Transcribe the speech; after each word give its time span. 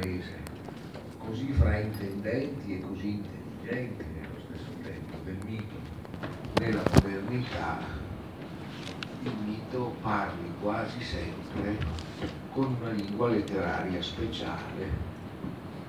rese 0.00 0.38
così 1.18 1.52
fraintendenti 1.52 2.74
e 2.74 2.80
così 2.80 3.08
intelligenti 3.10 4.04
nello 4.14 4.40
stesso 4.46 4.70
tempo 4.82 5.16
del 5.24 5.38
mito 5.44 5.80
nella 6.60 6.82
modernità, 6.92 7.78
il 9.22 9.32
mito 9.46 9.94
parli 10.02 10.52
quasi 10.60 11.02
sempre 11.02 11.78
con 12.52 12.76
una 12.78 12.90
lingua 12.90 13.28
letteraria 13.28 14.02
speciale 14.02 15.08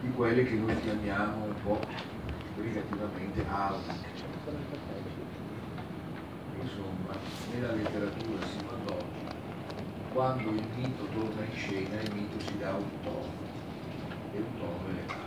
di 0.01 0.11
quelle 0.11 0.43
che 0.43 0.55
noi 0.55 0.79
chiamiamo 0.79 1.43
un 1.43 1.53
po' 1.63 1.79
relativamente 2.55 3.45
albiche. 3.49 4.09
Insomma, 6.61 7.13
nella 7.53 7.73
letteratura 7.73 8.45
sino 8.47 8.69
ad 8.69 8.89
oggi, 8.89 9.35
quando 10.13 10.49
il 10.49 10.67
mito 10.75 11.05
torna 11.13 11.43
in 11.43 11.53
scena, 11.53 12.01
il 12.01 12.13
mito 12.13 12.39
si 12.39 12.57
dà 12.57 12.75
un 12.75 12.89
tono, 13.03 13.50
e 14.33 14.37
un 14.37 14.59
tono 14.59 14.87
elevato. 14.89 15.19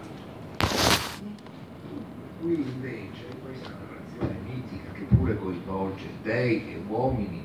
Qui 2.40 2.54
invece 2.54 3.24
questa 3.42 3.70
narrazione 3.70 4.36
mitica 4.45 4.92
che 4.92 5.04
pure 5.04 5.36
coinvolge 5.36 6.06
dei 6.22 6.74
e 6.74 6.82
uomini 6.88 7.42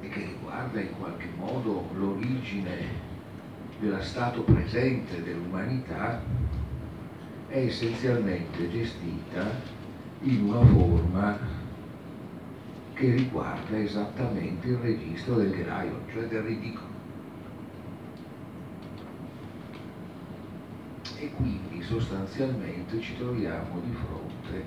e 0.00 0.08
che 0.08 0.24
riguarda 0.24 0.80
in 0.80 0.96
qualche 0.98 1.28
modo 1.36 1.88
l'origine 1.94 3.04
dello 3.78 4.00
stato 4.02 4.42
presente 4.42 5.22
dell'umanità 5.22 6.22
è 7.48 7.58
essenzialmente 7.58 8.70
gestita 8.70 9.44
in 10.22 10.44
una 10.44 10.64
forma 10.64 11.38
che 12.94 13.10
riguarda 13.10 13.78
esattamente 13.78 14.68
il 14.68 14.76
registro 14.78 15.36
del 15.36 15.50
graion, 15.50 16.00
cioè 16.10 16.24
del 16.26 16.42
ridicolo. 16.42 16.95
E 21.26 21.30
quindi 21.32 21.82
sostanzialmente 21.82 23.00
ci 23.00 23.16
troviamo 23.16 23.80
di 23.84 23.90
fronte 23.90 24.64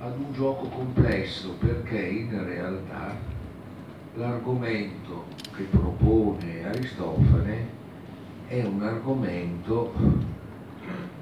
ad 0.00 0.18
un 0.18 0.32
gioco 0.32 0.66
complesso 0.66 1.50
perché 1.60 1.96
in 1.96 2.44
realtà 2.44 3.16
l'argomento 4.14 5.26
che 5.54 5.62
propone 5.62 6.66
Aristofane 6.66 7.68
è 8.48 8.64
un 8.64 8.82
argomento 8.82 9.92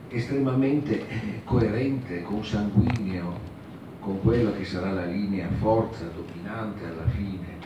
estremamente 0.09 1.05
coerente, 1.44 2.22
consanguineo 2.22 3.39
con 4.00 4.19
quella 4.22 4.53
che 4.53 4.65
sarà 4.65 4.92
la 4.92 5.05
linea 5.05 5.50
forza 5.59 6.06
dominante 6.06 6.87
alla 6.87 7.06
fine 7.09 7.59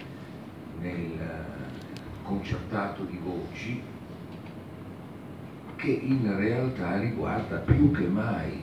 nel 0.81 1.45
concertato 2.25 3.05
di 3.05 3.21
voci, 3.23 3.81
che 5.85 5.91
in 5.91 6.35
realtà 6.39 6.99
riguarda 6.99 7.59
più 7.59 7.91
che 7.91 8.07
mai 8.07 8.59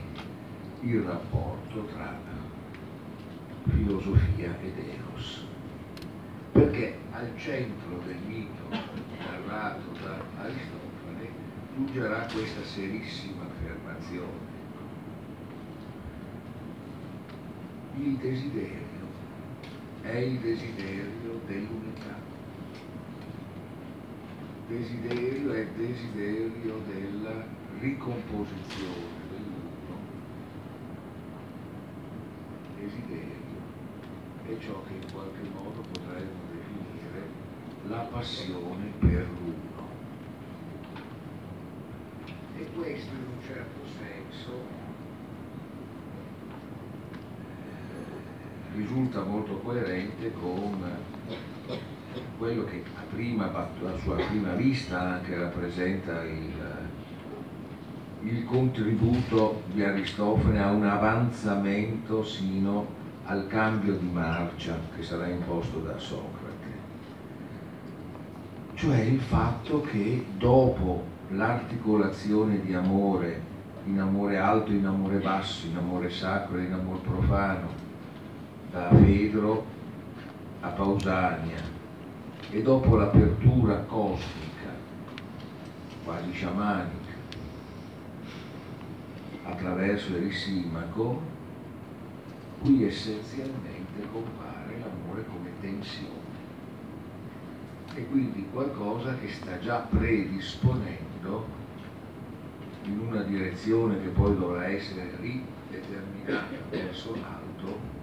il 0.82 1.02
rapporto 1.02 1.86
tra 1.94 2.18
filosofia 3.70 4.58
ed 4.60 4.74
eros. 4.76 5.46
Perché 6.52 6.98
al 7.12 7.30
centro 7.38 8.02
del 8.08 8.18
mito 8.26 8.70
narrato 8.70 9.92
da 10.02 10.18
Aristotele 10.42 11.30
giungerà 11.76 12.28
questa 12.34 12.64
serissima 12.64 13.44
affermazione. 13.44 14.50
Il 17.98 18.16
desiderio 18.16 19.08
è 20.02 20.16
il 20.16 20.40
desiderio 20.40 21.40
dell'unità. 21.46 22.21
Desiderio 24.72 25.52
è 25.52 25.68
desiderio 25.76 26.82
della 26.88 27.46
ricomposizione 27.82 29.20
dell'uno. 29.30 29.98
Desiderio 32.80 33.60
è 34.46 34.58
ciò 34.60 34.82
che 34.88 34.94
in 34.94 35.12
qualche 35.12 35.42
modo 35.54 35.82
potremmo 35.92 36.40
definire 36.54 37.28
la 37.90 38.08
passione 38.10 38.94
per 39.00 39.28
l'uno 39.42 39.90
e 42.58 42.66
questo 42.74 43.14
in 43.14 43.26
un 43.28 43.44
certo 43.46 43.80
senso 44.00 44.52
eh, 47.66 48.78
risulta 48.78 49.22
molto 49.26 49.58
coerente 49.58 50.32
con 50.32 50.82
quello 52.38 52.64
che 52.66 52.84
a 52.96 53.02
prima, 53.14 53.52
a 53.54 53.68
sua 54.02 54.16
prima 54.16 54.54
vista 54.54 55.00
anche 55.00 55.38
rappresenta 55.38 56.24
il, 56.24 56.54
il 58.24 58.46
contributo 58.46 59.64
di 59.72 59.84
Aristofane 59.84 60.62
a 60.62 60.72
un 60.72 60.86
avanzamento 60.86 62.24
sino 62.24 63.00
al 63.26 63.48
cambio 63.48 63.96
di 63.96 64.10
marcia 64.10 64.78
che 64.96 65.04
sarà 65.04 65.28
imposto 65.28 65.80
da 65.80 65.98
Socrate. 65.98 66.50
Cioè 68.74 68.98
il 68.98 69.20
fatto 69.20 69.82
che 69.82 70.26
dopo 70.38 71.06
l'articolazione 71.30 72.62
di 72.62 72.74
amore, 72.74 73.50
in 73.86 74.00
amore 74.00 74.38
alto, 74.38 74.72
in 74.72 74.86
amore 74.86 75.18
basso, 75.18 75.68
in 75.68 75.78
amore 75.78 76.10
sacro 76.10 76.58
e 76.58 76.64
in 76.64 76.74
amore 76.74 77.00
profano, 77.00 77.68
da 78.72 78.90
Fedro 78.90 79.66
a 80.62 80.70
Pausania, 80.70 81.80
e 82.54 82.62
dopo 82.62 82.98
l'apertura 82.98 83.78
cosmica, 83.84 84.76
quasi 86.04 86.34
sciamanica, 86.34 87.14
attraverso 89.44 90.16
Erisimaco, 90.18 91.22
qui 92.62 92.86
essenzialmente 92.86 94.06
compare 94.12 94.78
l'amore 94.80 95.26
come 95.28 95.50
tensione. 95.62 96.20
E 97.96 98.06
quindi 98.08 98.48
qualcosa 98.52 99.16
che 99.18 99.30
sta 99.30 99.58
già 99.60 99.78
predisponendo 99.90 101.60
in 102.84 103.00
una 103.00 103.22
direzione 103.22 104.02
che 104.02 104.10
poi 104.10 104.36
dovrà 104.36 104.68
essere 104.68 105.16
rideterminata 105.20 106.58
verso 106.70 107.16
l'alto 107.16 108.00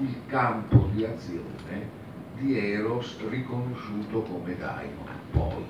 il 0.00 0.16
campo 0.26 0.88
di 0.92 1.04
azione 1.04 2.02
di 2.36 2.58
Eros 2.58 3.16
riconosciuto 3.28 4.22
come 4.22 4.56
Daimon, 4.56 5.08
poi 5.30 5.64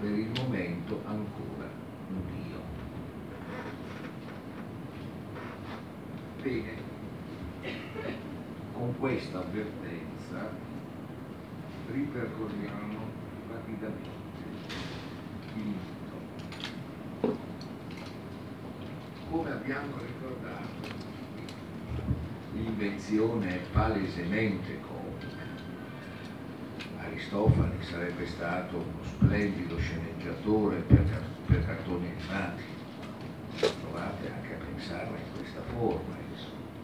per 0.00 0.10
il 0.10 0.30
momento 0.36 1.00
ancora 1.06 1.68
un 2.08 2.20
Dio. 2.30 2.60
Bene, 6.42 6.74
con 8.72 8.98
questa 8.98 9.38
avvertenza 9.38 10.50
ripercorriamo 11.90 12.98
rapidamente 13.50 14.10
il 15.54 15.62
mito. 15.64 15.94
Come 19.30 19.50
abbiamo 19.50 19.94
ricordato, 19.98 20.94
l'invenzione 22.52 23.54
è 23.54 23.60
palesemente 23.72 24.80
comica. 24.80 25.05
Aristofane 27.06 27.82
sarebbe 27.82 28.26
stato 28.26 28.76
uno 28.76 29.04
splendido 29.04 29.78
sceneggiatore 29.78 30.76
per, 30.80 31.22
per 31.46 31.64
cartoni 31.64 32.10
animati. 32.18 32.62
Provate 33.80 34.32
anche 34.32 34.54
a 34.54 34.64
pensarla 34.64 35.16
in 35.16 35.38
questa 35.38 35.60
forma. 35.72 36.14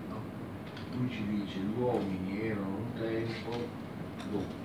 No? 0.09 0.21
Lui 0.97 1.11
ci 1.11 1.25
dice 1.27 1.59
gli 1.59 1.79
uomini 1.79 2.47
erano 2.47 2.77
un 2.77 2.93
tempo 2.99 3.51
doppi 4.31 4.63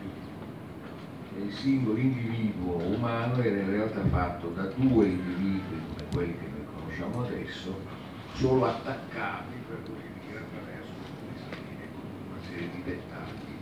il 1.39 1.53
singolo 1.53 1.97
individuo 1.99 2.77
umano 2.77 3.41
era 3.41 3.61
in 3.61 3.69
realtà 3.69 4.03
fatto 4.07 4.47
da 4.49 4.63
due 4.75 5.05
individui 5.05 5.81
come 5.87 6.03
quelli 6.11 6.37
che 6.37 6.47
noi 6.47 6.65
conosciamo 6.75 7.23
adesso, 7.25 7.79
solo 8.33 8.65
attaccati 8.65 9.53
per 9.67 9.77
così 9.83 10.07
dire 10.25 10.39
attraverso 10.39 10.91
una 12.29 12.41
serie 12.47 12.69
di 12.71 12.83
dettagli 12.83 13.53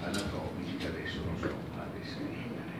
anatomici 0.00 0.76
che 0.76 0.86
adesso 0.86 1.20
non 1.24 1.36
sto 1.38 1.54
a 1.76 1.86
descrivere. 1.98 2.72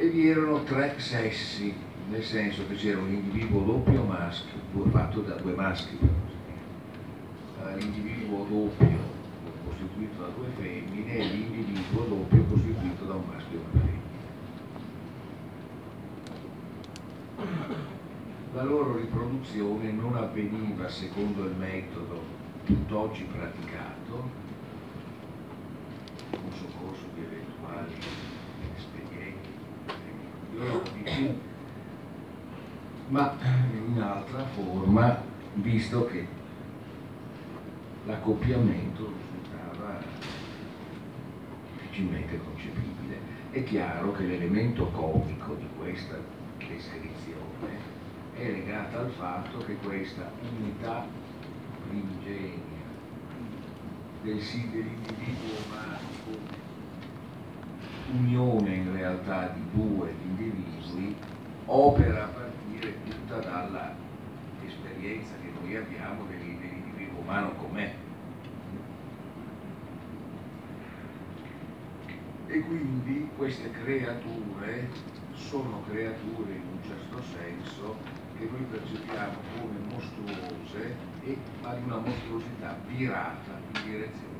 E 0.00 0.08
vi 0.08 0.30
erano 0.30 0.64
tre 0.64 0.94
sessi, 0.96 1.74
nel 2.08 2.24
senso 2.24 2.66
che 2.66 2.74
c'era 2.74 3.00
un 3.00 3.12
individuo 3.12 3.60
doppio 3.60 4.02
maschio, 4.02 4.58
fatto 4.88 5.20
da 5.20 5.34
due 5.34 5.52
maschi 5.52 5.98
dire. 5.98 7.76
L'individuo 7.76 8.46
doppio 8.48 8.98
costituito 9.62 10.22
da 10.22 10.28
due 10.28 10.48
femmine 10.56 11.18
e 11.18 11.24
l'individuo 11.24 12.04
doppio 12.04 12.44
costituito 12.44 13.04
da 13.04 13.12
un 13.12 13.24
maschio 13.30 13.58
e 13.58 13.62
una 13.72 13.82
femmina. 17.36 17.76
La 18.54 18.62
loro 18.62 18.96
riproduzione 18.96 19.92
non 19.92 20.16
avveniva 20.16 20.88
secondo 20.88 21.44
il 21.44 21.54
metodo 21.58 22.22
tutt'oggi 22.64 23.24
praticato, 23.24 24.30
con 26.30 26.52
soccorso 26.54 27.04
di 27.14 27.20
eventuali 27.20 28.29
espedienti 30.60 30.90
biologici, 31.02 31.38
ma 33.08 33.34
in 33.72 34.00
altra 34.00 34.44
forma, 34.44 35.22
visto 35.54 36.06
che 36.06 36.26
l'accoppiamento 38.04 39.12
risultava 39.32 40.02
difficilmente 41.72 42.40
concepibile. 42.44 43.38
È 43.50 43.64
chiaro 43.64 44.12
che 44.12 44.24
l'elemento 44.24 44.86
comico 44.88 45.54
di 45.54 45.66
questa 45.76 46.18
descrizione 46.58 47.98
è 48.34 48.50
legato 48.50 48.98
al 48.98 49.10
fatto 49.10 49.58
che 49.64 49.74
questa 49.82 50.30
unità 50.58 51.04
primigenia 51.88 52.68
del, 54.22 54.38
dell'individuo 54.38 55.56
umano 55.66 56.69
unione 58.12 58.74
in 58.74 58.92
realtà 58.92 59.48
di 59.48 59.62
due 59.72 60.12
individui 60.22 61.16
opera 61.66 62.24
a 62.24 62.28
partire 62.28 62.96
tutta 63.04 63.38
dall'esperienza 63.38 65.34
che 65.40 65.52
noi 65.60 65.76
abbiamo 65.76 66.24
dell'individuo 66.26 67.20
umano 67.20 67.52
com'è. 67.52 67.94
E 72.46 72.60
quindi 72.62 73.30
queste 73.36 73.70
creature 73.70 74.88
sono 75.34 75.82
creature 75.88 76.52
in 76.52 76.62
un 76.72 76.78
certo 76.82 77.22
senso 77.22 77.96
che 78.36 78.48
noi 78.50 78.62
percepiamo 78.70 79.38
come 79.56 79.78
mostruose 79.88 80.96
e 81.22 81.36
ma 81.62 81.74
di 81.74 81.84
una 81.84 81.98
mostruosità 81.98 82.76
virata 82.86 83.60
in 83.74 83.82
direzione 83.84 84.39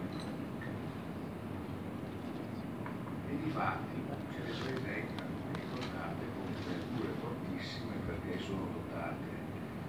e 3.40 3.44
di 3.44 3.50
fatti 3.50 4.02
ce 4.32 4.42
le 4.44 4.70
presentano, 4.70 5.30
ricordate, 5.54 6.24
come 6.36 6.52
creature 6.62 7.12
fortissime 7.20 7.94
perché 8.06 8.38
sono 8.44 8.66
dotate 8.72 9.28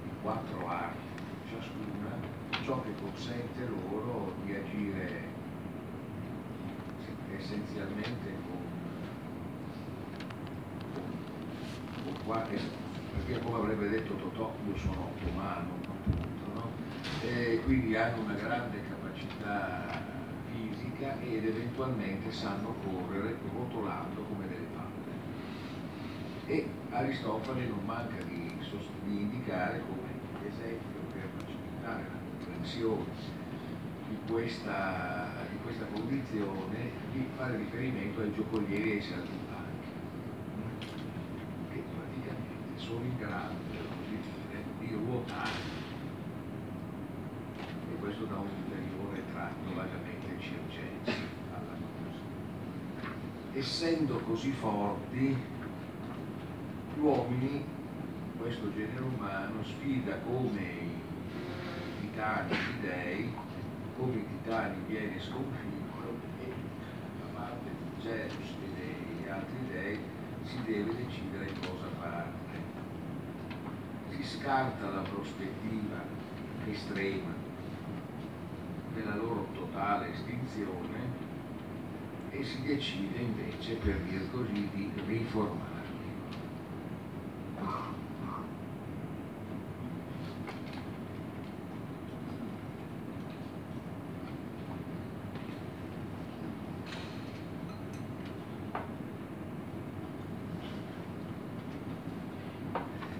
di 0.03 0.09
quattro 0.21 0.67
arti 0.67 1.09
ciascuna, 1.49 2.15
ciò 2.63 2.81
che 2.81 2.93
consente 3.01 3.67
loro 3.67 4.33
di 4.45 4.53
agire 4.53 5.39
essenzialmente 7.35 8.35
con, 8.47 8.59
con, 10.93 12.03
con 12.03 12.23
qualche, 12.25 12.59
perché 13.15 13.39
come 13.43 13.57
avrebbe 13.57 13.89
detto 13.89 14.13
Totò, 14.15 14.53
io 14.67 14.77
sono 14.77 15.11
ottomano, 15.15 15.69
appunto, 15.87 16.53
no? 16.53 16.71
e 17.21 17.61
quindi 17.65 17.95
hanno 17.95 18.21
una 18.21 18.33
grande 18.33 18.81
capacità 18.87 20.10
fisica 21.01 21.19
ed 21.21 21.45
eventualmente 21.45 22.31
sanno 22.31 22.75
correre 22.83 23.35
rotolando 23.51 24.21
come 24.23 24.47
delle 24.47 24.67
palle. 24.75 24.89
E 26.45 26.67
Aristofane 26.91 27.65
non 27.65 27.83
manca 27.85 28.21
di, 28.23 28.53
di 29.05 29.21
indicare 29.21 29.81
come 29.81 30.09
esempio 30.47 30.99
per 31.11 31.27
facilitare 31.37 32.03
la 32.03 32.19
comprensione 32.37 33.39
di 34.09 34.17
questa, 34.29 35.29
di 35.49 35.57
questa 35.63 35.85
condizione 35.85 36.91
di 37.11 37.25
fare 37.35 37.57
riferimento 37.57 38.21
ai 38.21 38.33
giocolieri 38.33 38.91
e 38.91 38.93
ai 38.95 39.01
saltimbanchi, 39.01 39.89
che 41.71 41.83
praticamente 41.95 42.79
sono 42.79 43.03
in 43.03 43.17
grado, 43.17 43.55
per 43.71 43.81
così 43.97 44.19
dire, 44.19 44.63
di 44.79 44.93
ruotare. 44.93 45.79
E 47.91 47.95
questo 47.99 48.25
dà 48.25 48.35
un 48.35 48.70
Essendo 53.61 54.17
così 54.21 54.49
forti, 54.53 55.37
gli 56.95 56.99
uomini, 56.99 57.63
questo 58.39 58.73
genere 58.73 59.03
umano, 59.03 59.63
sfida 59.63 60.17
come 60.21 60.61
i 60.61 61.99
titani 61.99 62.53
i 62.53 62.79
dei, 62.81 63.31
come 63.99 64.15
i 64.15 64.25
titani 64.25 64.77
viene 64.87 65.19
sconfitto 65.19 66.09
e 66.39 66.53
da 67.19 67.39
parte 67.39 67.69
di 67.69 68.01
Zeus 68.01 68.33
e 68.33 68.79
degli 68.79 69.29
altri 69.29 69.67
dei 69.71 69.99
si 70.41 70.57
deve 70.63 70.95
decidere 70.95 71.51
cosa 71.59 71.87
fare. 71.99 72.31
Si 74.09 74.39
scarta 74.39 74.89
la 74.89 75.01
prospettiva 75.01 76.03
estrema 76.65 77.33
della 78.95 79.15
loro 79.17 79.49
totale 79.53 80.11
estinzione 80.13 81.20
e 82.33 82.43
si 82.43 82.61
decide 82.63 83.19
invece, 83.19 83.75
per 83.75 83.97
dir 84.07 84.29
così, 84.31 84.69
di 84.73 84.89
riformarli. 85.05 85.69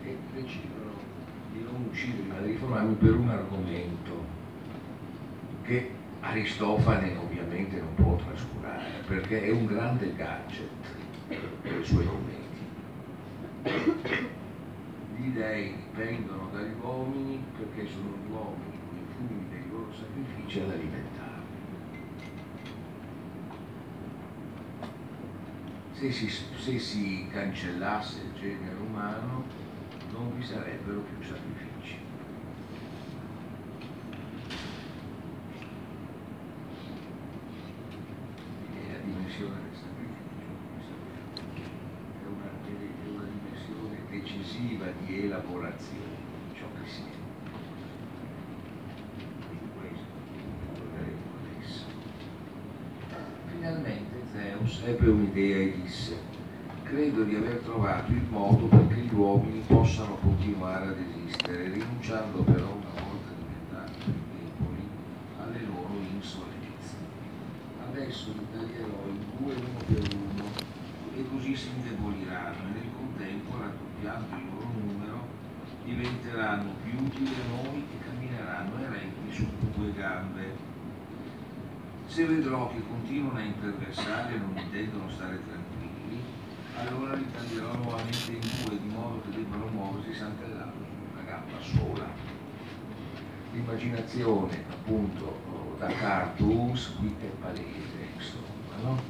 E 0.03 0.17
decidono 0.33 0.93
di 1.51 1.61
non 1.63 1.85
ucciderli, 1.89 2.27
ma 2.27 2.39
di 2.39 2.51
riformarli 2.51 2.93
per 2.93 3.15
un 3.15 3.29
argomento 3.29 4.25
che 5.63 5.91
Aristofane 6.21 7.17
ovviamente 7.17 7.77
non 7.77 7.93
può 7.95 8.15
trascurare 8.15 9.00
perché 9.11 9.43
è 9.43 9.51
un 9.51 9.65
grande 9.65 10.15
gadget 10.15 10.69
per 11.27 11.79
i 11.81 11.83
suoi 11.83 12.05
commenti. 12.05 12.39
Gli 15.17 15.27
dei 15.31 15.75
dipendono 15.75 16.49
dagli 16.53 16.73
uomini 16.81 17.43
perché 17.57 17.91
sono 17.91 18.15
gli 18.25 18.31
uomini 18.31 18.79
con 18.87 18.95
i 18.95 19.05
fumi 19.17 19.49
dei 19.49 19.69
loro 19.69 19.91
sacrifici 19.91 20.61
ad 20.61 20.69
alimentarli. 20.69 21.29
Se 25.91 26.11
si, 26.13 26.29
se 26.29 26.79
si 26.79 27.27
cancellasse 27.29 28.21
il 28.21 28.39
genere 28.39 28.77
umano 28.79 29.43
non 30.13 30.37
vi 30.37 30.45
sarebbero 30.45 31.01
più 31.01 31.21
sacrifici. 31.21 31.71
dimensione 39.03 39.55
del 39.63 39.75
sacrificio, 39.75 40.93
è 42.21 42.25
una, 42.25 42.49
è 42.65 43.09
una 43.09 43.23
dimensione 43.23 43.97
decisiva 44.09 44.85
di 45.05 45.25
elaborazione 45.25 46.15
di 46.47 46.55
ciò 46.55 46.65
che 46.79 46.89
si 46.89 47.01
è. 47.01 47.15
Quindi 49.47 49.69
questo 49.79 50.05
lo 50.75 50.89
vedremo 50.91 51.31
adesso. 51.39 51.85
Finalmente 53.47 54.23
Ebbe 54.83 55.09
un'idea 55.09 55.57
e 55.57 55.81
disse, 55.81 56.17
credo 56.83 57.23
di 57.23 57.35
aver 57.35 57.57
trovato 57.57 58.11
il 58.11 58.25
modo 58.29 58.65
perché 58.65 59.01
gli 59.01 59.13
uomini 59.13 59.63
possano 59.67 60.15
continuare 60.15 60.87
ad 60.87 60.97
esistere, 60.97 61.69
rinunciando 61.69 62.41
però 62.43 62.65
una 62.65 63.01
volta 63.01 63.29
diventati 63.37 63.93
più 64.03 64.13
deboli 64.33 64.87
alle 65.39 65.59
loro 65.67 65.93
insolenze 66.13 66.61
adesso 67.91 68.31
li 68.31 68.45
taglierò 68.51 69.03
in 69.07 69.19
due 69.37 69.53
uno 69.53 69.79
per 69.85 70.15
uno 70.15 70.45
e 71.15 71.25
così 71.29 71.55
si 71.55 71.69
indeboliranno 71.75 72.69
e 72.69 72.71
nel 72.71 72.89
contempo 72.95 73.57
raddoppiando 73.59 74.35
il 74.35 74.45
loro 74.49 74.69
numero 74.79 75.27
diventeranno 75.83 76.71
più 76.83 77.03
utili 77.03 77.33
a 77.35 77.63
noi 77.63 77.83
e 77.83 78.03
cammineranno 78.03 78.79
eretti 78.79 79.33
su 79.33 79.45
due 79.75 79.93
gambe. 79.93 80.69
Se 82.11 82.25
vedrò 82.25 82.67
che 82.67 82.81
continuano 82.85 83.37
a 83.37 83.41
imperversare 83.41 84.35
e 84.35 84.37
non 84.37 84.51
intendono 84.57 85.09
stare 85.11 85.39
tranquilli, 85.47 86.21
allora 86.75 87.15
li 87.15 87.25
taglierò 87.31 87.73
nuovamente 87.75 88.31
in 88.33 88.41
due 88.65 88.77
di 88.81 88.87
modo 88.89 89.21
che 89.21 89.29
debbano 89.29 89.67
muoversi 89.67 90.13
santellando 90.13 90.75
su 90.83 91.13
una 91.13 91.21
gamba 91.21 91.61
sola. 91.61 92.05
L'immaginazione 93.53 94.61
appunto 94.69 95.77
da 95.79 95.87
cartoons 95.87 96.95
qui 96.99 97.15
è 97.17 97.27
palese, 97.39 98.09
insomma, 98.13 98.75
no? 98.83 99.01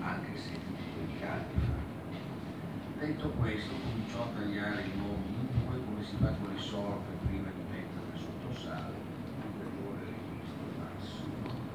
Anche 0.00 0.34
se 0.38 0.54
tutti 0.54 1.22
anni 1.22 1.60
fa. 1.60 3.04
Detto 3.04 3.28
questo, 3.32 3.70
cominciò 3.82 4.22
a 4.22 4.28
tagliare 4.34 4.80
i 4.80 4.96
nomi 4.96 5.28
in 5.28 5.68
due 5.68 5.84
come 5.84 6.02
si 6.04 6.16
fa 6.18 6.32
con 6.40 6.54
le 6.54 6.58
sorte 6.58 7.18
prima 7.26 7.50
di 7.50 7.62
mettere 7.70 8.16
sotto 8.16 8.58
sale, 8.58 8.96
superiore 9.28 10.04
registro 10.08 10.64
massimo. 10.80 11.68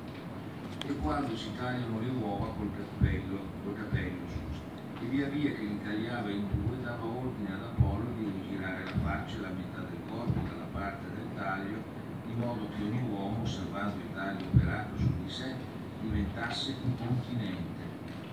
E 0.88 0.94
quando 1.06 1.38
si 1.38 1.54
tagliano 1.56 2.00
le 2.00 2.10
uova 2.18 2.48
col 2.58 2.72
cappello, 2.74 3.38
col 3.64 3.78
capello, 3.78 4.26
scusa, 4.26 5.04
e 5.04 5.06
via 5.06 5.28
via 5.28 5.54
che 5.54 5.62
li 5.62 5.80
tagliava 5.84 6.32
in 6.32 6.50
due 6.50 6.82
dava 6.82 7.06
ordine 7.06 7.54
ad 7.54 7.62
Apollo 7.62 8.10
di 8.18 8.26
rigirare 8.26 8.86
la 8.86 8.98
faccia 9.06 9.38
e 9.38 9.42
la 9.42 9.54
metà 9.54 9.82
del 9.86 10.02
corpo 10.10 10.40
dalla 10.50 10.66
parte 10.72 11.06
del 11.14 11.30
taglio 11.36 11.78
in 12.26 12.40
modo 12.40 12.68
che 12.74 12.82
ogni 12.82 13.06
uomo, 13.08 13.44
osservando 13.44 14.02
il 14.02 14.14
taglio 14.16 14.46
operato 14.48 14.98
su 14.98 15.14
di 15.24 15.30
sé, 15.30 15.54
diventasse 16.02 16.74
un 16.84 16.98
continente. 16.98 17.84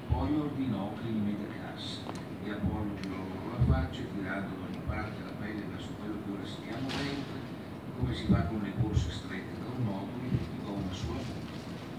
Poi 0.08 0.34
ordinò 0.34 0.94
che 0.94 1.10
li 1.10 1.20
medicasse 1.20 2.00
e 2.42 2.50
Apollo 2.52 2.96
girò 3.02 3.16
loro 3.16 3.52
la 3.52 3.64
faccia, 3.68 4.00
tirando 4.16 4.48
da 4.56 4.64
ogni 4.64 4.80
parte 4.86 5.22
la 5.22 5.36
pelle 5.38 5.68
da 5.68 5.76
restiamo 6.40 6.88
dentro, 6.88 7.36
come 7.98 8.14
si 8.14 8.24
fa 8.24 8.46
con 8.46 8.62
le 8.62 8.72
borse 8.80 9.10
strette 9.10 9.60
da 9.60 9.68
un 9.76 9.84
modulo 9.84 10.28
di 10.30 10.64
gomma 10.64 10.92
sulla 10.92 11.20
punta, 11.20 11.52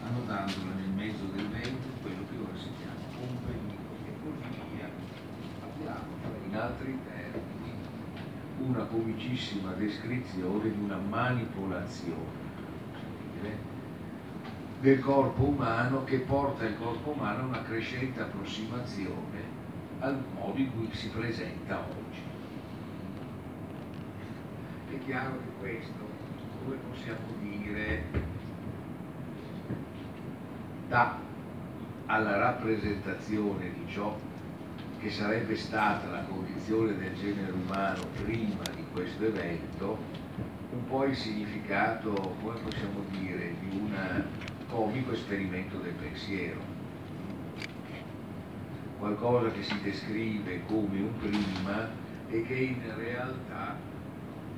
annodandola 0.05 0.73
nel 0.75 0.89
mezzo 0.95 1.25
del 1.35 1.47
ventre, 1.47 1.91
quello 2.01 2.23
che 2.29 2.37
ora 2.37 2.57
si 2.57 2.69
chiama 2.77 2.93
compagnia 3.19 3.79
e 4.05 4.13
così 4.21 4.61
via. 4.75 4.89
In 6.47 6.55
altri 6.55 6.99
termini, 7.03 7.73
una 8.59 8.83
comicissima 8.83 9.71
descrizione 9.73 10.71
di 10.71 10.79
una 10.79 10.97
manipolazione 10.97 12.41
del 14.79 14.99
corpo 14.99 15.43
umano 15.43 16.03
che 16.03 16.19
porta 16.19 16.65
il 16.65 16.77
corpo 16.77 17.11
umano 17.11 17.43
a 17.43 17.45
una 17.45 17.63
crescente 17.63 18.19
approssimazione 18.19 19.61
al 19.99 20.21
modo 20.35 20.59
in 20.59 20.71
cui 20.73 20.89
si 20.91 21.07
presenta 21.07 21.79
oggi. 21.79 22.21
È 24.89 24.99
chiaro 25.05 25.37
che 25.37 25.49
questo, 25.59 26.05
come 26.63 26.75
possiamo 26.89 27.25
dire, 27.39 28.03
dà 30.93 31.17
alla 32.05 32.37
rappresentazione 32.37 33.73
di 33.73 33.91
ciò 33.91 34.15
che 34.99 35.09
sarebbe 35.09 35.55
stata 35.55 36.07
la 36.11 36.21
condizione 36.21 36.95
del 36.95 37.15
genere 37.15 37.51
umano 37.51 38.03
prima 38.23 38.61
di 38.75 38.85
questo 38.91 39.25
evento 39.25 39.97
un 40.69 40.85
po' 40.85 41.05
il 41.05 41.15
significato, 41.15 42.11
come 42.39 42.59
possiamo 42.59 43.03
dire, 43.09 43.55
di 43.59 43.75
un 43.75 44.23
comico 44.69 45.13
esperimento 45.13 45.77
del 45.77 45.93
pensiero. 45.93 46.59
Qualcosa 48.99 49.49
che 49.49 49.63
si 49.63 49.81
descrive 49.81 50.61
come 50.67 50.99
un 50.99 51.17
prima 51.17 51.89
e 52.29 52.43
che 52.43 52.53
in 52.53 52.95
realtà 52.95 53.75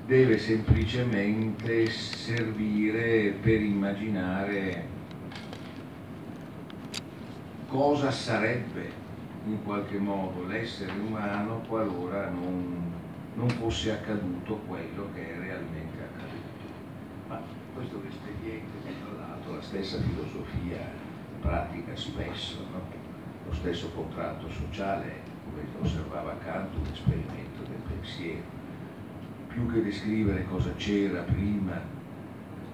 deve 0.06 0.38
semplicemente 0.38 1.90
servire 1.90 3.36
per 3.42 3.62
immaginare 3.62 4.95
cosa 7.68 8.12
sarebbe 8.12 9.04
in 9.46 9.64
qualche 9.64 9.98
modo 9.98 10.46
l'essere 10.46 10.92
umano 10.94 11.62
qualora 11.68 12.30
non, 12.30 12.94
non 13.36 13.50
fosse 13.50 13.92
accaduto 13.92 14.58
quello 14.68 15.10
che 15.14 15.36
è 15.36 15.40
realmente 15.40 15.98
accaduto. 16.02 16.66
Ma 17.28 17.42
questo 17.74 18.02
espediente, 18.08 18.78
tra 18.84 19.20
l'altro, 19.20 19.56
la 19.56 19.62
stessa 19.62 20.00
filosofia 20.02 20.80
pratica 21.42 21.96
spesso, 21.96 22.66
no? 22.72 22.82
lo 23.48 23.54
stesso 23.54 23.92
contratto 23.92 24.50
sociale, 24.50 25.22
come 25.44 25.62
osservava 25.82 26.36
Kant, 26.44 26.74
un 26.74 26.92
esperimento 26.92 27.62
del 27.62 27.82
pensiero. 27.88 28.64
Più 29.48 29.72
che 29.72 29.84
descrivere 29.84 30.46
cosa 30.46 30.74
c'era 30.76 31.22
prima 31.22 31.80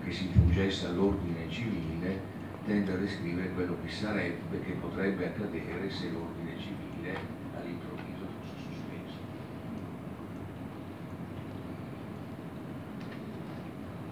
che 0.04 0.12
si 0.12 0.32
giungesse 0.32 0.88
all'ordine 0.88 1.50
civile, 1.50 2.31
tende 2.66 2.94
a 2.94 2.98
descrivere 2.98 3.52
quello 3.52 3.78
che 3.84 3.90
sarebbe, 3.90 4.62
che 4.62 4.74
potrebbe 4.74 5.28
accadere 5.28 5.90
se 5.90 6.10
l'ordine 6.10 6.58
civile 6.60 7.18
all'improvviso 7.58 8.26
fosse 8.40 8.54
sospeso. 8.70 9.18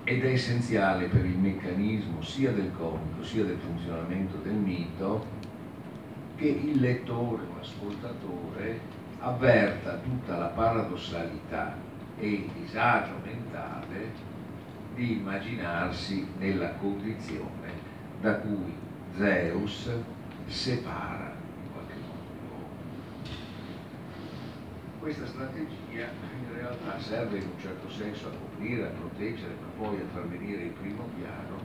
Ed 0.03 0.23
è 0.23 0.31
essenziale 0.31 1.07
per 1.07 1.25
il 1.25 1.37
meccanismo 1.37 2.21
sia 2.21 2.51
del 2.51 2.71
comico 2.75 3.23
sia 3.23 3.43
del 3.43 3.59
funzionamento 3.59 4.37
del 4.37 4.55
mito 4.55 5.37
che 6.35 6.47
il 6.47 6.79
lettore 6.79 7.43
o 7.43 7.57
l'ascoltatore 7.57 8.79
avverta 9.19 9.97
tutta 9.97 10.37
la 10.37 10.47
paradossalità 10.47 11.77
e 12.17 12.27
il 12.27 12.49
disagio 12.61 13.13
mentale 13.23 14.27
di 14.95 15.17
immaginarsi 15.19 16.27
nella 16.37 16.71
condizione 16.75 17.78
da 18.21 18.35
cui 18.39 18.73
Zeus 19.15 19.89
separa 20.47 21.35
in 21.63 21.71
qualche 21.71 21.93
modo 21.95 22.23
l'uomo. 22.41 22.67
Questa 24.99 25.25
strategia 25.25 26.07
in 26.37 26.53
realtà 26.53 26.99
serve 26.99 27.37
in 27.37 27.45
un 27.45 27.59
certo 27.59 27.89
senso 27.89 28.27
a 28.27 28.31
coprire, 28.31 28.87
a 28.87 28.89
proteggere, 28.89 29.55
ma 29.61 29.85
poi 29.85 30.01
a 30.01 30.05
far 30.13 30.27
venire 30.27 30.63
in 30.63 30.73
primo 30.73 31.07
piano 31.15 31.57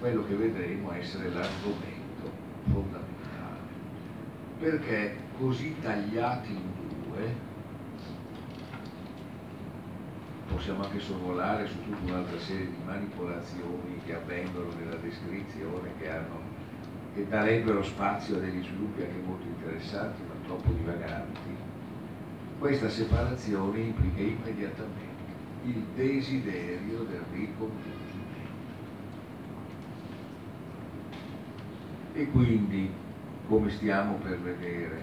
quello 0.00 0.26
che 0.26 0.34
vedremo 0.34 0.92
essere 0.92 1.28
l'argomento 1.28 2.32
fondamentale. 2.64 3.12
Perché 4.58 5.16
così 5.38 5.76
tagliati 5.80 6.52
in 6.52 6.70
due 7.06 7.52
possiamo 10.48 10.84
anche 10.84 11.00
sorvolare 11.00 11.66
su 11.66 11.82
tutta 11.82 12.12
un'altra 12.12 12.38
serie 12.38 12.66
di 12.66 12.76
manipolazioni 12.84 14.00
che 14.04 14.14
avvengono 14.14 14.72
nella 14.78 14.96
descrizione, 14.96 15.90
che, 15.98 16.10
hanno, 16.10 16.40
che 17.14 17.26
darebbero 17.28 17.82
spazio 17.82 18.36
a 18.36 18.40
degli 18.40 18.62
sviluppi 18.62 19.02
anche 19.02 19.20
molto 19.24 19.46
interessanti, 19.46 20.22
ma 20.22 20.34
troppo 20.46 20.70
divaganti. 20.70 21.56
Questa 22.58 22.88
separazione 22.88 23.80
implica 23.80 24.20
immediatamente 24.20 25.32
il 25.64 25.82
desiderio 25.94 27.04
del 27.04 27.24
ricongiungimento. 27.32 28.02
E 32.12 32.30
quindi, 32.30 32.90
come 33.48 33.70
stiamo 33.70 34.14
per 34.14 34.38
vedere, 34.40 35.02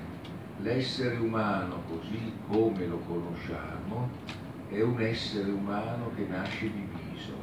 l'essere 0.60 1.18
umano 1.18 1.82
così 1.88 2.32
come 2.48 2.86
lo 2.86 3.00
conosciamo 3.00 4.10
è 4.72 4.82
un 4.82 5.02
essere 5.02 5.52
umano 5.52 6.12
che 6.16 6.26
nasce 6.28 6.72
diviso 6.72 7.34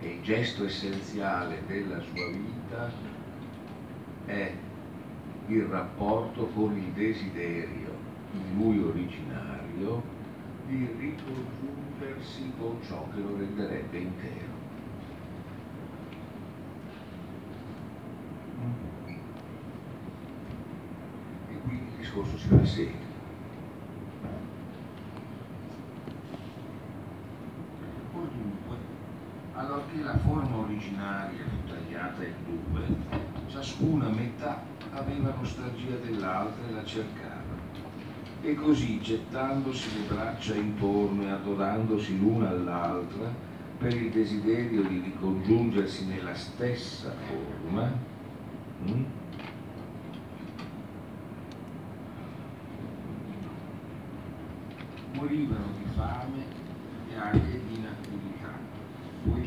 e 0.00 0.08
il 0.08 0.22
gesto 0.22 0.64
essenziale 0.64 1.62
della 1.66 2.00
sua 2.00 2.30
vita 2.30 2.90
è 4.24 4.52
il 5.48 5.62
rapporto 5.64 6.46
con 6.48 6.74
il 6.76 6.90
desiderio, 6.92 7.94
in 8.32 8.58
lui 8.58 8.78
originario, 8.78 10.02
di 10.66 10.88
ricongiungersi 10.98 12.52
con 12.58 12.78
ciò 12.82 13.06
che 13.14 13.20
lo 13.20 13.36
renderebbe 13.36 13.98
intero. 13.98 14.54
E 21.48 21.60
quindi 21.62 21.84
il 21.84 21.98
discorso 21.98 22.38
si 22.38 22.48
allorché 29.56 30.02
la 30.02 30.16
forma 30.18 30.56
originaria 30.86 31.44
fu 31.44 31.68
tagliata 31.68 32.24
in 32.24 32.34
due, 32.44 32.86
ciascuna 33.48 34.08
metà 34.08 34.62
aveva 34.92 35.34
nostalgia 35.36 35.96
dell'altra 35.96 36.68
e 36.68 36.72
la 36.72 36.84
cercava. 36.84 37.34
E 38.42 38.54
così, 38.54 39.00
gettandosi 39.00 39.88
le 39.94 40.14
braccia 40.14 40.54
intorno 40.54 41.22
e 41.22 41.30
adorandosi 41.30 42.18
l'una 42.18 42.50
all'altra, 42.50 43.32
per 43.78 43.94
il 43.94 44.10
desiderio 44.10 44.82
di 44.82 45.00
ricongiungersi 45.00 46.06
nella 46.06 46.34
stessa 46.34 47.12
forma, 47.26 47.92
hm? 48.84 49.04
morivano 55.12 55.72
di 55.78 55.84
fame 55.94 56.65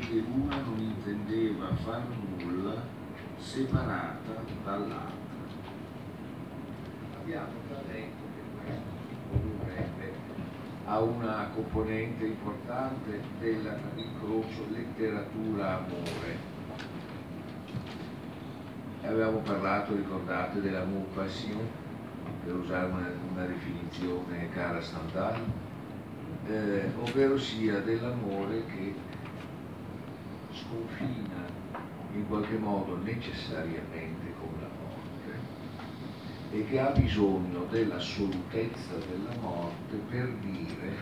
poiché 0.10 0.26
una 0.34 0.56
non 0.62 0.80
intendeva 0.80 1.68
far 1.76 2.02
nulla 2.40 2.82
separata 3.38 4.44
dall'altra. 4.64 5.18
Abbiamo 7.20 7.54
già 7.70 7.82
detto 7.92 8.24
che 8.34 8.42
questo 8.64 8.90
condurrebbe 9.30 10.14
a 10.86 11.00
una 11.00 11.50
componente 11.54 12.26
importante 12.26 13.22
dell'incrocio 13.40 14.66
letteratura-amore. 14.72 16.58
Avevamo 19.04 19.38
parlato, 19.40 19.96
ricordate, 19.96 20.60
dell'amour 20.60 21.06
passion, 21.14 21.68
per 22.44 22.56
usare 22.56 22.88
una, 22.88 23.08
una 23.32 23.46
definizione 23.46 24.50
cara 24.50 24.80
a 24.80 24.82
Stendhal, 24.82 25.40
eh, 26.48 26.92
ovvero 27.00 27.38
sia 27.38 27.80
dell'amore 27.80 28.66
che 28.66 29.09
sconfina 30.70 31.48
in 32.14 32.28
qualche 32.28 32.58
modo 32.58 32.96
necessariamente 33.02 34.34
con 34.40 34.54
la 34.62 34.68
morte 34.68 35.40
e 36.52 36.66
che 36.66 36.80
ha 36.80 36.92
bisogno 36.92 37.66
dell'assolutezza 37.72 38.94
della 39.08 39.36
morte 39.42 39.96
per 40.10 40.28
dire 40.36 40.96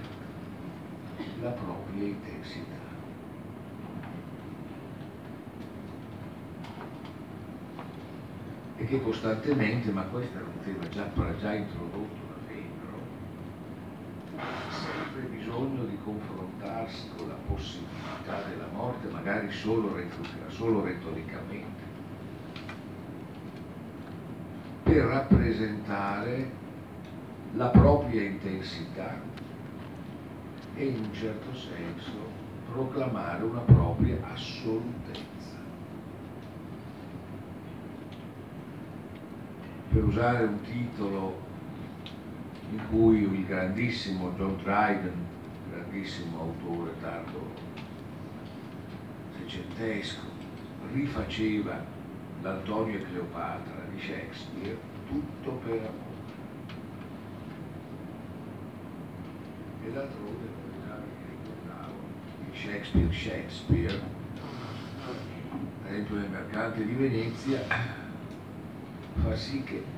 la 1.42 1.50
propria 1.52 2.04
intensità. 2.04 2.76
E 8.78 8.86
che 8.86 9.02
costantemente, 9.02 9.92
ma 9.92 10.04
questo 10.04 10.38
era 10.38 10.46
un 10.46 10.64
tema 10.64 10.88
già, 10.90 11.12
già 11.40 11.54
introdotto 11.54 12.27
sempre 15.18 15.36
bisogno 15.36 15.86
confrontarsi 16.04 17.10
con 17.18 17.28
la 17.28 17.38
possibilità 17.48 18.44
della 18.50 18.68
morte, 18.72 19.08
magari 19.10 19.52
solo, 19.52 19.96
solo 20.50 20.84
retoricamente, 20.84 21.84
per 24.84 25.04
rappresentare 25.06 26.52
la 27.56 27.68
propria 27.68 28.22
intensità 28.22 29.20
e 30.76 30.86
in 30.86 31.04
un 31.04 31.14
certo 31.14 31.54
senso 31.56 32.46
proclamare 32.72 33.44
una 33.44 33.62
propria 33.62 34.18
assolutezza. 34.32 35.26
Per 39.90 40.04
usare 40.04 40.46
un 40.46 40.62
titolo 40.62 41.47
in 42.72 42.82
cui 42.90 43.22
il 43.22 43.46
grandissimo 43.46 44.34
John 44.38 44.58
Dryden, 44.58 45.26
grandissimo 45.72 46.40
autore 46.42 46.92
tardo 47.00 47.52
seicentesco, 49.38 50.26
rifaceva 50.92 51.84
l'Antonio 52.42 52.98
e 52.98 53.04
Cleopatra 53.04 53.86
di 53.92 54.00
Shakespeare, 54.00 54.78
tutto 55.08 55.52
per 55.64 55.74
amore. 55.74 56.06
E 59.86 59.92
d'altronde 59.92 60.66
di 62.52 62.58
Shakespeare 62.58 63.14
Shakespeare, 63.14 64.02
ad 65.84 65.92
esempio 65.92 66.16
nel 66.16 66.30
mercante 66.30 66.86
di 66.86 66.94
Venezia, 66.94 67.64
fa 69.24 69.36
sì 69.36 69.64
che 69.64 69.97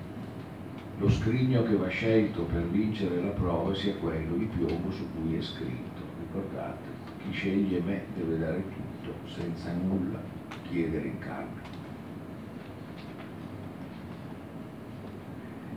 lo 1.00 1.10
scrigno 1.10 1.64
che 1.64 1.78
va 1.78 1.88
scelto 1.88 2.44
per 2.44 2.62
vincere 2.64 3.24
la 3.24 3.30
prova 3.30 3.74
sia 3.74 3.96
quello 3.96 4.36
di 4.36 4.46
piombo 4.46 4.92
su 4.92 5.08
cui 5.14 5.38
è 5.38 5.42
scritto. 5.42 6.02
Ricordate, 6.20 6.88
chi 7.24 7.32
sceglie 7.32 7.80
me 7.80 8.04
deve 8.16 8.38
dare 8.38 8.64
tutto, 8.64 9.30
senza 9.30 9.72
nulla 9.72 10.20
chiedere 10.68 11.08
in 11.08 11.20
cambio. 11.20 11.62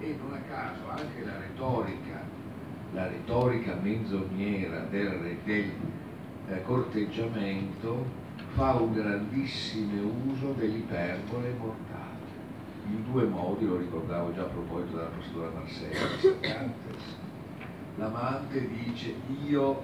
E 0.00 0.16
non 0.20 0.32
a 0.32 0.40
caso 0.40 0.88
anche 0.88 1.24
la 1.24 1.38
retorica, 1.38 2.20
la 2.92 3.06
retorica 3.06 3.78
menzognera 3.80 4.80
del, 4.90 5.36
del 5.44 5.70
eh, 6.48 6.62
corteggiamento 6.62 8.04
fa 8.54 8.74
un 8.74 8.92
grandissimo 8.92 10.10
uso 10.26 10.52
dell'iperbole 10.58 11.54
mortale 11.56 11.91
in 12.86 13.10
due 13.10 13.24
modi, 13.24 13.66
lo 13.66 13.76
ricordavo 13.76 14.32
già 14.34 14.42
a 14.42 14.46
proposito 14.46 14.96
della 14.96 15.08
pastora 15.08 15.50
Marcella 15.50 16.70
L'amante 17.96 18.68
dice 18.68 19.14
io 19.46 19.82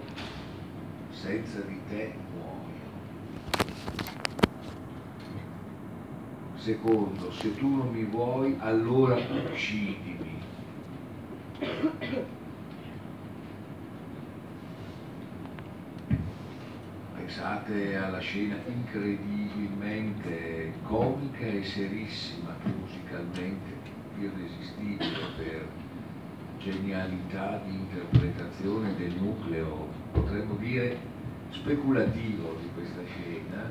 senza 1.11 1.61
di 1.61 1.79
te 1.89 2.15
muoio. 2.33 2.57
Secondo, 6.57 7.31
se 7.33 7.55
tu 7.57 7.69
non 7.77 7.91
mi 7.91 8.05
vuoi, 8.05 8.57
allora 8.59 9.17
uccidimi. 9.17 10.41
Pensate 17.69 17.97
alla 17.97 18.19
scena 18.21 18.57
incredibilmente 18.67 20.73
comica 20.85 21.45
e 21.45 21.63
serissima 21.65 22.57
musicalmente 22.65 23.75
irresistibile 24.19 25.19
per 25.37 25.69
genialità 26.59 27.61
di 27.67 27.75
interpretazione 27.75 28.97
del 28.97 29.13
nucleo, 29.21 29.87
potremmo 30.13 30.55
dire 30.55 30.97
speculativo 31.51 32.57
di 32.59 32.71
questa 32.73 33.03
scena, 33.05 33.71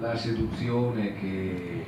la 0.00 0.16
seduzione 0.16 1.14
che, 1.14 1.86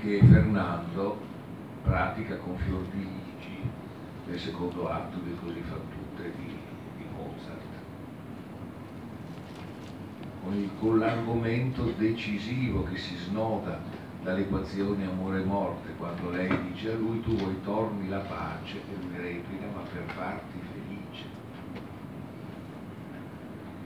che 0.00 0.20
Fernando 0.24 1.20
pratica 1.82 2.36
con 2.36 2.56
fior 2.56 2.82
di 2.94 3.00
Ligi 3.00 3.60
nel 4.26 4.40
secondo 4.40 4.88
atto 4.88 5.18
del 5.18 5.36
Così 5.38 5.60
fan 5.60 5.82
tutte 5.90 6.32
di 6.34 6.57
con 10.78 10.98
l'argomento 10.98 11.82
decisivo 11.96 12.84
che 12.84 12.96
si 12.96 13.16
snoda 13.16 13.80
dall'equazione 14.22 15.06
amore-morte, 15.06 15.94
quando 15.96 16.30
lei 16.30 16.48
dice 16.70 16.92
a 16.92 16.96
lui 16.96 17.20
tu 17.20 17.34
vuoi 17.36 17.60
torni 17.62 18.08
la 18.08 18.20
pace 18.20 18.76
e 18.76 19.02
lui 19.02 19.16
replica 19.16 19.66
ma 19.74 19.82
per 19.82 20.02
farti 20.14 20.58
felice. 20.72 21.24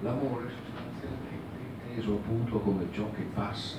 L'amore 0.03 0.51
sostanzialmente 0.51 1.91
inteso 1.91 2.15
appunto 2.15 2.59
come 2.61 2.87
ciò 2.93 3.11
che 3.13 3.23
passa, 3.35 3.79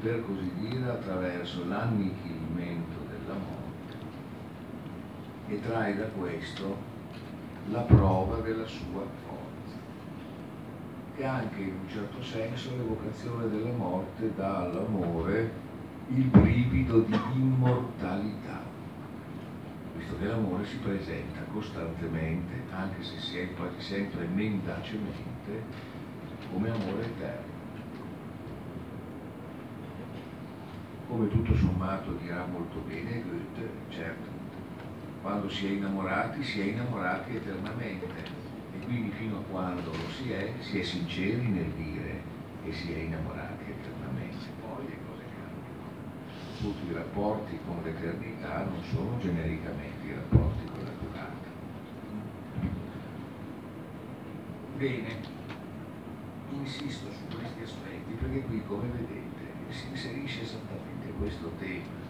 per 0.00 0.24
così 0.24 0.50
dire, 0.58 0.90
attraverso 0.90 1.66
l'annichilimento 1.66 2.98
della 3.08 3.34
morte 3.34 3.96
e 5.48 5.60
trae 5.60 5.96
da 5.96 6.06
questo 6.06 6.76
la 7.70 7.80
prova 7.80 8.36
della 8.36 8.66
sua 8.66 9.04
forza 11.20 11.24
e 11.24 11.24
anche 11.24 11.60
in 11.60 11.74
un 11.82 11.88
certo 11.88 12.22
senso 12.22 12.70
l'evocazione 12.76 13.48
della 13.50 13.72
morte 13.72 14.32
dà 14.34 14.60
all'amore 14.60 15.68
il 16.08 16.24
brivido 16.24 17.00
di 17.00 17.16
immortalità, 17.34 18.62
visto 19.96 20.18
che 20.18 20.26
l'amore 20.26 20.64
si 20.64 20.76
presenta 20.78 21.40
costantemente, 21.52 22.54
anche 22.70 23.02
se 23.02 23.52
quasi 23.54 23.80
sempre 23.80 24.26
mendacemente, 24.26 25.62
come 26.50 26.70
amore 26.70 27.04
eterno. 27.04 27.58
Come 31.06 31.28
tutto 31.28 31.54
sommato 31.56 32.12
dirà 32.22 32.46
molto 32.46 32.80
bene 32.86 33.22
Goethe, 33.22 33.68
certo, 33.88 34.28
quando 35.22 35.48
si 35.48 35.66
è 35.66 35.70
innamorati 35.70 36.42
si 36.42 36.60
è 36.60 36.64
innamorati 36.64 37.36
eternamente, 37.36 38.39
quindi 38.90 39.12
fino 39.12 39.38
a 39.38 39.42
quando 39.42 39.92
lo 39.92 40.10
si 40.10 40.32
è, 40.32 40.52
si 40.58 40.80
è 40.80 40.82
sinceri 40.82 41.46
nel 41.46 41.70
dire 41.74 42.22
che 42.64 42.72
si 42.72 42.92
è 42.92 42.96
innamorati 42.96 43.70
eternamente, 43.70 44.46
poi 44.60 44.84
le 44.84 44.98
cose 45.06 45.22
cambiano. 45.30 46.58
Tutti 46.58 46.90
i 46.90 46.92
rapporti 46.92 47.58
con 47.64 47.80
l'eternità 47.84 48.64
non 48.64 48.82
sono 48.90 49.16
genericamente 49.20 50.06
i 50.06 50.12
rapporti 50.12 50.64
con 50.64 50.82
la 50.82 50.90
durata. 51.00 51.48
Bene, 54.76 55.08
insisto 56.50 57.12
su 57.12 57.36
questi 57.36 57.62
aspetti 57.62 58.12
perché 58.14 58.40
qui, 58.40 58.60
come 58.66 58.88
vedete, 58.88 59.72
si 59.72 59.86
inserisce 59.88 60.42
esattamente 60.42 61.12
questo 61.16 61.52
tema. 61.60 62.08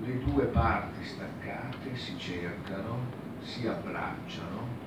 Le 0.00 0.24
due 0.24 0.44
parti 0.46 1.04
staccate 1.04 1.94
si 1.96 2.18
cercano, 2.18 2.98
si 3.42 3.66
abbracciano 3.66 4.85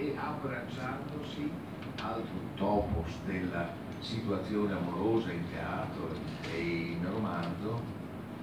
e 0.00 0.16
abbracciandosi 0.16 1.52
altro 2.00 2.40
topos 2.54 3.12
della 3.26 3.70
situazione 4.00 4.72
amorosa 4.72 5.30
in 5.30 5.44
teatro 5.50 6.08
e 6.50 6.58
in 6.58 7.06
romanzo, 7.06 7.82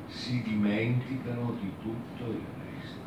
si 0.07 0.43
dimenticano 0.43 1.57
di 1.59 1.71
tutto 1.81 2.29
il 2.29 2.43
resto. 2.63 2.99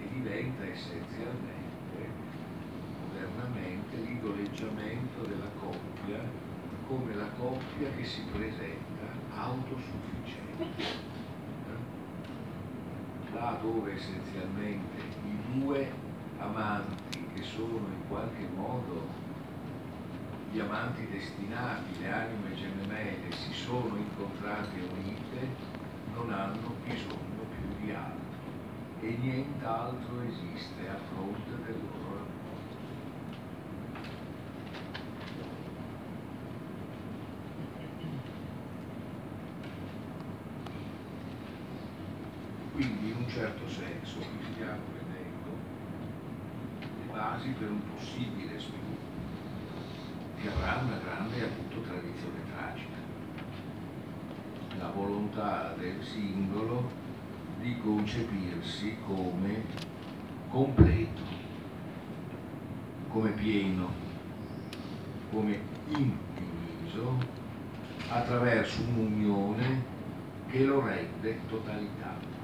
E 0.00 0.08
diventa 0.14 0.64
essenzialmente, 0.64 2.08
modernamente, 3.06 3.96
l'idoleggiamento 3.96 5.20
della 5.26 5.50
coppia 5.60 6.52
come 6.86 7.14
la 7.14 7.28
coppia 7.38 7.90
che 7.96 8.04
si 8.04 8.22
presenta 8.32 9.12
autosufficiente 9.34 11.23
là 13.34 13.58
dove 13.60 13.94
essenzialmente 13.94 15.02
i 15.26 15.58
due 15.58 15.92
amanti 16.38 17.26
che 17.34 17.42
sono 17.42 17.86
in 17.88 18.08
qualche 18.08 18.46
modo 18.54 19.22
gli 20.54 20.60
amanti 20.60 21.08
destinati, 21.10 21.98
le 22.00 22.12
anime 22.12 22.54
gemelle 22.54 23.32
si 23.32 23.52
sono 23.52 23.96
incontrate 23.96 24.76
e 24.76 24.88
unite, 24.88 25.48
non 26.14 26.32
hanno 26.32 26.74
bisogno 26.84 27.42
più 27.50 27.84
di 27.84 27.90
altro. 27.90 28.22
E 29.00 29.18
nient'altro 29.20 30.22
esiste 30.22 30.88
a 30.88 30.96
fronte 31.12 31.50
del 31.66 31.74
loro 31.74 32.18
rapporto. 32.18 32.76
Quindi 42.74 43.08
in 43.08 43.16
un 43.16 43.23
certo 43.34 43.68
senso 43.68 44.18
qui 44.18 44.46
stiamo 44.52 44.78
vedendo 44.92 45.50
le 46.78 47.12
basi 47.12 47.48
per 47.48 47.68
un 47.68 47.80
possibile 47.92 48.56
sviluppo 48.60 49.10
che 50.40 50.48
avrà 50.48 50.80
una 50.84 50.98
grande 50.98 51.42
appunto 51.42 51.80
tradizione 51.80 52.38
tragica. 52.54 52.94
la 54.78 54.88
volontà 54.90 55.74
del 55.76 56.00
singolo 56.00 56.88
di 57.60 57.76
concepirsi 57.78 58.98
come 59.04 59.64
completo, 60.48 61.22
come 63.08 63.30
pieno, 63.30 63.92
come 65.32 65.60
indiviso 65.88 67.18
attraverso 68.08 68.80
un'unione 68.82 69.82
che 70.50 70.64
lo 70.64 70.86
rende 70.86 71.40
totalità. 71.48 72.43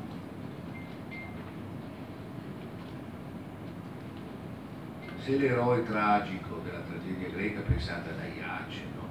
Se 5.22 5.37
l'eroe 5.37 5.85
tragico 5.85 6.61
della 6.64 6.80
tragedia 6.80 7.28
greca, 7.28 7.61
pensate 7.61 8.11
ad 8.11 8.18
Aiaceno, 8.18 9.09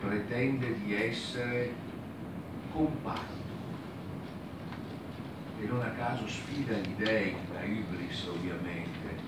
pretende 0.00 0.78
di 0.80 0.94
essere 0.94 1.72
compatto 2.70 3.40
e 5.60 5.66
non 5.66 5.82
a 5.82 5.90
caso 5.90 6.26
sfida 6.26 6.76
gli 6.76 6.94
dei, 6.94 7.36
la 7.52 7.62
Ibris 7.62 8.26
ovviamente, 8.26 9.18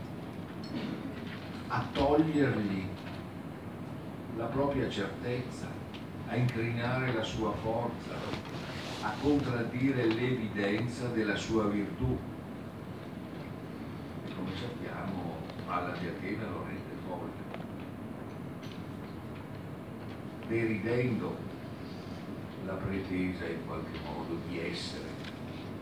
a 1.69 1.85
togliergli 1.93 2.87
la 4.37 4.47
propria 4.47 4.89
certezza, 4.89 5.67
a 6.29 6.37
incrinare 6.37 7.13
la 7.13 7.23
sua 7.23 7.53
forza, 7.53 8.15
a 9.03 9.13
contraddire 9.21 10.07
l'evidenza 10.07 11.09
della 11.09 11.37
sua 11.37 11.65
virtù. 11.65 12.19
E 14.27 14.35
come 14.35 14.51
sappiamo, 14.59 15.22
alla 15.73 15.97
di 15.97 16.07
Atena 16.07 16.45
lo 16.51 16.65
rende 16.67 16.95
folle. 17.07 17.31
Deridendo 20.47 21.37
la 22.67 22.75
pretesa 22.75 23.47
in 23.47 23.65
qualche 23.67 23.99
modo 24.05 24.39
di 24.47 24.61
essere 24.61 25.09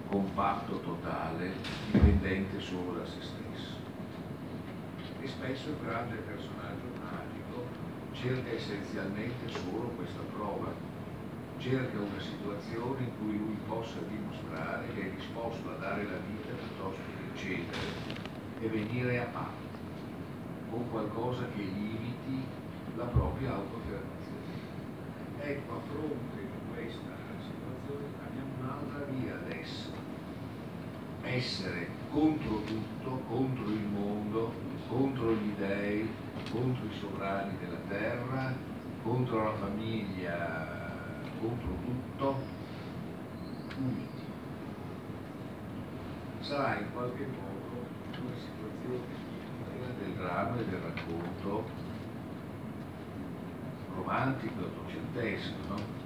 compatto 0.08 0.78
totale, 0.80 1.54
dipendente 1.90 2.60
solo 2.60 2.98
da 2.98 3.04
se 3.04 3.20
stesso. 3.20 3.78
E 5.20 5.26
spesso 5.26 5.70
il 5.70 5.76
grande 5.84 6.16
personaggio 6.16 6.86
magico 7.02 7.66
cerca 8.12 8.48
essenzialmente 8.52 9.48
solo 9.48 9.92
questa 9.96 10.22
prova, 10.32 10.72
cerca 11.58 11.98
una 11.98 12.20
situazione 12.20 13.02
in 13.02 13.18
cui 13.18 13.36
lui 13.36 13.56
possa 13.66 13.98
dimostrare 14.08 14.86
che 14.94 15.00
è 15.00 15.14
disposto 15.16 15.68
a 15.68 15.80
dare 15.80 16.04
la 16.04 16.18
vita 16.28 16.54
piuttosto 16.54 17.00
che 17.34 17.38
cedere 17.38 18.28
e 18.60 18.68
venire 18.68 19.20
a 19.20 19.26
patto 19.26 19.69
con 20.70 20.88
qualcosa 20.90 21.44
che 21.54 21.62
limiti 21.62 22.44
la 22.96 23.04
propria 23.04 23.54
autoaffermazione. 23.54 24.08
Ecco, 25.40 25.72
a 25.72 25.80
fronte 25.88 26.36
di 26.36 26.72
questa 26.72 27.16
situazione 27.40 28.06
abbiamo 28.24 28.50
un'altra 28.60 29.04
via 29.12 29.34
adesso 29.34 29.90
essere 31.22 31.88
contro 32.10 32.62
tutto, 32.62 33.22
contro 33.28 33.64
il 33.66 33.84
mondo, 33.92 34.52
contro 34.88 35.32
gli 35.32 35.52
dèi, 35.56 36.08
contro 36.50 36.84
i 36.86 36.98
sovrani 36.98 37.56
della 37.58 37.80
terra, 37.88 38.54
contro 39.02 39.44
la 39.44 39.54
famiglia, 39.54 41.20
contro 41.40 41.68
tutto, 41.84 42.36
uniti. 43.78 44.08
Sarà 46.40 46.78
in 46.78 46.92
qualche 46.92 47.26
modo 47.26 47.86
una 48.20 48.34
situazione 48.36 49.19
quella 50.20 50.52
del 50.54 50.80
racconto 50.80 51.64
romantico, 53.94 54.64
ottocentesco, 54.64 55.54
no? 55.68 55.98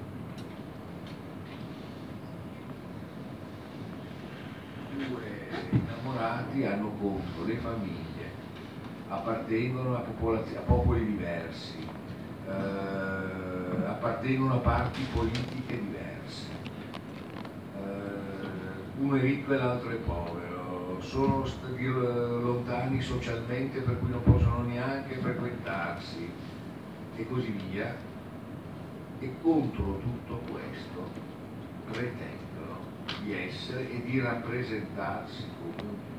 due 4.97 5.49
innamorati 5.71 6.65
hanno 6.65 6.91
contro 7.01 7.45
le 7.45 7.57
famiglie, 7.57 8.31
appartengono 9.09 9.97
a, 9.97 10.05
a 10.05 10.61
popoli 10.61 11.05
diversi, 11.05 11.85
eh, 12.47 13.85
appartengono 13.87 14.55
a 14.55 14.59
parti 14.59 15.03
politiche 15.13 15.81
diverse, 15.81 16.47
eh, 17.77 19.01
uno 19.01 19.17
è 19.17 19.21
ricco 19.21 19.53
e 19.53 19.57
l'altro 19.57 19.91
è 19.91 19.97
povero, 19.97 20.44
sono 21.05 21.47
lontani 22.41 23.01
socialmente 23.01 23.81
per 23.81 23.99
cui 23.99 24.11
non 24.11 24.23
possono 24.23 24.63
neanche 24.63 25.17
frequentarsi 25.17 26.31
e 27.17 27.27
così 27.27 27.51
via. 27.71 27.95
E 29.21 29.35
contro 29.41 29.99
tutto 29.99 30.41
questo 30.51 31.11
pretende 31.91 32.45
di 33.23 33.33
essere 33.33 33.91
e 33.91 34.03
di 34.03 34.21
rappresentarsi 34.21 35.45
come 35.61 36.13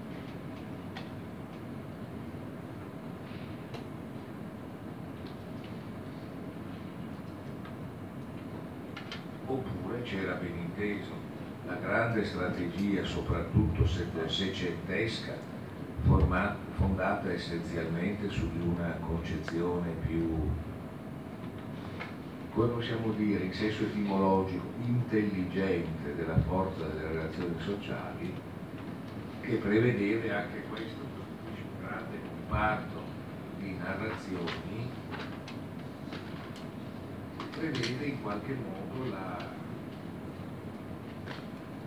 Oppure 9.48 10.02
c'era 10.02 10.34
ben 10.34 10.58
inteso 10.58 11.25
la 11.68 11.76
grande 11.76 12.24
strategia, 12.26 13.04
soprattutto 13.04 13.86
secentesca, 14.28 15.34
fondata 16.76 17.32
essenzialmente 17.32 18.30
su 18.30 18.50
una 18.64 18.98
concezione 19.00 19.92
più 20.06 20.50
come 22.56 22.68
possiamo 22.70 23.12
dire 23.12 23.44
in 23.44 23.54
senso 23.54 23.84
etimologico, 23.84 24.64
intelligente 24.86 26.16
della 26.16 26.38
forza 26.48 26.86
delle 26.86 27.10
relazioni 27.10 27.56
sociali, 27.60 28.34
che 29.42 29.56
prevedeva 29.58 30.38
anche 30.38 30.64
questo, 30.70 31.04
un 31.04 31.86
grande 31.86 32.18
comparto 32.30 33.02
di 33.60 33.76
narrazioni, 33.76 34.90
prevede 37.52 38.06
in 38.06 38.22
qualche 38.22 38.54
modo 38.54 39.10
la, 39.10 39.55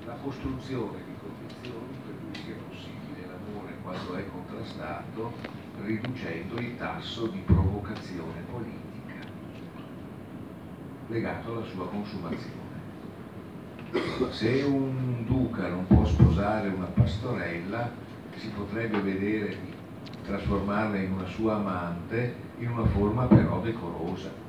la 0.09 0.14
costruzione 0.23 1.05
di 1.05 1.12
condizioni 1.21 1.99
per 2.03 2.14
cui 2.16 2.42
sia 2.42 2.55
possibile 2.66 3.27
l'amore 3.27 3.77
quando 3.83 4.14
è 4.14 4.25
contrastato, 4.31 5.33
riducendo 5.85 6.59
il 6.59 6.79
tasso 6.79 7.27
di 7.27 7.38
provocazione 7.40 8.40
politica 8.51 9.29
legato 11.09 11.53
alla 11.53 11.66
sua 11.66 11.88
consumazione. 11.88 12.57
Se 14.31 14.62
un 14.62 15.25
duca 15.27 15.68
non 15.68 15.87
può 15.87 16.07
sposare 16.07 16.68
una 16.68 16.87
pastorella, 16.87 17.90
si 18.37 18.49
potrebbe 18.49 19.01
vedere 19.01 19.49
di 19.49 19.75
trasformarla 20.25 20.97
in 20.97 21.12
una 21.12 21.27
sua 21.27 21.57
amante 21.57 22.35
in 22.59 22.71
una 22.71 22.87
forma 22.87 23.27
però 23.27 23.61
decorosa. 23.61 24.48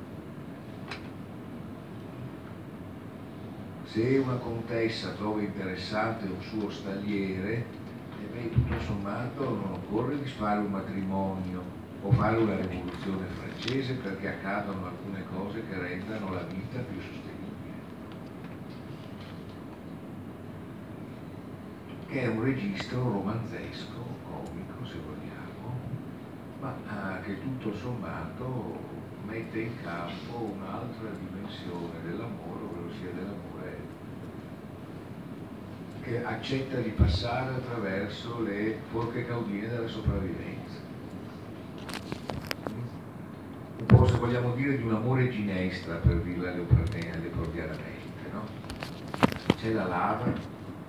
Se 3.92 4.18
una 4.18 4.36
contessa 4.36 5.10
trova 5.14 5.40
interessante 5.40 6.26
un 6.26 6.40
suo 6.40 6.70
stalliere, 6.70 7.66
e 8.20 8.24
beh, 8.32 8.50
tutto 8.52 8.80
sommato 8.82 9.42
non 9.42 9.72
occorre 9.72 10.22
disfare 10.22 10.60
un 10.60 10.70
matrimonio 10.70 11.60
o 12.00 12.12
fare 12.12 12.36
una 12.36 12.54
rivoluzione 12.54 13.26
francese 13.26 13.94
perché 13.94 14.28
accadono 14.28 14.86
alcune 14.86 15.24
cose 15.34 15.64
che 15.68 15.76
rendano 15.76 16.32
la 16.32 16.42
vita 16.42 16.78
più 16.78 17.00
sostenibile. 17.00 17.78
Che 22.06 22.22
è 22.22 22.28
un 22.28 22.44
registro 22.44 23.02
romanzesco, 23.02 24.06
comico 24.22 24.86
se 24.86 24.98
vogliamo, 25.04 25.80
ma 26.60 27.18
che 27.24 27.40
tutto 27.40 27.74
sommato 27.74 28.78
mette 29.26 29.58
in 29.58 29.82
campo 29.82 30.54
un'altra 30.56 31.08
dimensione 31.10 32.02
dell'amore, 32.04 32.62
ovvero 32.62 32.92
sia 32.94 33.10
dell'amore 33.10 33.59
che 36.02 36.24
accetta 36.24 36.78
di 36.78 36.90
passare 36.90 37.54
attraverso 37.54 38.42
le 38.42 38.78
forche 38.90 39.26
caudine 39.26 39.68
della 39.68 39.88
sopravvivenza 39.88 40.88
un 43.80 43.86
po' 43.86 44.06
se 44.06 44.18
vogliamo 44.18 44.52
dire 44.52 44.76
di 44.76 44.82
un 44.82 44.94
amore 44.94 45.30
ginestra 45.30 45.96
per 45.96 46.16
dirla 46.20 46.52
leopardianamente, 46.52 48.30
no? 48.30 48.42
C'è 49.56 49.72
la 49.72 49.86
lava, 49.86 50.30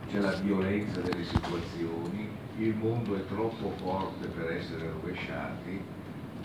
c'è 0.10 0.19
la 0.19 0.34
violenza 0.34 1.00
delle 1.00 1.24
situazioni, 1.24 2.30
il 2.58 2.76
mondo 2.76 3.15
è 3.15 3.26
troppo 3.28 3.71
forte 3.82 4.28
per 4.28 4.52
essere 4.52 4.89
rovesciati, 4.89 5.82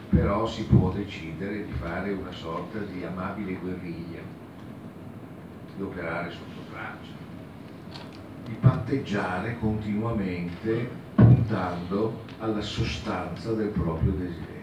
però 0.09 0.47
si 0.47 0.65
può 0.67 0.91
decidere 0.91 1.67
di 1.67 1.73
fare 1.73 2.13
una 2.13 2.33
sorta 2.33 2.79
di 2.79 3.05
amabile 3.05 3.55
guerriglia, 3.55 4.21
di 5.75 5.83
operare 5.83 6.31
sotto 6.31 6.71
traccia, 6.71 7.26
di 8.47 8.55
patteggiare 8.55 9.59
continuamente 9.59 10.89
puntando 11.15 12.23
alla 12.39 12.63
sostanza 12.63 13.53
del 13.53 13.69
proprio 13.69 14.13
desiderio. 14.13 14.57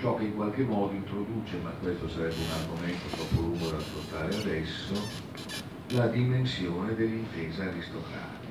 ciò 0.00 0.14
che 0.14 0.24
in 0.24 0.34
qualche 0.34 0.62
modo 0.62 0.94
introduce, 0.94 1.58
ma 1.62 1.68
questo 1.72 2.08
sarebbe 2.08 2.36
un 2.36 2.50
argomento 2.62 3.06
troppo 3.08 3.40
lungo 3.42 3.68
da 3.68 3.76
affrontare 3.76 4.34
adesso, 4.34 4.94
la 5.88 6.06
dimensione 6.06 6.94
dell'intesa 6.94 7.64
aristocratica, 7.64 8.48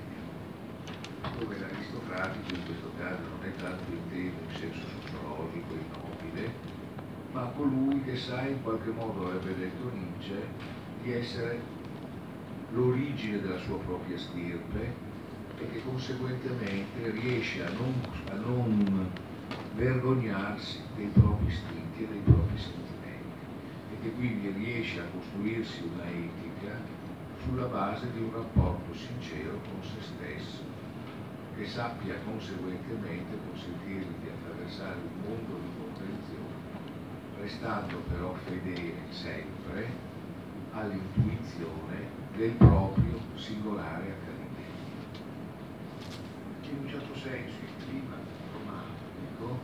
dove 1.40 1.60
l'aristocratico 1.60 2.54
in 2.54 2.66
questo 2.66 2.92
caso 3.00 3.22
non 3.22 3.50
è 3.50 3.56
tanto 3.56 3.92
inteso 3.92 4.36
in 4.48 4.60
senso 4.60 4.88
sociologico 5.02 5.74
e 5.74 5.98
nobile, 5.98 6.54
ma 7.32 7.42
colui 7.56 8.04
che 8.04 8.16
sa 8.16 8.42
in 8.46 8.62
qualche 8.62 8.92
modo, 8.92 9.26
avrebbe 9.26 9.58
detto 9.58 9.92
Nietzsche, 9.92 10.48
di 11.02 11.14
essere 11.14 11.60
l'origine 12.72 13.42
della 13.42 13.58
sua 13.60 13.78
propria 13.80 14.18
stirpe 14.18 14.94
e 15.58 15.70
che 15.72 15.82
conseguentemente 15.84 17.10
riesce 17.12 17.66
a 17.66 17.70
non, 17.70 17.94
a 18.32 18.36
non 18.36 19.10
vergognarsi 19.76 20.80
dei 20.96 21.08
propri 21.08 21.48
istinti 21.48 22.04
e 22.04 22.08
dei 22.08 22.22
propri 22.22 22.58
sentimenti 22.58 23.40
e 23.92 24.02
che 24.02 24.12
quindi 24.14 24.50
riesce 24.52 25.00
a 25.00 25.06
costruirsi 25.14 25.84
una 25.94 26.10
etica 26.10 26.78
sulla 27.44 27.66
base 27.66 28.12
di 28.14 28.20
un 28.20 28.32
rapporto 28.34 28.94
sincero 28.94 29.60
con 29.70 29.82
se 29.84 30.02
stesso 30.02 30.64
che 31.56 31.66
sappia 31.66 32.16
conseguentemente 32.24 33.38
consentirgli 33.46 34.16
di 34.22 34.30
attraversare 34.30 34.96
un 34.96 35.22
mondo 35.28 35.60
di 35.60 35.70
comprensione 35.78 36.68
restando 37.40 37.98
però 38.10 38.34
fedele 38.46 38.96
sempre 39.12 40.09
all'intuizione 40.74 42.08
del 42.36 42.52
proprio 42.52 43.20
singolare 43.36 44.16
accadimento. 44.18 45.20
In 46.70 46.78
un 46.84 46.90
certo 46.90 47.16
senso 47.16 47.56
il 47.64 47.86
clima 47.86 48.16
romantico 48.54 49.60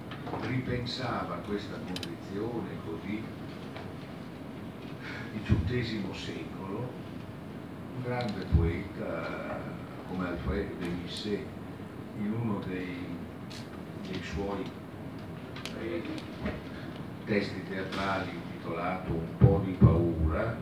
ripensava 0.47 1.35
questa 1.45 1.77
condizione 1.77 2.69
così 2.85 3.23
XVIII 5.43 6.13
secolo, 6.13 6.89
un 7.97 8.01
grande 8.03 8.45
poeta 8.55 9.61
come 10.07 10.27
Alfredo 10.27 10.73
de 10.79 10.87
Musset 10.87 11.45
in 12.17 12.31
uno 12.31 12.59
dei, 12.67 13.05
dei 14.07 14.21
suoi 14.23 14.63
dei 15.79 16.03
testi 17.25 17.63
teatrali 17.67 18.29
intitolato 18.31 19.11
Un 19.11 19.37
po' 19.37 19.61
di 19.63 19.71
paura, 19.73 20.57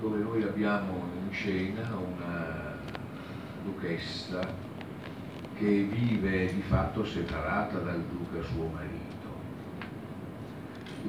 dove 0.00 0.18
noi 0.18 0.42
abbiamo 0.42 1.04
in 1.24 1.32
scena 1.32 1.96
una 1.96 2.76
duchessa 3.64 4.64
che 5.54 5.82
vive 5.84 6.52
di 6.52 6.60
fatto 6.60 7.04
separata 7.04 7.78
dal 7.78 8.02
duca 8.02 8.42
suo 8.42 8.68
marito. 8.68 9.14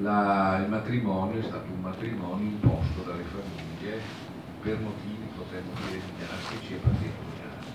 La, 0.00 0.58
il 0.62 0.70
matrimonio 0.70 1.40
è 1.40 1.42
stato 1.42 1.70
un 1.70 1.80
matrimonio 1.80 2.46
imposto 2.46 3.02
dalle 3.02 3.24
famiglie 3.24 4.00
per 4.62 4.78
motivi, 4.78 5.28
potremmo 5.36 5.70
dire, 5.86 6.00
dinastici 6.16 6.74
e 6.74 6.76
patrimoniali, 6.76 7.66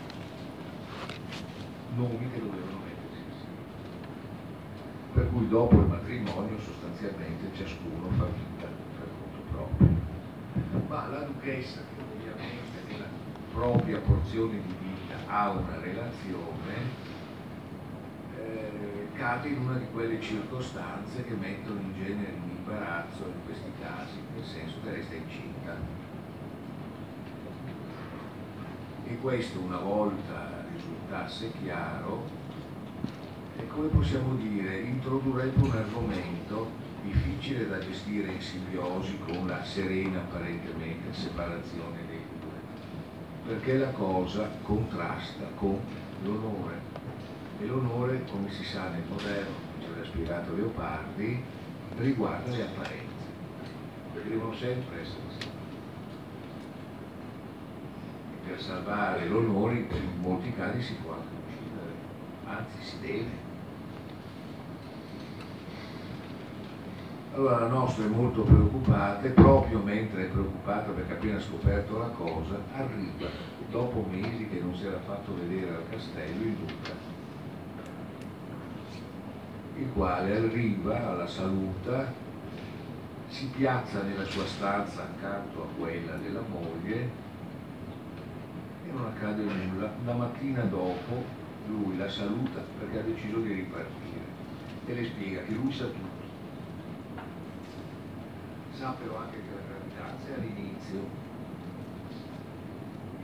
nomi 1.95 2.31
che 2.31 2.39
dovevano 2.39 2.79
mettersi 2.85 3.23
insieme. 3.27 3.61
Per 5.13 5.29
cui 5.29 5.47
dopo 5.47 5.75
il 5.75 5.85
matrimonio 5.85 6.59
sostanzialmente 6.59 7.55
ciascuno 7.55 8.09
fa 8.17 8.25
vita 8.25 8.67
per 8.97 9.07
conto 9.19 9.41
proprio. 9.51 9.92
Ma 10.93 11.07
la 11.07 11.21
duchessa, 11.21 11.79
che 11.79 12.03
ovviamente 12.03 12.83
nella 12.87 13.07
propria 13.51 13.97
porzione 13.97 14.61
di 14.61 14.75
vita 14.79 15.15
ha 15.25 15.49
una 15.49 15.79
relazione, 15.79 16.75
eh, 18.37 19.07
cade 19.15 19.47
in 19.47 19.61
una 19.61 19.77
di 19.79 19.87
quelle 19.91 20.21
circostanze 20.21 21.23
che 21.23 21.33
mettono 21.33 21.79
in 21.79 21.95
genere 21.95 22.33
in 22.33 22.57
imbarazzo 22.57 23.23
in 23.25 23.43
questi 23.43 23.71
casi, 23.81 24.17
nel 24.35 24.45
senso 24.45 24.75
che 24.83 24.91
resta 24.91 25.15
incinta. 25.15 25.77
E 29.05 29.17
questo 29.17 29.61
una 29.61 29.79
volta 29.79 30.63
risultasse 30.75 31.53
chiaro, 31.59 32.23
come 33.67 33.87
possiamo 33.87 34.35
dire, 34.35 34.81
introdurrebbe 34.81 35.59
un 35.59 35.71
argomento 35.71 36.82
difficile 37.03 37.67
da 37.67 37.79
gestire 37.79 38.31
in 38.31 38.41
simbiosi 38.41 39.17
con 39.19 39.47
la 39.47 39.63
serena 39.63 40.19
apparentemente 40.19 41.13
separazione 41.13 42.05
dei 42.07 42.21
perché 43.45 43.77
la 43.77 43.89
cosa 43.89 44.49
contrasta 44.61 45.45
con 45.55 45.79
l'onore. 46.23 46.91
E 47.59 47.65
l'onore, 47.65 48.23
come 48.29 48.49
si 48.51 48.63
sa 48.63 48.89
nel 48.89 49.03
moderno, 49.07 49.55
ci 49.79 49.85
aveva 49.85 50.05
spiegato 50.05 50.55
Leopardi, 50.55 51.43
riguarda 51.97 52.51
le 52.51 52.63
apparenze, 52.63 53.31
devono 54.27 54.55
sempre 54.55 55.01
essere 55.01 55.21
salvate. 55.29 55.71
E 58.31 58.47
per 58.47 58.61
salvare 58.61 59.27
l'onore 59.27 59.75
in 59.75 59.87
molti 60.19 60.53
casi 60.53 60.81
si 60.81 60.93
può 61.03 61.13
anche 61.13 61.35
uccidere, 61.45 61.93
anzi 62.45 62.81
si 62.81 62.99
deve. 63.01 63.42
Allora 67.35 67.61
la 67.61 67.67
nostra 67.67 68.05
è 68.05 68.09
molto 68.09 68.43
preoccupata 68.43 69.25
e 69.25 69.31
proprio 69.31 69.79
mentre 69.79 70.25
è 70.25 70.29
preoccupata 70.29 70.91
perché 70.91 71.13
ha 71.13 71.15
appena 71.15 71.39
scoperto 71.39 71.97
la 71.97 72.09
cosa, 72.09 72.59
arriva, 72.75 73.27
dopo 73.71 74.05
mesi 74.07 74.47
che 74.49 74.59
non 74.59 74.75
si 74.75 74.85
era 74.85 74.99
fatto 74.99 75.33
vedere 75.33 75.73
al 75.73 75.89
castello, 75.89 76.43
il 76.43 76.53
duca, 76.53 76.91
il 79.77 79.87
quale 79.93 80.35
arriva 80.37 81.09
alla 81.09 81.25
saluta, 81.25 82.13
si 83.29 83.47
piazza 83.47 84.03
nella 84.03 84.25
sua 84.25 84.45
stanza 84.45 85.01
accanto 85.01 85.63
a 85.63 85.79
quella 85.79 86.13
della 86.17 86.43
moglie 86.47 87.09
e 88.85 88.91
non 88.91 89.05
accade 89.07 89.41
nulla. 89.41 89.89
La 90.05 90.13
mattina 90.13 90.61
dopo 90.65 91.23
lui 91.65 91.97
la 91.97 92.09
saluta 92.09 92.63
perché 92.77 92.99
ha 92.99 93.01
deciso 93.01 93.39
di 93.39 93.53
ripartire 93.53 94.21
e 94.85 94.93
le 94.93 95.05
spiega 95.05 95.41
che 95.41 95.53
lui 95.53 95.71
sa 95.71 95.85
tutto 95.85 96.12
sa 98.75 98.89
però 98.91 99.17
anche 99.17 99.37
che 99.37 99.53
la 99.53 99.61
gravidanza 99.67 100.29
è 100.29 100.33
all'inizio. 100.33 101.31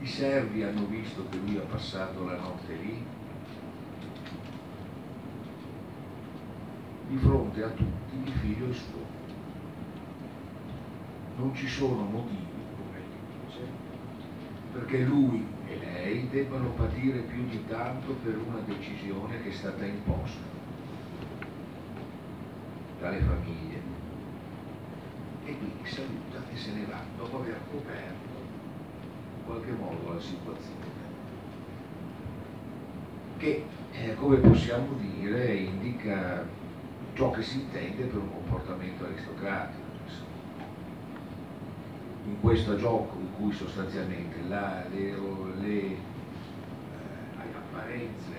I 0.00 0.06
servi 0.06 0.62
hanno 0.62 0.86
visto 0.86 1.28
che 1.28 1.36
lui 1.38 1.58
ha 1.58 1.62
passato 1.62 2.24
la 2.24 2.38
notte 2.38 2.74
lì. 2.74 3.04
Di 7.08 7.16
fronte 7.16 7.62
a 7.62 7.68
tutti 7.70 8.16
il 8.24 8.32
figlio 8.32 8.70
è 8.70 8.72
suo. 8.72 9.04
Non 11.36 11.54
ci 11.54 11.66
sono 11.66 12.02
motivi, 12.02 12.46
come 12.76 12.98
egli 12.98 13.44
dice, 13.46 13.60
perché 14.72 15.04
lui 15.04 15.44
e 15.66 15.78
lei 15.78 16.28
debbano 16.28 16.70
patire 16.70 17.20
più 17.20 17.46
di 17.48 17.66
tanto 17.66 18.12
per 18.22 18.38
una 18.38 18.60
decisione 18.60 19.42
che 19.42 19.48
è 19.48 19.52
stata 19.52 19.84
imposta 19.84 20.58
dalle 23.00 23.20
famiglie 23.20 23.69
e 25.50 25.58
quindi 25.58 25.88
saluta 25.88 26.48
e 26.52 26.56
se 26.56 26.72
ne 26.72 26.84
va 26.86 27.02
dopo 27.16 27.38
aver 27.38 27.58
coperto 27.70 28.38
in 29.36 29.44
qualche 29.44 29.72
modo 29.72 30.14
la 30.14 30.20
situazione. 30.20 30.98
Che 33.36 33.64
eh, 33.92 34.14
come 34.14 34.36
possiamo 34.36 34.94
dire 34.94 35.54
indica 35.54 36.46
ciò 37.14 37.30
che 37.30 37.42
si 37.42 37.60
intende 37.60 38.04
per 38.04 38.20
un 38.20 38.30
comportamento 38.32 39.04
aristocratico 39.04 39.88
in 42.26 42.38
questo 42.40 42.76
gioco 42.76 43.18
in 43.18 43.32
cui 43.36 43.52
sostanzialmente 43.52 44.36
la, 44.46 44.84
le, 44.92 45.18
le 45.60 45.80
eh, 45.80 45.96
apparenze 47.54 48.34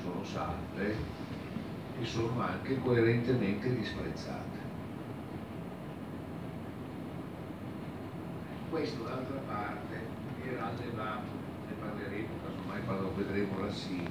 sono 0.00 0.22
salve 0.22 0.94
e 2.00 2.04
sono 2.04 2.40
anche 2.40 2.78
coerentemente 2.78 3.74
disprezzate 3.74 4.51
Questo 8.72 9.02
d'altra 9.04 9.36
parte 9.46 10.00
era 10.42 10.68
allevato, 10.68 11.28
ne 11.68 11.74
parleremo 11.78 12.28
casomai 12.42 12.82
quando 12.86 13.12
vedremo 13.14 13.60
la 13.60 13.70
SIN, 13.70 14.08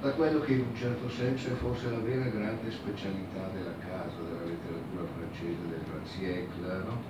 da 0.00 0.10
quello 0.10 0.40
che 0.40 0.54
in 0.54 0.64
un 0.68 0.74
certo 0.74 1.08
senso 1.10 1.50
è 1.50 1.52
forse 1.52 1.88
la 1.88 2.00
vera 2.00 2.24
grande 2.24 2.68
specialità 2.72 3.48
della 3.54 3.76
casa, 3.78 4.16
della 4.28 4.42
letteratura 4.46 5.04
francese 5.16 5.68
del 5.68 5.82
Grand 5.88 6.04
siècle, 6.04 6.82
no? 6.82 7.00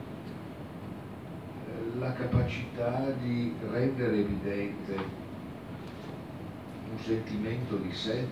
Eh, 1.67 1.99
la 1.99 2.13
capacità 2.13 3.11
di 3.23 3.55
rendere 3.71 4.19
evidente 4.19 4.95
un 6.91 6.99
sentimento 6.99 7.77
di 7.77 7.95
sé 7.95 8.29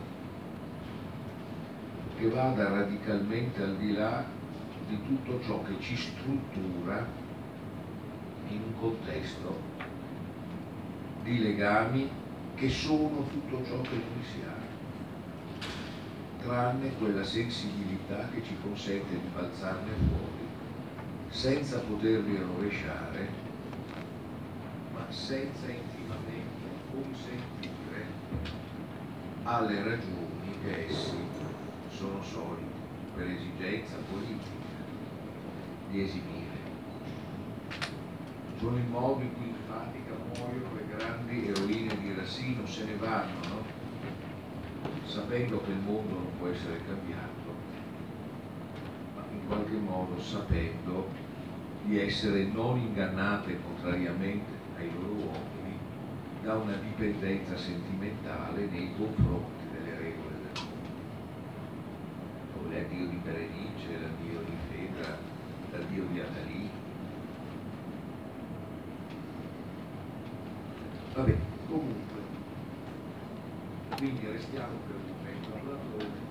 che 2.18 2.28
vada 2.28 2.68
radicalmente 2.68 3.62
al 3.62 3.76
di 3.78 3.94
là 3.94 4.22
di 4.86 5.00
tutto 5.06 5.40
ciò 5.42 5.62
che 5.62 5.80
ci 5.80 5.96
struttura 5.96 7.22
in 8.48 8.62
un 8.62 8.78
contesto 8.78 9.60
di 11.22 11.42
legami 11.42 12.10
che 12.54 12.68
sono 12.68 13.26
tutto 13.30 13.64
ciò 13.64 13.80
che 13.80 13.96
noi 13.96 14.24
siamo. 14.32 14.62
tranne 16.38 16.94
quella 16.98 17.24
sensibilità 17.24 18.28
che 18.28 18.42
ci 18.44 18.54
consente 18.62 19.12
di 19.12 19.28
balzarne 19.32 19.92
fuori, 20.08 20.46
senza 21.30 21.78
poterli 21.78 22.36
rovesciare, 22.36 23.28
ma 24.92 25.10
senza 25.10 25.66
intimamente 25.68 26.68
consentire 26.92 28.06
alle 29.44 29.82
ragioni 29.82 30.58
che 30.62 30.86
essi 30.86 31.16
sono 31.90 32.22
soliti 32.22 32.64
per 33.14 33.26
esigenza 33.28 33.96
politica 34.10 34.82
di 35.88 36.02
esibire. 36.02 36.43
Sono 38.64 38.78
i 38.78 38.88
modi 38.88 39.24
in 39.24 39.34
cui 39.34 39.52
fatica 39.68 40.14
muoiono 40.32 40.74
le 40.74 40.96
grandi 40.96 41.48
eroine 41.48 42.00
di 42.00 42.14
Racino, 42.14 42.66
se 42.66 42.84
ne 42.86 42.96
vanno, 42.96 43.46
no? 43.46 43.62
sapendo 45.04 45.60
che 45.62 45.70
il 45.70 45.80
mondo 45.84 46.14
non 46.14 46.38
può 46.38 46.46
essere 46.48 46.80
cambiato, 46.86 47.52
ma 49.14 49.22
in 49.30 49.46
qualche 49.48 49.76
modo 49.76 50.18
sapendo 50.18 51.08
di 51.82 52.00
essere 52.00 52.44
non 52.44 52.78
ingannate 52.78 53.60
contrariamente 53.60 54.52
ai 54.78 54.90
loro 54.94 55.12
uomini 55.12 55.78
da 56.42 56.54
una 56.54 56.76
dipendenza 56.76 57.58
sentimentale 57.58 58.64
nei 58.64 58.94
confronti 58.96 59.64
delle 59.72 59.90
regole 59.90 60.36
del 60.40 60.62
mondo. 62.62 62.74
L'addio 62.74 63.08
di 63.08 63.20
Berenice, 63.22 64.00
l'addio 64.00 64.40
di 64.40 64.56
Fedra, 64.70 65.18
l'addio 65.70 66.04
di 66.10 66.20
Adalì. 66.20 66.63
Vabbè, 71.14 71.36
comunque, 71.68 72.20
quindi 73.98 74.26
restiamo 74.26 74.74
per 74.84 74.96
un 74.96 75.14
momento 75.14 75.54
a 75.54 75.58
Platone. 75.60 76.22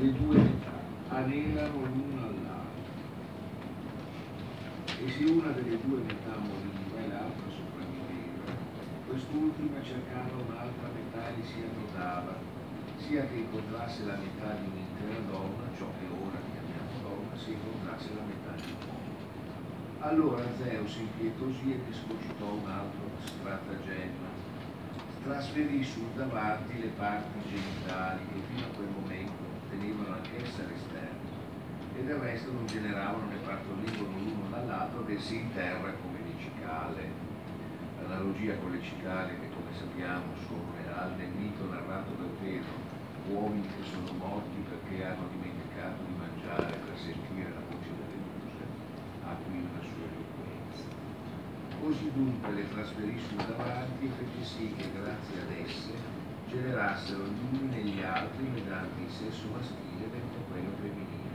Le 0.00 0.12
due 0.12 0.36
metà 0.36 0.74
anelano 1.10 1.78
l'una 1.78 2.22
all'altra 2.26 2.90
e 4.98 5.08
se 5.08 5.24
una 5.26 5.52
delle 5.52 5.78
due 5.86 5.98
metà 5.98 6.38
moriva 6.42 6.98
e 6.98 7.06
l'altra 7.06 7.50
sopravviveva, 7.54 8.50
quest'ultima 9.06 9.82
cercava 9.84 10.42
un'altra 10.42 10.88
metà 10.92 11.28
e 11.28 11.44
si 11.46 11.62
annodava, 11.62 12.34
sia 12.98 13.24
che 13.28 13.36
incontrasse 13.36 14.04
la 14.06 14.16
metà 14.16 14.58
di 14.58 14.66
un'intera 14.74 15.20
donna, 15.30 15.70
ciò 15.78 15.86
che 16.00 16.06
ora 16.10 16.42
chiamiamo 16.50 16.98
donna, 17.00 17.38
si 17.38 17.52
incontrasse 17.52 18.08
la 18.12 18.22
metà 18.26 18.50
di 18.56 18.72
un 18.72 18.88
uomo. 18.88 19.05
Allora 20.06 20.40
Zeus 20.62 20.94
impietosì 20.98 21.72
e 21.72 21.80
discocitò 21.90 22.46
un 22.46 22.70
altro 22.70 23.10
stratagemma. 23.26 24.30
Trasferì 25.24 25.82
sul 25.82 26.14
davanti 26.14 26.78
le 26.78 26.94
parti 26.94 27.42
genitali 27.50 28.20
che 28.30 28.38
fino 28.46 28.66
a 28.66 28.76
quel 28.76 28.86
momento 28.86 29.42
tenevano 29.68 30.14
anch'esse 30.14 30.62
all'esterno 30.62 31.26
e 31.98 32.04
del 32.04 32.18
resto 32.22 32.52
non 32.52 32.66
generavano 32.66 33.26
né 33.26 33.34
partorivano 33.44 34.16
l'uno 34.16 34.46
dall'altro 34.48 35.00
bensì 35.02 35.40
in 35.40 35.52
terra 35.52 35.90
come 35.98 36.18
le 36.22 36.38
cicale. 36.38 37.10
L'analogia 37.98 38.54
con 38.62 38.70
le 38.70 38.82
cicale 38.82 39.34
che 39.40 39.48
come 39.50 39.74
sappiamo 39.74 40.38
sono 40.46 40.70
reali 40.86 41.16
nel 41.16 41.34
mito 41.34 41.66
narrato 41.66 42.14
da 42.14 42.30
Otello, 42.30 42.78
uomini 43.26 43.66
che 43.66 43.82
sono 43.90 44.12
morti 44.22 44.62
perché 44.70 45.02
hanno 45.02 45.26
dimenticato 45.34 45.98
di 46.06 46.14
mangiare 46.14 46.78
per 46.78 46.94
sentire 46.94 47.50
la 47.50 47.64
voce 47.66 47.90
delle 47.90 48.22
muse, 48.22 48.62
ha 49.26 49.34
qui 49.42 49.58
una 49.58 49.82
sua 49.82 50.06
eloquenza. 50.06 50.86
Così 51.80 52.10
dunque 52.14 52.52
le 52.52 52.68
trasferì 52.70 53.18
sul 53.18 53.42
davanti 53.44 54.06
e 54.06 54.10
fece 54.18 54.44
sì 54.44 54.74
che 54.76 54.90
grazie 54.94 55.40
ad 55.42 55.50
esse 55.50 55.92
generassero 56.48 57.24
gli 57.26 57.42
uni 57.50 57.68
negli 57.68 58.02
altri 58.02 58.46
mediante 58.46 59.02
il 59.02 59.10
sesso 59.10 59.48
maschile 59.50 60.10
dentro 60.10 60.38
quello 60.48 60.70
femminile, 60.80 61.34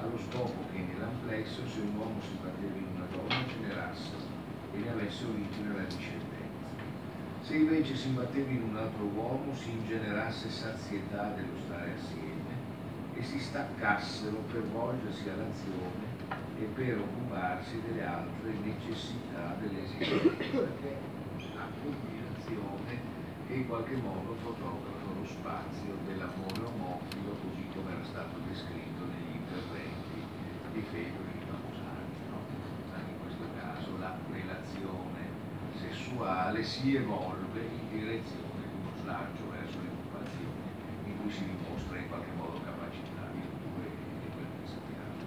allo 0.00 0.18
scopo 0.18 0.66
che 0.72 0.78
nell'amplesso 0.78 1.62
se 1.68 1.80
un 1.80 1.94
uomo 1.96 2.20
si 2.20 2.36
batteva 2.42 2.74
in 2.74 2.86
una 2.96 3.06
donna 3.06 3.46
generasse 3.46 4.18
e 4.74 4.78
ne 4.78 4.90
avesse 4.90 5.24
origine 5.24 5.74
la 5.74 5.84
discendenza. 5.84 6.30
Se 7.42 7.54
invece 7.54 7.94
si 7.94 8.08
imbatteva 8.08 8.50
in 8.50 8.62
un 8.62 8.76
altro 8.76 9.04
uomo 9.04 9.54
si 9.54 9.70
ingenerasse 9.70 10.50
sazietà 10.50 11.32
dello 11.36 11.58
stare 11.64 11.94
assieme 11.94 12.50
e 13.14 13.22
si 13.22 13.38
staccassero 13.38 14.38
per 14.50 14.62
volgersi 14.62 15.28
all'azione 15.28 16.11
e 16.58 16.64
per 16.74 16.98
occuparsi 16.98 17.80
delle 17.86 18.04
altre 18.04 18.52
necessità 18.62 19.56
dell'esistenza, 19.58 20.66
che 20.80 20.96
una 21.36 21.68
combinazione 21.82 23.00
che 23.46 23.54
in 23.54 23.66
qualche 23.68 23.96
modo 23.96 24.34
fotografa 24.42 25.12
lo 25.18 25.26
spazio 25.26 25.98
dell'amore 26.06 26.62
omofilo 26.64 27.36
così 27.42 27.66
come 27.74 27.92
era 27.92 28.04
stato 28.04 28.38
descritto 28.48 29.04
negli 29.04 29.36
interventi 29.36 30.20
di 30.72 30.80
Fedro 30.90 31.22
e 31.22 31.32
di 31.38 31.44
Pausani. 31.44 32.16
No? 32.30 32.40
In 33.08 33.18
questo 33.20 33.44
caso 33.58 33.98
la 33.98 34.16
relazione 34.30 35.20
sessuale 35.76 36.64
si 36.64 36.96
evolve 36.96 37.60
in 37.60 37.88
direzione 37.90 38.62
di 38.66 38.76
uno 38.80 38.92
slancio 39.02 39.42
verso 39.50 39.78
l'occupazione 39.78 40.70
in 41.06 41.20
cui 41.20 41.30
si 41.30 41.44
dimostra 41.44 41.98
in 41.98 42.08
qualche 42.08 42.32
modo 42.36 42.60
capacità 42.64 43.28
di 43.32 43.42
due 43.42 43.84
e 43.84 44.28
quello 44.32 44.52
che 44.62 44.66
sappiamo. 44.66 45.20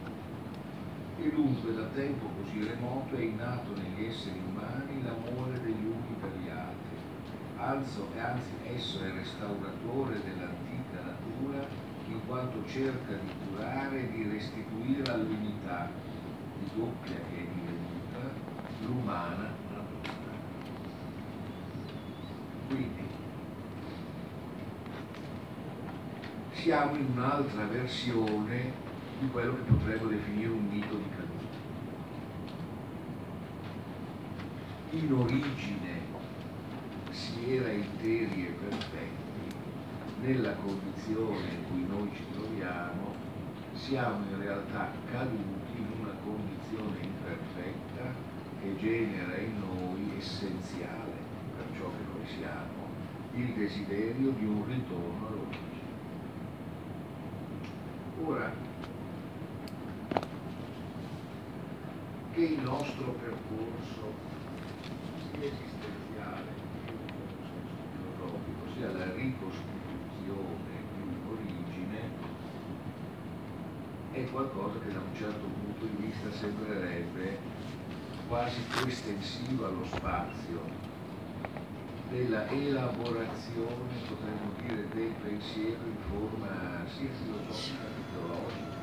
E 1.18 1.25
dunque 1.36 1.74
da 1.74 1.84
tempo 1.94 2.28
così 2.38 2.64
remoto 2.64 3.14
è 3.16 3.22
innato 3.22 3.76
negli 3.76 4.06
esseri 4.06 4.40
umani 4.40 5.04
l'amore 5.04 5.60
degli 5.62 5.86
uni 5.86 6.16
per 6.20 6.32
gli 6.42 6.50
altri, 6.50 6.96
anzi, 7.58 8.00
anzi 8.18 8.52
esso 8.64 9.04
è 9.04 9.12
restauratore 9.12 10.22
dell'antica 10.24 11.04
natura 11.04 11.68
in 12.08 12.26
quanto 12.26 12.66
cerca 12.68 13.14
di 13.14 13.30
curare 13.50 14.00
e 14.00 14.12
di 14.12 14.30
restituire 14.30 15.12
all'unità 15.12 15.90
di 16.58 16.70
doppia 16.74 17.16
che 17.16 17.38
è 17.38 17.48
divenuta 17.54 18.32
l'umana 18.86 19.52
natura. 19.74 20.32
Quindi 22.68 23.04
siamo 26.54 26.96
in 26.96 27.08
un'altra 27.14 27.66
versione 27.66 28.84
di 29.20 29.30
quello 29.30 29.56
che 29.56 29.62
potremmo 29.62 30.08
definire 30.08 30.50
un 30.50 30.68
mito 30.68 30.96
di 30.96 31.10
caduta. 31.10 31.25
In 34.96 35.12
origine 35.12 36.00
si 37.12 37.54
era 37.54 37.70
interi 37.70 38.48
e 38.48 38.56
perfetti, 38.66 39.56
nella 40.22 40.54
condizione 40.54 41.50
in 41.50 41.66
cui 41.70 41.86
noi 41.86 42.10
ci 42.16 42.24
troviamo, 42.32 43.14
siamo 43.74 44.24
in 44.32 44.40
realtà 44.40 44.94
caduti 45.12 45.76
in 45.76 46.00
una 46.00 46.14
condizione 46.24 46.98
imperfetta 47.02 48.16
che 48.62 48.78
genera 48.78 49.36
in 49.36 49.60
noi 49.60 50.18
essenziale 50.18 51.12
per 51.58 51.66
ciò 51.76 51.92
che 51.92 52.18
noi 52.18 52.26
siamo, 52.38 52.88
il 53.34 53.54
desiderio 53.54 54.32
di 54.32 54.46
un 54.46 54.66
ritorno 54.66 55.28
all'origine. 55.28 55.74
Ora, 58.24 58.54
che 62.32 62.42
il 62.42 62.62
nostro 62.62 63.12
percorso 63.12 64.35
esistenziale 65.46 66.52
filosofico 67.92 68.66
sia 68.76 68.92
la 68.92 69.12
ricostituzione 69.14 70.74
di 70.94 71.02
un'origine 71.02 72.00
è 74.12 74.30
qualcosa 74.32 74.80
che 74.80 74.92
da 74.92 75.00
un 75.00 75.16
certo 75.16 75.46
punto 75.46 75.86
di 75.86 76.08
vista 76.08 76.32
sembrerebbe 76.32 77.38
quasi 78.28 78.62
coestensivo 78.74 79.68
allo 79.68 79.86
spazio 79.86 80.62
della 82.10 82.48
elaborazione, 82.50 83.94
potremmo 84.08 84.54
dire, 84.62 84.88
del 84.94 85.14
pensiero 85.22 85.84
in 85.84 85.98
forma 86.08 86.86
sia 86.96 87.10
filosofica 87.12 87.84
che 87.94 88.02
teologica, 88.14 88.75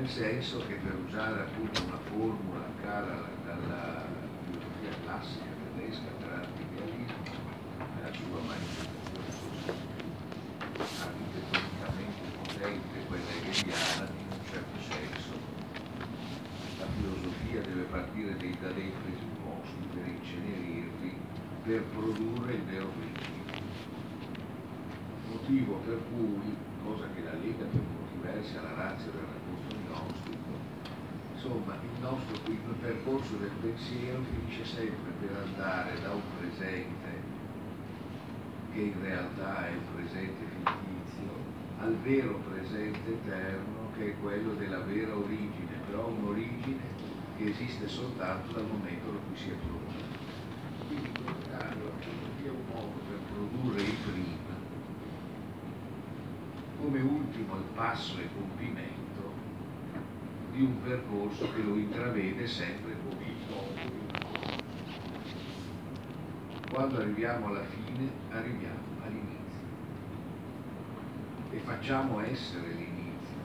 nel 0.00 0.08
senso 0.08 0.64
che 0.66 0.76
per 0.76 0.96
usare 1.06 1.42
appunto 1.42 1.84
una 1.84 1.98
formula 2.08 2.64
cara 2.80 3.28
dalla 3.44 4.06
filosofia 4.46 4.96
classica 5.04 5.44
tedesca 5.74 6.08
per 6.18 6.32
artiglialismo, 6.40 7.20
nella 7.76 8.12
sua 8.14 8.40
manifestazione 8.48 9.28
così 10.72 11.02
architettonicamente 11.04 12.22
potente, 12.40 13.06
quella 13.08 13.30
hegeliana, 13.44 14.08
in 14.08 14.28
un 14.32 14.44
certo 14.48 14.78
senso, 14.88 15.32
la 16.78 16.86
filosofia 16.96 17.60
deve 17.60 17.82
partire 17.82 18.36
dei, 18.38 18.56
da 18.58 18.70
dei 18.72 18.92
presupposti 19.04 19.84
per 19.92 20.06
incenerirli, 20.06 21.14
per 21.62 21.82
produrre 21.92 22.54
il 22.54 22.62
vero 22.62 22.88
principio. 22.88 23.68
Motivo 25.28 25.74
per 25.84 26.00
cui, 26.08 26.56
cosa 26.84 27.04
che 27.14 27.22
la 27.22 27.34
Lega 27.34 27.66
per 27.66 28.00
versi 28.22 28.56
alla 28.56 28.74
razza 28.74 29.10
del 29.10 29.20
rapporto 29.20 29.76
gnostico, 29.76 30.52
insomma 31.34 31.74
il 31.82 32.00
nostro 32.00 32.50
il 32.50 32.58
percorso 32.80 33.36
del 33.36 33.50
pensiero 33.60 34.20
finisce 34.22 34.64
sempre 34.64 35.12
per 35.20 35.36
andare 35.36 36.00
da 36.00 36.12
un 36.12 36.22
presente 36.38 37.28
che 38.72 38.80
in 38.80 39.00
realtà 39.02 39.68
è 39.68 39.72
un 39.72 39.94
presente 39.94 40.44
fittizio 40.46 41.32
al 41.80 41.96
vero 41.96 42.40
presente 42.48 43.10
eterno 43.10 43.90
che 43.96 44.10
è 44.10 44.20
quello 44.20 44.54
della 44.54 44.80
vera 44.80 45.16
origine, 45.16 45.80
però 45.86 46.06
un'origine 46.08 46.82
che 47.36 47.50
esiste 47.50 47.88
soltanto 47.88 48.52
dal 48.52 48.66
momento 48.66 49.08
in 49.08 49.18
cui 49.26 49.36
si 49.36 49.50
è 49.50 49.54
prodotta. 49.54 50.18
Quindi 50.86 51.08
in 51.08 51.50
caso 51.50 51.92
è 52.44 52.48
un 52.48 52.64
modo 52.72 53.00
per 53.08 53.18
produrre 53.32 53.82
il 53.82 53.96
come 56.80 57.00
ultimo 57.00 57.54
passo 57.74 58.18
e 58.18 58.28
compimento 58.34 59.32
di 60.52 60.62
un 60.62 60.82
percorso 60.82 61.52
che 61.52 61.62
lo 61.62 61.76
intravede 61.76 62.46
sempre 62.46 62.96
come 63.06 63.24
il 63.26 63.36
dopo. 63.46 63.98
Quando 66.70 66.98
arriviamo 66.98 67.48
alla 67.48 67.64
fine, 67.64 68.10
arriviamo 68.30 69.02
all'inizio 69.04 69.60
e 71.50 71.58
facciamo 71.58 72.20
essere 72.20 72.68
l'inizio, 72.68 73.38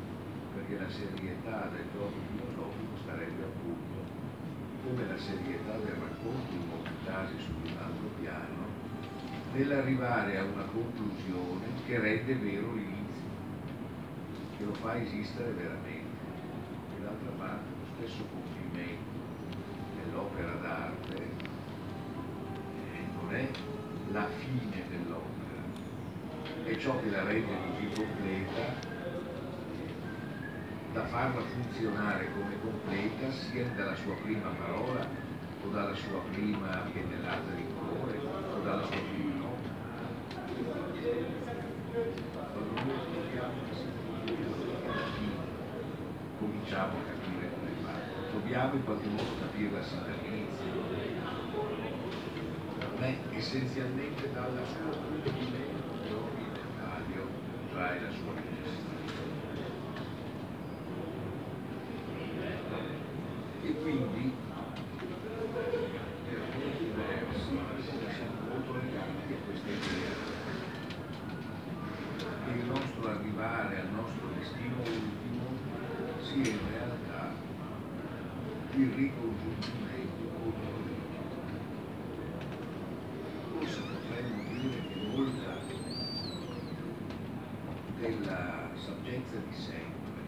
perché 0.54 0.80
la 0.80 0.90
serietà 0.90 1.70
del 1.74 1.86
gioco 1.92 2.16
filosofico 2.32 2.98
sarebbe 3.06 3.44
appunto 3.44 4.04
come 4.86 5.08
la 5.08 5.18
serietà 5.18 5.78
del 5.78 5.96
racconto 5.96 6.54
in 6.54 6.68
molti 6.70 6.92
casi 7.06 7.34
su 7.40 7.52
un 7.52 7.78
altro 7.78 8.08
piano, 8.20 8.64
nell'arrivare 9.54 10.38
a 10.38 10.44
una 10.44 10.66
conclusione 10.66 11.66
che 11.86 12.00
rende 12.00 12.36
vero 12.36 12.74
l'inizio, 12.74 12.95
che 14.58 14.64
lo 14.64 14.74
fa 14.74 14.96
esistere 15.02 15.52
veramente. 15.52 16.24
D'altra 17.02 17.30
parte 17.38 17.70
lo 17.80 17.86
stesso 17.98 18.26
compimento 18.32 19.14
dell'opera 19.96 20.54
d'arte 20.54 21.16
eh, 21.16 23.06
non 23.22 23.36
è 23.36 23.48
la 24.12 24.28
fine 24.38 24.84
dell'opera, 24.90 25.62
è 26.64 26.78
ciò 26.78 27.00
che 27.00 27.10
la 27.10 27.24
rende 27.24 27.54
così 27.68 28.02
completa 28.02 28.94
da 30.96 31.06
farla 31.08 31.42
funzionare 31.42 32.32
come 32.32 32.58
completa 32.62 33.30
sia 33.30 33.66
dalla 33.76 33.96
sua 33.96 34.16
prima 34.24 34.48
parola 34.52 35.06
o 35.62 35.68
dalla 35.68 35.94
sua 35.94 36.22
prima 36.32 36.88
pennellata 36.94 37.52
di 37.54 37.66
colore 37.78 38.18
o 38.18 38.60
dalla 38.64 38.86
sua 38.86 38.96
prima 38.96 39.36
nota. 39.36 39.70
Quando 42.32 42.82
noi 42.82 42.96
ascoltiamo 42.96 43.54
la 43.68 43.76
sinfonia 43.76 44.16
cominciamo 46.66 46.98
a 46.98 47.04
capire 47.04 47.50
come 47.54 47.70
fa. 47.84 47.94
Dobbiamo 48.32 48.74
in 48.74 48.84
qualche 48.84 49.08
modo 49.08 49.38
capirla 49.40 49.84
sin 49.84 50.02
dall'inizio. 50.02 50.74
Non 52.90 53.04
è 53.04 53.18
essenzialmente 53.36 54.32
dalla 54.34 54.66
sua 54.66 54.98
compimento 54.98 55.94
che 56.02 56.14
ogni 56.14 56.48
dettaglio 56.54 57.28
trae 57.72 58.02
la 58.02 58.12
sua 58.12 58.34
necessità. 58.34 58.94
E 63.62 63.74
quindi 63.82 64.34
per 65.54 66.40
molti 66.58 66.92
versi 66.96 67.42
siamo 68.16 68.40
molto 68.50 68.74
legati 68.74 69.34
a 69.34 69.38
questa 69.46 69.70
idea 69.70 70.14
che 72.46 72.60
il 72.60 72.66
nostro 72.66 73.10
arrivare 73.10 73.82
al 73.82 73.90
nostro 73.92 74.28
destino 74.38 74.78
ultimo 74.78 75.26
sia 76.26 76.52
in 76.52 76.60
realtà 76.70 77.34
il 78.74 78.92
ricongiungimento 78.94 80.24
con 80.34 80.54
l'origine. 80.60 81.14
Forse 83.54 83.82
potremmo 83.82 84.44
dire 84.50 84.80
che 84.88 84.96
molta 85.16 85.54
della 88.00 88.70
saggezza 89.36 89.40
di 89.50 89.56
sempre, 89.56 90.24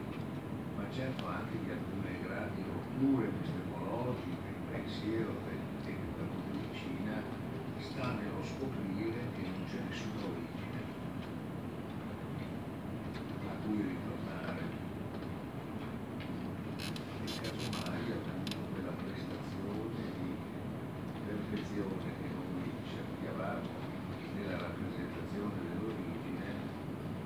ma 0.75 0.83
certo 0.91 1.27
anche 1.27 1.57
di 1.63 1.71
alcune 1.71 2.11
grandi 2.23 2.63
rotture 2.67 3.27
epistemologiche, 3.27 4.47
il 4.51 4.61
pensiero 4.71 5.31
del 5.47 5.67
della 5.87 6.27
medicina, 6.51 7.21
sta 7.79 8.11
nello 8.11 8.43
scoprire 8.43 9.19
che 9.35 9.41
non 9.47 9.63
c'è 9.71 9.79
nessuna 9.87 10.25
origine 10.27 10.81
a 13.47 13.55
cui 13.63 13.81
ritornare. 13.81 14.75
Casomai 17.37 18.11
appunto 18.11 18.57
quella 18.73 18.91
prestazione 18.91 20.01
di 20.19 20.35
perfezione 21.27 22.07
che 22.19 22.27
noi 22.33 22.71
cerchiamo 22.83 23.75
nella 24.35 24.57
rappresentazione 24.57 25.53
dell'origine 25.63 26.07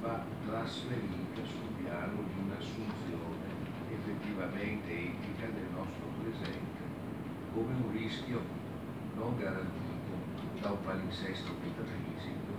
va 0.02 0.26
trasferita 0.46 1.46
sul 1.46 1.70
piano 1.78 2.24
di 2.28 2.42
un'assunzione 2.44 3.52
etica 4.62 5.46
del 5.48 5.68
nostro 5.74 6.06
presente 6.22 6.82
come 7.54 7.74
un 7.74 7.92
rischio 7.92 8.42
non 9.16 9.38
garantito 9.38 10.60
da 10.62 10.72
un 10.72 10.84
palinsesto 10.84 11.52
metafisico 11.62 12.54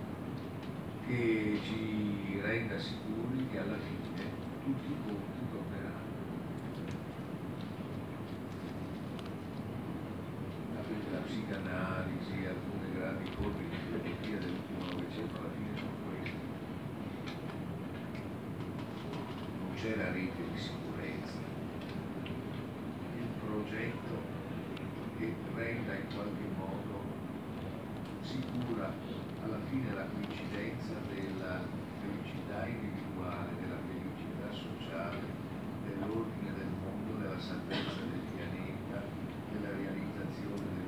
che 1.07 1.59
ci 1.63 2.39
renda 2.41 2.79
sicuri 2.79 3.47
che 3.51 3.59
alla 3.59 3.77
fine 3.77 4.23
tutti 4.63 4.91
i 4.91 4.95
conti 5.05 5.39
torneranno. 5.51 6.03
psicanalisi, 11.33 12.45
alcune 12.45 12.93
grandi 12.93 13.29
forme 13.31 13.63
di 13.69 13.75
filosofia 13.75 14.37
dell'ultimo 14.37 14.85
Novecento 14.91 15.39
alla 15.39 15.49
fine 15.55 15.71
sono 15.77 15.97
queste. 16.05 16.41
Non 19.57 19.73
c'è 19.75 19.95
la 19.95 20.11
rete 20.11 20.41
di 20.51 20.59
sicurezza, 20.59 21.39
il 23.17 23.29
progetto 23.41 24.15
che 25.17 25.33
renda 25.55 25.93
in 25.95 26.07
qualche 26.13 26.47
modo 26.57 27.01
sicura 28.21 28.93
alla 29.43 29.59
fine 29.69 29.93
la 29.93 30.05
coincidenza 30.05 30.93
della 31.09 31.65
felicità 31.99 32.67
individuale, 32.67 33.49
della 33.59 33.81
felicità 33.89 34.51
sociale, 34.51 35.19
dell'ordine 35.87 36.53
del 36.53 36.71
mondo, 36.77 37.17
della 37.19 37.39
salvezza 37.39 38.05
del 38.05 38.21
pianeta, 38.35 39.01
della 39.51 39.75
realizzazione 39.75 40.61
del 40.61 40.83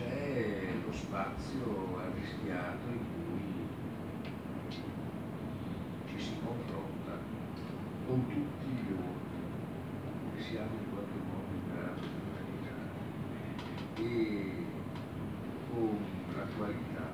c'è 0.00 0.72
lo 0.84 0.92
spazio 0.92 1.98
arrischiato 1.98 2.88
in 2.88 3.04
cui 3.12 3.68
ci 6.08 6.18
si 6.18 6.32
confronta 6.42 7.18
con 8.06 8.26
tutti 8.28 8.66
gli 8.66 8.92
ordini 8.92 9.50
che 10.34 10.42
siamo 10.42 10.70
in 10.72 10.90
qualche 10.90 11.20
modo 11.28 11.52
in 11.52 11.64
grado 11.74 12.00
di 12.00 12.16
immaginare 12.32 12.96
e 13.96 14.64
con 15.70 15.98
la 16.34 16.46
qualità 16.56 17.12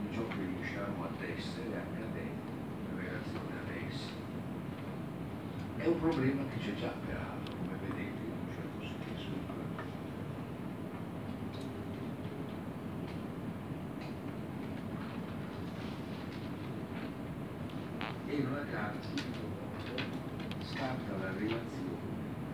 di 0.00 0.14
ciò 0.14 0.26
che 0.28 0.36
riusciamo 0.36 1.04
ad 1.04 1.22
essere 1.22 1.76
accadendo 1.76 2.52
in 2.90 2.96
relazione 2.96 3.54
ad 3.60 3.90
essi. 3.90 4.12
È 5.78 5.86
un 5.86 5.95
problema 6.08 6.42
che 6.50 6.58
c'è 6.60 6.74
già 6.76 6.92
peraltro, 7.04 7.56
come 7.56 7.76
vedete 7.80 8.20
in 8.22 8.30
un 8.30 8.48
certo 8.54 8.80
senso. 8.80 9.28
E 18.28 18.42
non 18.42 18.54
a 18.54 18.64
caso 18.70 18.98
scatta 20.60 21.16
la 21.18 21.32
relazione 21.32 21.64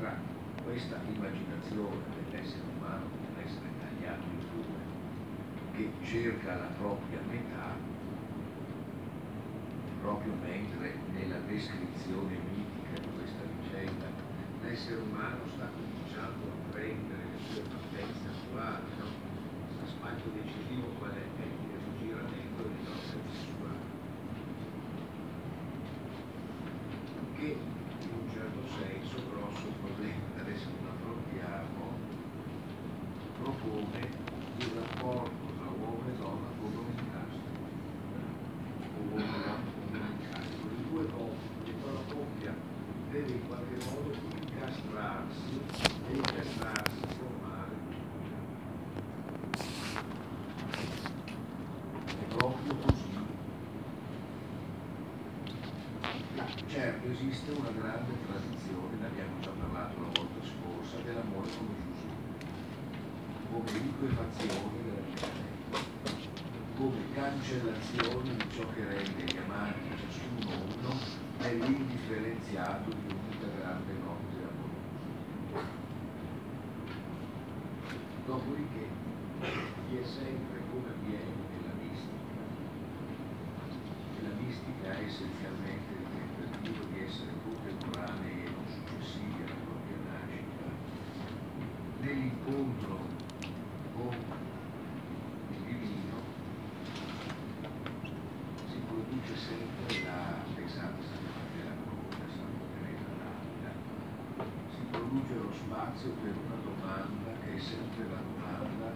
tra 0.01 0.17
questa 0.65 0.97
immaginazione 1.15 1.97
dell'essere 2.31 2.63
umano 2.79 3.05
come 3.11 3.27
un 3.35 3.45
essere 3.45 3.69
tagliato 3.79 4.23
in 4.33 4.39
due, 4.49 4.81
che 5.77 5.91
cerca 6.07 6.55
la 6.55 6.71
propria 6.79 7.21
metà, 7.29 7.77
proprio 10.01 10.33
mentre 10.43 10.95
nella 11.13 11.39
descrizione 11.47 12.39
mitica 12.51 13.01
di 13.01 13.09
questa 13.17 13.43
vicenda 13.61 14.07
l'essere 14.63 15.01
umano 15.01 15.43
sta 15.55 15.67
cominciando 15.75 16.47
a 16.47 16.71
prendere 16.71 17.25
le 17.25 17.39
sue 17.51 17.63
partenze 17.63 18.29
attuali, 18.29 18.92
Certo, 56.69 57.09
esiste 57.09 57.51
una 57.53 57.71
grande 57.71 58.13
tradizione, 58.27 58.97
ne 58.99 59.07
abbiamo 59.07 59.41
già 59.41 59.51
parlato 59.51 60.01
la 60.01 60.09
volta 60.15 60.41
scorsa, 60.41 60.97
dell'amore 61.05 61.49
come 61.59 61.75
Gesù, 61.93 62.09
come 63.51 63.71
liquefazione 63.73 64.83
della 64.83 65.01
vita 65.07 65.33
come 66.77 67.13
cancellazione 67.15 68.35
di 68.35 68.51
ciò 68.51 68.65
che 68.75 68.85
rende 68.85 69.25
gli 69.25 69.37
amanti 69.37 69.89
ciascuno 69.97 70.51
uno 70.81 70.99
nell'indifferenziato 71.39 72.91
di 72.91 73.07
un'unica 73.07 73.47
grande 73.59 73.93
notte 74.03 74.37
amorosa. 74.43 74.81
Dopodiché 78.27 78.89
vi 79.89 79.97
è 79.97 80.05
sempre 80.05 80.59
come 80.73 80.89
avviene 80.89 81.33
nella 81.55 81.75
mistica, 81.79 82.43
e 84.19 84.23
la 84.23 84.35
mistica 84.41 84.99
è 84.99 85.05
essenzialmente 85.05 85.62
nell'incontro 92.53 92.99
con 93.97 94.15
il 95.51 95.63
divino 95.65 96.17
si 98.69 98.79
produce 98.87 99.37
sempre 99.37 100.05
la 100.05 100.45
pesanza 100.55 101.17
della 101.57 101.75
croce, 101.83 102.29
Santa 102.37 102.65
Teresa 102.77 103.09
d'Avila, 103.17 103.73
si 104.69 104.81
produce 104.91 105.35
lo 105.35 105.53
spazio 105.53 106.11
per 106.23 106.35
una 106.45 106.61
domanda 106.63 107.31
che 107.43 107.57
è 107.57 107.59
sempre 107.59 108.05
la 108.09 108.21
domanda 108.21 108.93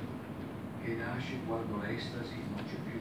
che 0.83 0.95
nasce 0.95 1.39
quando 1.47 1.81
l'estasi 1.81 2.37
non 2.55 2.65
c'è 2.65 2.77
più. 2.85 3.01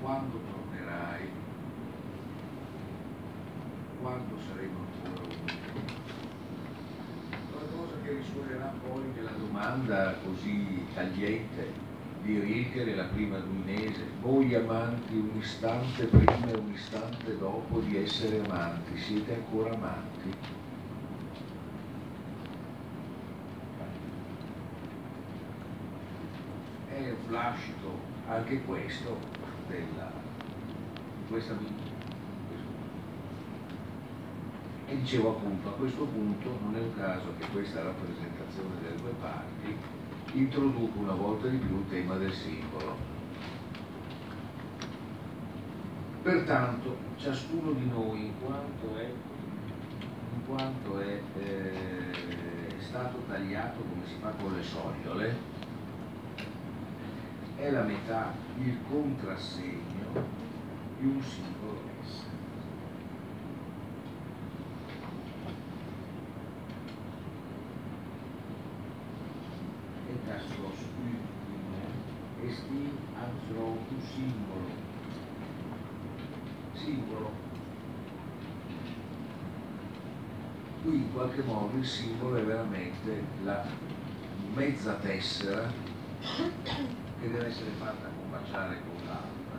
Quando 0.00 0.40
tornerai? 0.50 1.28
Quando 4.00 4.38
saremo 4.48 4.78
ancora 4.78 5.26
uniti? 5.26 5.58
Qualcosa 7.50 7.94
che 8.02 8.09
risuonerà 8.20 8.72
poi 8.86 9.02
nella 9.14 9.32
domanda 9.32 10.14
così 10.24 10.84
tagliente 10.94 11.88
di 12.22 12.38
Rilke 12.38 12.84
nella 12.84 13.04
prima 13.04 13.38
duinese, 13.38 14.04
voi 14.20 14.54
amanti 14.54 15.14
un 15.14 15.30
istante 15.38 16.04
prima 16.04 16.50
e 16.50 16.56
un 16.56 16.70
istante 16.70 17.38
dopo 17.38 17.80
di 17.80 17.96
essere 17.96 18.40
amanti, 18.44 18.98
siete 18.98 19.34
ancora 19.34 19.72
amanti? 19.72 20.58
è 26.88 27.14
un 27.26 27.32
lascito 27.32 27.98
anche 28.28 28.60
questo 28.64 29.16
della, 29.68 30.12
di 31.16 31.30
questa 31.30 31.54
vita. 31.54 31.88
E 34.90 34.96
dicevo 34.96 35.30
appunto, 35.30 35.68
a 35.68 35.72
questo 35.72 36.04
punto 36.04 36.58
non 36.64 36.74
è 36.74 36.80
un 36.80 36.96
caso 36.96 37.32
che 37.38 37.46
questa 37.52 37.80
rappresentazione 37.80 38.74
delle 38.82 38.96
due 38.96 39.12
parti 39.20 39.76
introduca 40.32 40.98
una 40.98 41.14
volta 41.14 41.46
di 41.46 41.58
più 41.58 41.78
il 41.78 41.88
tema 41.88 42.16
del 42.16 42.32
simbolo. 42.32 42.96
Pertanto, 46.22 46.96
ciascuno 47.16 47.70
di 47.70 47.88
noi, 47.88 48.26
in 48.26 48.32
quanto 48.44 48.96
è, 48.96 49.12
in 50.34 50.44
quanto 50.46 50.98
è 50.98 51.20
eh, 51.38 52.74
stato 52.80 53.22
tagliato 53.28 53.78
come 53.80 54.06
si 54.06 54.16
fa 54.20 54.30
con 54.30 54.54
le 54.54 54.62
sogliole, 54.64 55.36
è 57.54 57.70
la 57.70 57.82
metà, 57.82 58.34
il 58.58 58.76
contrassegno 58.90 60.24
di 60.98 61.06
un 61.06 61.22
singolo 61.22 61.80
essere. 62.00 62.38
E 70.06 70.18
das 70.26 70.42
ultimo 70.58 70.80
esti 73.30 73.54
anthropu 73.54 73.94
simbolo. 74.12 74.68
Simbolo. 76.74 77.30
Qui 80.82 80.94
in 80.94 81.12
qualche 81.12 81.42
modo 81.42 81.76
il 81.76 81.86
simbolo 81.86 82.36
è 82.36 82.42
veramente 82.42 83.22
la 83.44 83.66
mezza 84.54 84.94
tessera 84.94 85.70
che 86.20 87.30
deve 87.30 87.46
essere 87.46 87.70
fatta 87.78 88.08
combaciare 88.18 88.80
con 88.80 89.06
l'altra 89.06 89.58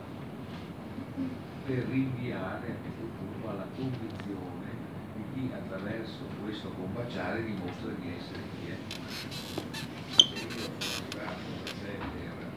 per 1.64 1.86
rinviare 1.86 2.66
a 2.66 2.74
questo 2.74 3.06
punto 3.18 3.48
alla 3.48 3.66
condizione 3.76 4.70
di 5.14 5.22
chi 5.32 5.50
attraverso 5.52 6.26
questo 6.42 6.70
combaciare 6.70 7.44
dimostra 7.44 7.92
di 8.00 8.14
essere 8.18 8.40
chi 8.58 8.70
è. 8.70 8.76
Se 10.16 10.34
io 10.34 10.48
sono 10.78 11.06
arrivato 11.10 11.40
da 11.64 11.70
te 11.70 11.98
per, 12.10 12.50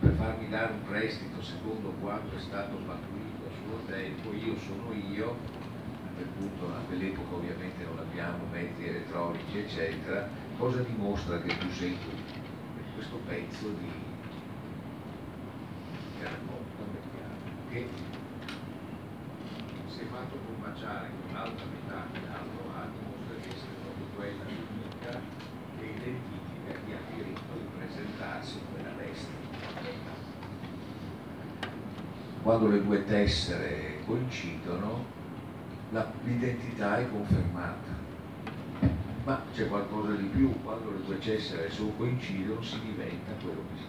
per 0.00 0.13
farmi 0.24 0.48
dare 0.48 0.72
un 0.72 0.84
prestito 0.84 1.42
secondo 1.42 1.92
quanto 2.00 2.34
è 2.34 2.40
stato 2.40 2.76
pattuito 2.86 3.44
a 3.44 3.52
suo 3.60 3.76
tempo, 3.92 4.32
io 4.32 4.56
sono 4.58 4.90
io, 4.94 5.36
quel 6.14 6.26
punto 6.38 6.74
a 6.74 6.78
quell'epoca 6.86 7.34
ovviamente 7.34 7.84
non 7.84 7.98
abbiamo 7.98 8.46
mezzi 8.50 8.86
elettronici 8.86 9.58
eccetera, 9.58 10.26
cosa 10.56 10.80
dimostra 10.80 11.42
che 11.42 11.58
tu 11.58 11.68
sei 11.72 11.98
tu? 12.00 12.42
questo 12.94 13.16
pezzo 13.26 13.68
di 13.68 13.90
mettiamo 16.16 16.56
che 17.68 17.88
si 19.88 20.00
è 20.00 20.04
fatto 20.06 20.38
combaciare 20.46 21.10
con 21.20 21.34
l'altra 21.34 21.66
metà 21.66 22.06
dell'altro 22.12 22.72
lato 22.72 22.96
dimostra 22.98 23.34
di 23.36 23.48
essere 23.48 23.74
proprio 23.82 24.06
quella 24.16 24.44
unica 24.48 25.20
che 25.78 25.84
identifica 25.84 26.80
chi 26.86 26.92
ha 26.92 27.14
diritto 27.14 27.52
di 27.52 27.66
presentarsi 27.76 28.58
in 28.58 28.64
quella 28.72 28.90
destra. 28.96 29.44
Quando 32.54 32.70
le 32.70 32.84
due 32.84 33.04
tessere 33.04 33.98
coincidono, 34.06 35.04
l'identità 36.22 36.98
è 37.00 37.10
confermata 37.10 38.02
ma 39.24 39.42
c'è 39.52 39.66
qualcosa 39.66 40.12
di 40.12 40.26
più, 40.26 40.62
quando 40.62 40.92
le 40.92 41.02
due 41.04 41.20
cessere 41.20 41.68
sono 41.68 41.90
coincidono 41.96 42.62
si 42.62 42.78
diventa 42.78 43.32
quello 43.42 43.60
che 43.72 43.76
si 43.76 43.86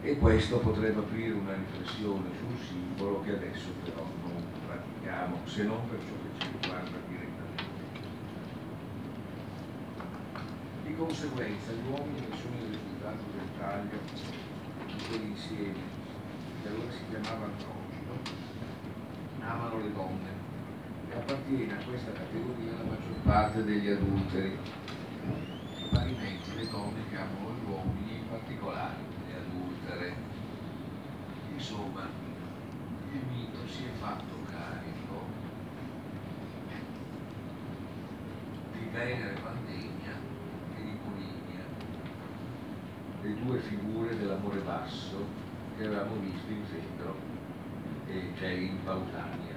deve. 0.00 0.10
E 0.10 0.18
questo 0.18 0.58
potrebbe 0.60 1.00
aprire 1.00 1.34
una 1.34 1.52
riflessione 1.52 2.30
sul 2.38 2.56
simbolo 2.66 3.20
che 3.24 3.32
adesso 3.32 3.68
però 3.84 4.06
non 4.22 4.42
pratichiamo, 4.66 5.40
se 5.44 5.64
non 5.64 5.86
per 5.86 5.98
ciò 5.98 6.14
che 6.22 6.30
ci 6.42 6.48
riguarda 6.62 6.85
Di 10.96 11.02
conseguenza 11.02 11.72
gli 11.72 11.90
uomini 11.90 12.26
sono 12.40 12.56
il 12.56 12.72
risultato 12.72 13.22
del 13.36 13.48
taglio 13.58 13.98
di 14.86 14.94
quell'insieme, 15.06 15.74
che 16.62 16.68
allora 16.68 16.90
si 16.90 17.02
chiamava 17.10 17.44
androgeno, 17.44 18.16
amano 19.40 19.78
le 19.82 19.92
donne 19.92 20.30
e 21.10 21.16
appartiene 21.16 21.74
a 21.74 21.84
questa 21.84 22.12
categoria 22.12 22.72
la 22.78 22.84
maggior 22.84 23.14
parte 23.24 23.62
degli 23.62 23.90
adulteri. 23.90 24.58
Parimenti 25.92 26.54
le 26.54 26.66
donne 26.70 27.00
che 27.10 27.16
amano 27.16 27.54
gli 27.60 27.70
uomini, 27.70 28.16
in 28.16 28.28
particolare 28.30 28.96
le 29.28 29.34
adultere. 29.36 30.14
Insomma, 31.52 32.08
il 33.12 33.20
mito 33.28 33.68
si 33.68 33.84
è 33.84 33.98
fatto 34.00 34.34
carico 34.50 35.24
di 38.72 38.88
Venere 38.90 39.38
Pandemia 39.42 40.34
e 40.76 40.82
di 40.82 40.98
Polinia, 41.02 41.64
le 43.22 43.34
due 43.56 43.60
figure 43.60 44.18
dell'amore 44.18 44.58
basso 44.60 45.16
che 45.76 45.86
avevamo 45.86 46.16
visto 46.16 46.52
in 46.52 46.64
Fedro 46.66 47.14
e 48.06 48.32
c'è 48.38 48.50
in 48.50 48.76
Pausania. 48.84 49.54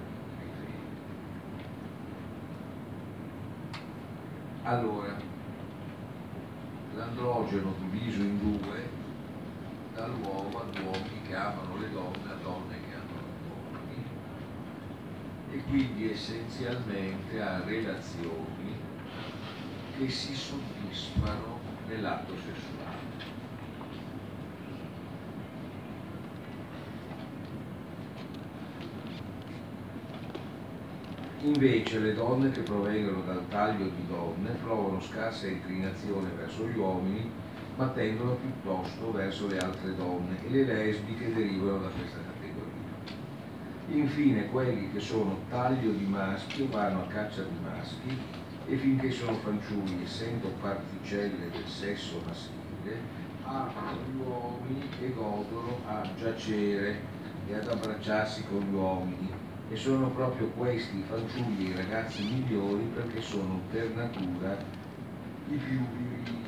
Allora, 4.64 5.18
l'androgeno 6.96 7.74
diviso 7.80 8.22
in 8.22 8.40
due 8.40 8.88
dall'uomo 9.96 10.60
ad 10.60 10.80
uomini 10.86 11.22
che 11.28 11.36
amano 11.36 11.78
le 11.78 11.92
donne 11.92 12.32
a 12.32 12.36
donne 12.44 12.76
che 12.80 12.94
amano 12.94 13.28
gli 13.42 13.50
uomini 13.50 14.06
e 15.52 15.64
quindi 15.64 16.12
essenzialmente 16.12 17.42
a 17.42 17.64
relazioni 17.66 18.76
che 19.98 20.10
si 20.10 20.36
soddisfano 20.36 21.60
nell'atto 21.88 22.34
sessuale. 22.36 22.99
Invece 31.42 32.00
le 32.00 32.14
donne 32.14 32.52
che 32.52 32.60
provengono 32.60 33.22
dal 33.22 33.48
taglio 33.48 33.86
di 33.86 34.06
donne 34.10 34.50
provano 34.62 35.00
scarsa 35.00 35.48
inclinazione 35.48 36.32
verso 36.36 36.68
gli 36.68 36.78
uomini, 36.78 37.32
ma 37.78 37.88
tendono 37.88 38.36
piuttosto 38.36 39.14
verso 39.14 39.48
le 39.48 39.58
altre 39.58 39.96
donne 39.96 40.36
e 40.46 40.50
le 40.50 40.66
lesbiche 40.66 41.34
derivano 41.34 41.78
da 41.78 41.88
questa 41.88 42.18
categoria. 42.18 42.68
Infine 43.88 44.50
quelli 44.50 44.92
che 44.92 45.00
sono 45.00 45.38
taglio 45.50 45.92
di 45.92 46.04
maschio 46.04 46.68
vanno 46.68 47.04
a 47.04 47.08
caccia 47.08 47.44
di 47.44 47.58
maschi 47.64 48.18
e 48.68 48.76
finché 48.76 49.10
sono 49.10 49.36
fanciulli, 49.36 50.04
essendo 50.04 50.50
particelle 50.60 51.50
del 51.52 51.68
sesso 51.68 52.22
maschile, 52.26 53.00
amano 53.44 53.98
gli 54.12 54.20
uomini 54.20 54.90
e 55.00 55.14
godono 55.14 55.78
a 55.88 56.06
giacere 56.18 57.00
e 57.48 57.56
ad 57.56 57.68
abbracciarsi 57.70 58.44
con 58.44 58.60
gli 58.60 58.74
uomini. 58.74 59.39
E 59.72 59.76
sono 59.76 60.10
proprio 60.10 60.48
questi 60.48 60.98
i 60.98 61.04
fanciulli 61.04 61.70
i 61.70 61.76
ragazzi 61.76 62.24
migliori 62.24 62.86
perché 62.92 63.22
sono 63.22 63.62
per 63.70 63.94
natura 63.94 64.58
i 65.48 65.56
più 65.58 65.80
virili. 65.96 66.44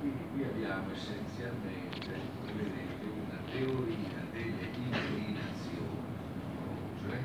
Quindi 0.00 0.24
qui 0.32 0.44
abbiamo 0.44 0.90
essenzialmente, 0.92 2.08
vedete, 2.56 3.04
una 3.04 3.38
teoria 3.52 4.24
delle 4.32 4.70
inclinazioni 4.74 6.04
amorose 6.56 7.20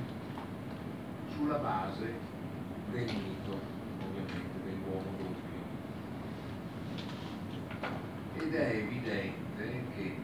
sulla 1.34 1.58
base 1.58 2.14
del 2.92 3.06
mito, 3.06 3.60
ovviamente, 4.04 4.60
dell'uomo 4.66 5.10
doppio. 5.18 5.60
Ed 8.44 8.54
è 8.54 8.76
evidente 8.76 9.84
che 9.96 10.18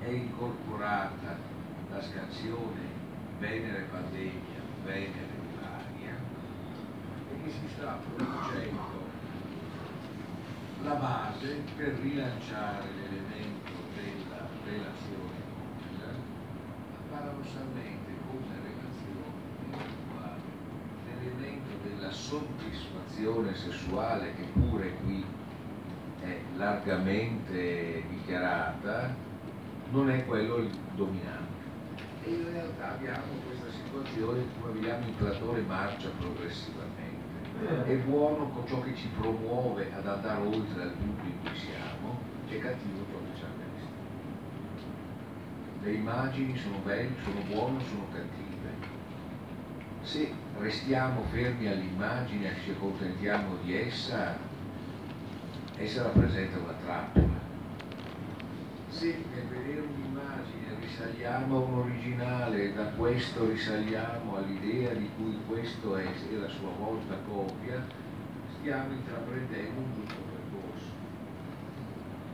è 0.00 0.08
incorporata 0.08 1.56
la 1.90 2.02
scansione 2.02 2.96
Venere 3.38 3.86
Pandemia, 3.90 4.60
Venere 4.84 5.38
Varia, 5.60 6.16
e 7.32 7.42
che 7.42 7.50
si 7.50 7.68
sta 7.74 7.98
producendo 8.14 9.06
la 10.82 10.94
base 10.94 11.62
per 11.78 11.94
rilanciare 12.02 12.88
l'elemento 12.90 13.70
della 13.94 14.48
relazione 14.64 15.38
coppia, 15.54 16.10
paradossalmente 17.08 18.10
come 18.26 18.52
relazione 18.66 19.30
individuale, 19.62 20.40
l'elemento 21.06 21.88
della 21.88 22.10
soddisfazione 22.10 23.54
sessuale 23.54 24.34
che 24.34 24.42
pure 24.58 24.92
qui 25.04 25.24
è 26.22 26.40
largamente 26.56 28.02
dichiarata, 28.08 29.14
non 29.92 30.10
è 30.10 30.26
quello 30.26 30.56
il 30.56 30.76
dominante. 30.96 31.46
E 32.24 32.30
in 32.30 32.50
realtà 32.50 32.94
abbiamo 32.94 33.34
questa 33.46 33.70
situazione 33.70 34.40
in 34.40 34.48
cui 34.60 34.72
vediamo 34.72 35.06
il 35.06 35.12
platone 35.12 35.60
marcia 35.60 36.08
progressivamente 36.18 37.17
è 37.66 37.94
buono 37.96 38.48
con 38.50 38.66
ciò 38.66 38.80
che 38.82 38.94
ci 38.94 39.08
promuove 39.18 39.90
ad 39.92 40.06
andare 40.06 40.46
oltre 40.46 40.82
al 40.82 40.92
punto 40.92 41.24
in 41.24 41.40
cui 41.42 41.58
siamo, 41.58 42.18
è 42.48 42.58
cattivo 42.58 43.04
ciò 43.10 43.18
che 43.18 43.38
ci 43.38 43.44
ha 43.44 43.48
messo. 43.58 43.86
Le 45.82 45.92
immagini 45.92 46.56
sono 46.56 46.78
belle, 46.84 47.14
sono 47.24 47.40
buone, 47.48 47.82
sono 47.84 48.06
cattive. 48.12 48.46
Se 50.02 50.32
restiamo 50.58 51.24
fermi 51.30 51.66
all'immagine 51.66 52.52
e 52.52 52.60
ci 52.62 52.70
accontentiamo 52.70 53.56
di 53.62 53.76
essa, 53.76 54.38
essa 55.76 56.02
rappresenta 56.04 56.58
una 56.58 56.74
trappola. 56.84 57.46
Se 58.88 59.24
nel 59.34 59.44
un'immagine 59.44 60.07
risaliamo 60.98 61.56
a 61.56 61.60
un 61.60 61.74
originale 61.78 62.64
e 62.64 62.72
da 62.72 62.86
questo 62.96 63.48
risaliamo 63.48 64.36
all'idea 64.36 64.92
di 64.94 65.08
cui 65.16 65.38
questo 65.46 65.94
è, 65.96 66.02
è 66.02 66.34
la 66.34 66.48
sua 66.48 66.70
volta 66.70 67.14
copia, 67.24 67.80
stiamo 68.58 68.92
intraprendendo 68.92 69.80
un 69.80 69.94
giusto 69.94 70.20
percorso. 70.22 70.90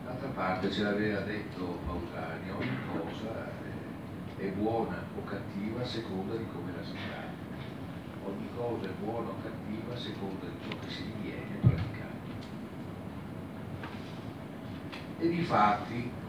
D'altra 0.07 0.29
parte 0.29 0.71
ce 0.71 0.83
l'aveva 0.83 1.21
detto 1.21 1.79
Pausani, 1.85 2.51
ogni 2.53 2.79
cosa 2.91 3.51
è 4.39 4.47
buona 4.49 5.05
o 5.15 5.25
cattiva 5.25 5.83
a 5.83 5.87
seconda 5.87 6.35
di 6.35 6.47
come 6.51 6.73
la 6.75 6.85
si 6.85 6.93
pratica. 6.93 7.33
Ogni 8.25 8.49
cosa 8.57 8.87
è 8.87 8.93
buona 9.05 9.29
o 9.29 9.35
cattiva 9.43 9.93
a 9.93 9.99
seconda 9.99 10.47
di 10.47 10.71
ciò 10.71 10.79
che 10.79 10.91
si 10.91 11.03
ritiene 11.03 11.59
praticare. 11.61 12.13
E 15.19 15.29
di 15.29 15.43
fatti 15.43 16.23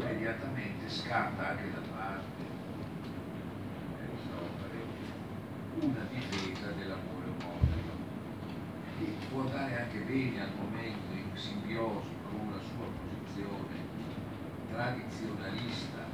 immediatamente 0.00 0.88
scatta 0.88 1.50
anche 1.50 1.70
da 1.72 1.80
parte. 1.94 2.42
Aristotele 4.00 4.84
una 5.80 6.06
difesa 6.10 6.70
dell'amore 6.72 7.28
omofobo 7.28 7.98
che 8.98 9.04
può 9.28 9.40
andare 9.40 9.82
anche 9.82 9.98
bene 10.00 10.42
al 10.42 10.52
momento 10.56 11.12
in 11.12 11.36
simbiosi 11.36 12.08
con 12.28 12.50
la 12.50 12.60
sua 12.60 12.86
posizione 12.96 13.88
tradizionalista 14.72 16.08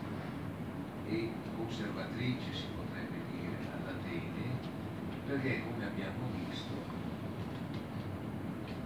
e 1.07 1.31
conservatrice 1.57 2.55
si 2.55 2.65
potrebbe 2.75 3.17
dire 3.31 3.57
ad 3.73 3.87
Atene 3.89 4.75
perché 5.27 5.63
come 5.63 5.85
abbiamo 5.85 6.27
visto 6.49 6.75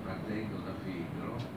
partendo 0.05 0.57
da 0.59 0.74
Fedro 0.82 1.49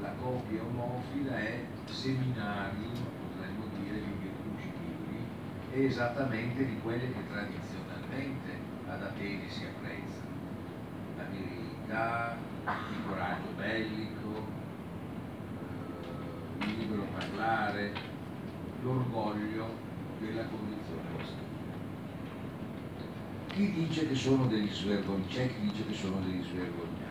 la 0.00 0.12
coppia 0.20 0.62
omofila 0.62 1.36
è 1.38 1.64
seminario, 1.84 2.88
potremmo 2.88 3.64
dire, 3.78 3.98
di 3.98 4.12
virtù 4.20 4.48
civili, 4.58 5.24
è 5.72 5.78
esattamente 5.78 6.64
di 6.64 6.78
quelle 6.80 7.12
che 7.12 7.28
tradizionalmente 7.28 8.58
ad 8.86 9.02
Atene 9.02 9.48
si 9.48 9.64
apprezzano. 9.64 10.38
La 11.16 11.24
virilità, 11.24 12.36
il 12.64 13.06
coraggio 13.06 13.48
bellico, 13.56 14.46
eh, 16.62 16.64
il 16.64 16.78
libero 16.78 17.06
parlare, 17.16 17.92
l'orgoglio 18.82 19.68
della 20.18 20.44
condizione 20.44 21.02
maschile. 21.16 21.48
Chi 23.48 23.72
dice 23.72 24.08
che 24.08 24.14
sono 24.14 24.46
degli 24.46 24.70
svergognati? 24.70 25.34
C'è 25.34 25.48
chi 25.48 25.60
dice 25.60 25.86
che 25.86 25.94
sono 25.94 26.20
degli 26.20 26.42
svergognati? 26.42 27.10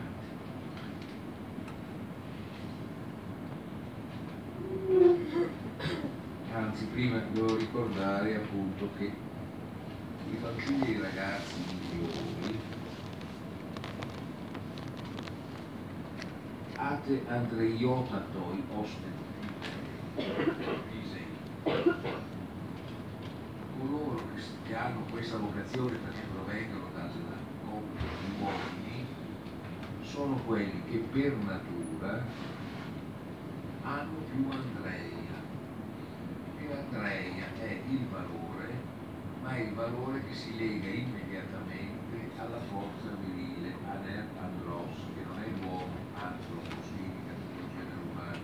anzi 6.59 6.88
prima 6.99 7.19
devo 7.31 7.55
ricordare 7.55 8.35
appunto 8.35 8.89
che 8.97 9.05
i 9.05 10.35
fanciulli 10.35 10.85
e 10.85 10.97
i 10.97 10.99
ragazzi 10.99 11.55
migliori 11.65 12.59
ate 16.75 17.23
andreiotatoi 17.25 18.63
ostentisei 18.75 19.07
coloro 23.79 24.21
che 24.65 24.75
hanno 24.75 25.05
questa 25.09 25.37
vocazione 25.37 25.95
perché 25.99 26.21
provengono 26.33 26.89
dalla 26.93 27.07
coppia 27.63 28.09
di 28.25 28.41
uomini 28.41 29.05
sono 30.01 30.35
quelli 30.45 30.83
che 30.89 30.97
per 30.97 31.33
natura 31.37 32.25
hanno 33.83 34.17
più 34.29 34.45
andrei 34.51 35.19
Andreia 36.91 37.45
è 37.59 37.81
il 37.87 38.05
valore, 38.07 38.73
ma 39.41 39.55
è 39.55 39.59
il 39.61 39.68
valore 39.79 40.21
che 40.25 40.33
si 40.33 40.57
lega 40.57 40.89
immediatamente 40.89 42.31
alla 42.37 42.59
forza 42.69 43.15
virile, 43.23 43.73
aner 43.87 44.27
andros, 44.41 44.93
che 45.15 45.23
non 45.23 45.39
è 45.39 45.47
l'uomo, 45.61 45.95
tutto 46.47 46.75
il 46.75 47.69
genere 47.71 48.01
umano, 48.11 48.39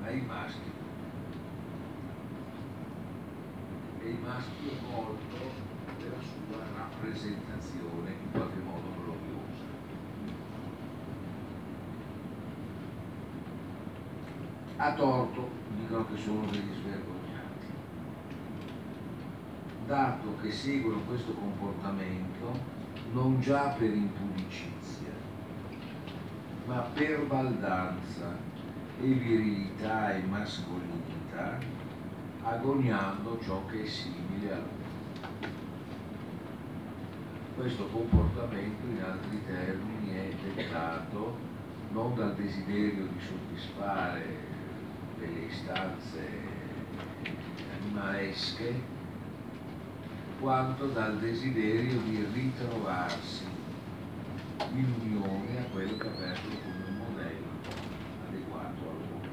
ma 0.00 0.06
è 0.06 0.12
il 0.12 0.24
maschio. 0.24 0.84
È 4.00 4.04
il 4.04 4.18
maschio 4.18 4.70
volto 4.90 5.38
della 5.98 6.20
sua 6.20 6.62
rappresentazione 6.76 8.10
in 8.10 8.30
qualche 8.32 8.58
modo 8.58 8.88
gloriosa. 9.00 9.64
A 14.76 14.92
torto 14.92 15.48
dicono 15.70 16.06
che 16.06 16.16
sono 16.18 16.44
degli 16.50 16.74
svergogni 16.74 17.05
dato 19.86 20.36
che 20.42 20.50
seguono 20.50 21.00
questo 21.02 21.32
comportamento 21.32 22.74
non 23.12 23.40
già 23.40 23.68
per 23.78 23.92
impudicizia, 23.92 25.12
ma 26.66 26.80
per 26.92 27.24
baldanza 27.26 28.36
e 29.00 29.06
virilità 29.06 30.14
e 30.14 30.22
mascolinità, 30.22 31.58
agoniando 32.42 33.38
ciò 33.40 33.64
che 33.66 33.84
è 33.84 33.86
simile 33.86 34.52
a 34.52 34.56
loro. 34.56 34.74
Questo 37.54 37.86
comportamento, 37.86 38.86
in 38.86 39.02
altri 39.02 39.40
termini, 39.46 40.10
è 40.10 40.34
dettato 40.54 41.38
non 41.90 42.14
dal 42.14 42.34
desiderio 42.34 43.06
di 43.06 43.20
soddisfare 43.20 44.24
delle 45.18 45.46
istanze 45.46 46.28
animalesche, 47.80 48.95
quanto 50.40 50.86
dal 50.86 51.18
desiderio 51.18 51.98
di 52.00 52.26
ritrovarsi 52.32 53.44
in 54.74 54.92
unione 55.00 55.60
a 55.60 55.64
quello 55.72 55.96
che 55.96 56.06
ha 56.06 56.10
aperto 56.10 56.48
come 56.48 56.84
un 56.88 56.96
modello 56.96 57.46
adeguato 58.28 58.80
a 58.80 58.92
loro. 58.92 59.28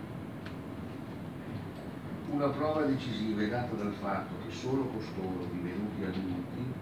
Una 2.30 2.48
prova 2.48 2.86
decisiva 2.86 3.42
è 3.42 3.50
data 3.50 3.76
dal 3.76 3.94
fatto 4.00 4.34
che 4.46 4.54
solo 4.54 4.86
costoro, 4.86 5.50
divenuti 5.52 6.04
adulti, 6.04 6.74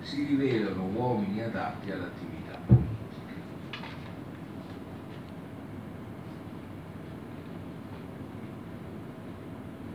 si 0.00 0.24
rivelano 0.24 0.84
uomini 0.84 1.42
adatti 1.42 1.90
all'attività 1.90 2.58
politica. 2.66 2.88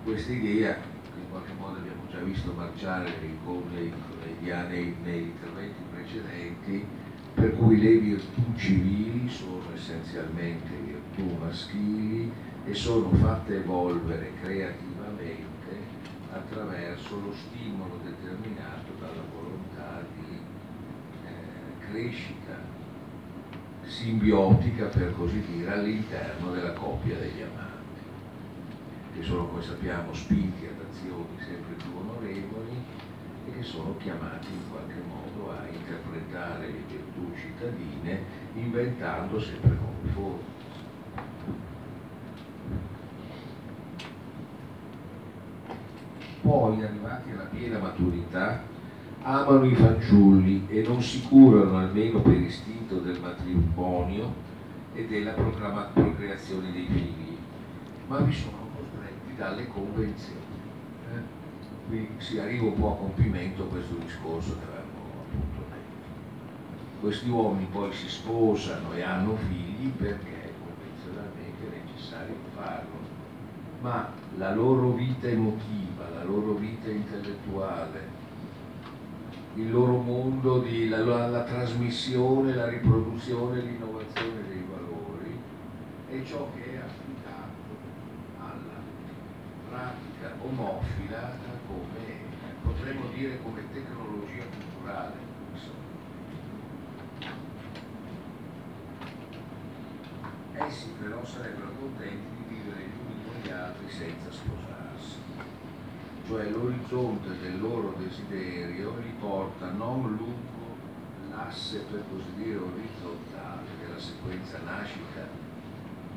Questa 0.03 0.31
idea, 0.31 0.77
qualche 1.35 1.53
modo 1.59 1.79
abbiamo 1.79 2.07
già 2.09 2.19
visto 2.19 2.53
marciare 2.53 3.11
nei, 3.19 3.37
nei, 3.73 3.93
nei, 4.39 4.95
nei 5.03 5.21
interventi 5.23 5.81
precedenti, 5.91 6.85
per 7.33 7.57
cui 7.57 7.77
le 7.81 7.97
virtù 7.97 8.41
civili 8.55 9.27
sono 9.27 9.63
essenzialmente 9.73 10.69
virtù 10.77 11.35
maschili 11.37 12.31
e 12.63 12.73
sono 12.73 13.09
fatte 13.15 13.57
evolvere 13.57 14.31
creativamente 14.41 16.03
attraverso 16.31 17.19
lo 17.19 17.33
stimolo 17.33 17.99
determinato 18.01 18.93
dalla 18.97 19.23
volontà 19.33 20.05
di 20.15 20.37
eh, 21.25 21.85
crescita 21.91 22.73
simbiotica, 23.83 24.85
per 24.85 25.13
così 25.15 25.41
dire, 25.41 25.73
all'interno 25.73 26.51
della 26.51 26.71
coppia 26.71 27.17
degli 27.17 27.41
amanti, 27.41 27.84
che 29.15 29.23
sono, 29.23 29.47
come 29.47 29.61
sappiamo, 29.61 30.13
spinti 30.13 30.65
ad 30.65 30.85
azioni 30.89 31.37
sempre 31.37 31.73
più 31.75 31.91
onorevoli 31.97 32.83
e 33.47 33.57
che 33.57 33.63
sono 33.63 33.95
chiamati 33.97 34.47
in 34.47 34.69
qualche 34.69 35.01
modo 35.07 35.51
a 35.51 35.67
interpretare 35.69 36.67
le 36.67 36.83
virtù 36.87 37.33
cittadine 37.33 38.23
inventando 38.55 39.39
sempre 39.39 39.69
nuove 39.69 40.09
forme. 40.13 40.53
Poi, 46.41 46.83
arrivati 46.83 47.31
alla 47.31 47.45
piena 47.45 47.79
maturità, 47.79 48.61
amano 49.21 49.65
i 49.65 49.75
fanciulli 49.75 50.67
e 50.67 50.83
non 50.85 51.01
si 51.01 51.23
curano 51.23 51.77
almeno 51.77 52.19
per 52.19 52.39
istinto 52.39 52.99
del 52.99 53.19
matrimonio 53.19 54.33
e 54.93 55.07
della 55.07 55.31
procreazione 55.31 56.71
dei 56.71 56.85
figli, 56.85 57.37
ma 58.07 58.19
vi 58.19 58.33
sono 58.33 58.64
dalle 59.37 59.67
convenzioni. 59.67 60.63
Eh? 61.13 61.43
Qui 61.87 62.09
si 62.17 62.39
arriva 62.39 62.65
un 62.65 62.79
po' 62.79 62.93
a 62.93 62.97
compimento 62.97 63.65
questo 63.65 63.95
discorso 63.95 64.57
che 64.57 64.65
avevamo 64.65 65.21
appunto 65.21 65.63
detto. 65.69 66.99
Questi 66.99 67.29
uomini 67.29 67.67
poi 67.71 67.93
si 67.93 68.09
sposano 68.09 68.93
e 68.93 69.01
hanno 69.03 69.35
figli 69.35 69.89
perché 69.89 70.43
è 70.43 70.51
convenzionalmente 70.63 71.81
necessario 71.83 72.35
farlo, 72.55 72.97
ma 73.81 74.09
la 74.37 74.53
loro 74.53 74.91
vita 74.91 75.27
emotiva, 75.27 76.09
la 76.13 76.23
loro 76.23 76.53
vita 76.53 76.89
intellettuale, 76.89 78.23
il 79.55 79.71
loro 79.71 79.97
mondo 79.97 80.59
di 80.59 80.89
la, 80.89 80.99
la, 80.99 81.27
la 81.27 81.43
trasmissione, 81.43 82.53
la 82.53 82.67
riproduzione, 82.67 83.61
l'innovazione 83.61 84.47
dei 84.47 84.65
valori 84.69 85.39
è 86.09 86.23
ciò 86.23 86.49
che 86.53 86.73
è 86.73 86.77
affidato 86.77 87.63
alla 88.39 88.81
pratica 89.75 90.33
omofila 90.41 91.35
come, 91.67 92.15
potremmo 92.63 93.09
dire 93.13 93.41
come 93.41 93.61
tecnologia 93.73 94.45
culturale. 94.45 95.33
Essi 100.53 100.89
però 100.97 101.25
sarebbero 101.25 101.71
contenti 101.77 102.27
di 102.37 102.55
vivere 102.55 102.79
gli 102.83 102.97
uni 103.05 103.25
con 103.25 103.41
gli 103.43 103.49
altri 103.51 103.89
senza 103.89 104.31
sposarsi 104.31 105.23
cioè 106.27 106.49
l'orizzonte 106.49 107.39
del 107.39 107.59
loro 107.59 107.93
desiderio 107.99 108.97
li 108.97 109.13
porta 109.19 109.69
non 109.69 110.15
lungo 110.15 110.75
l'asse 111.29 111.79
per 111.91 112.03
così 112.09 112.33
dire 112.35 112.57
orizzontale 112.57 113.67
della 113.79 113.99
sequenza 113.99 114.57
nascita, 114.65 115.27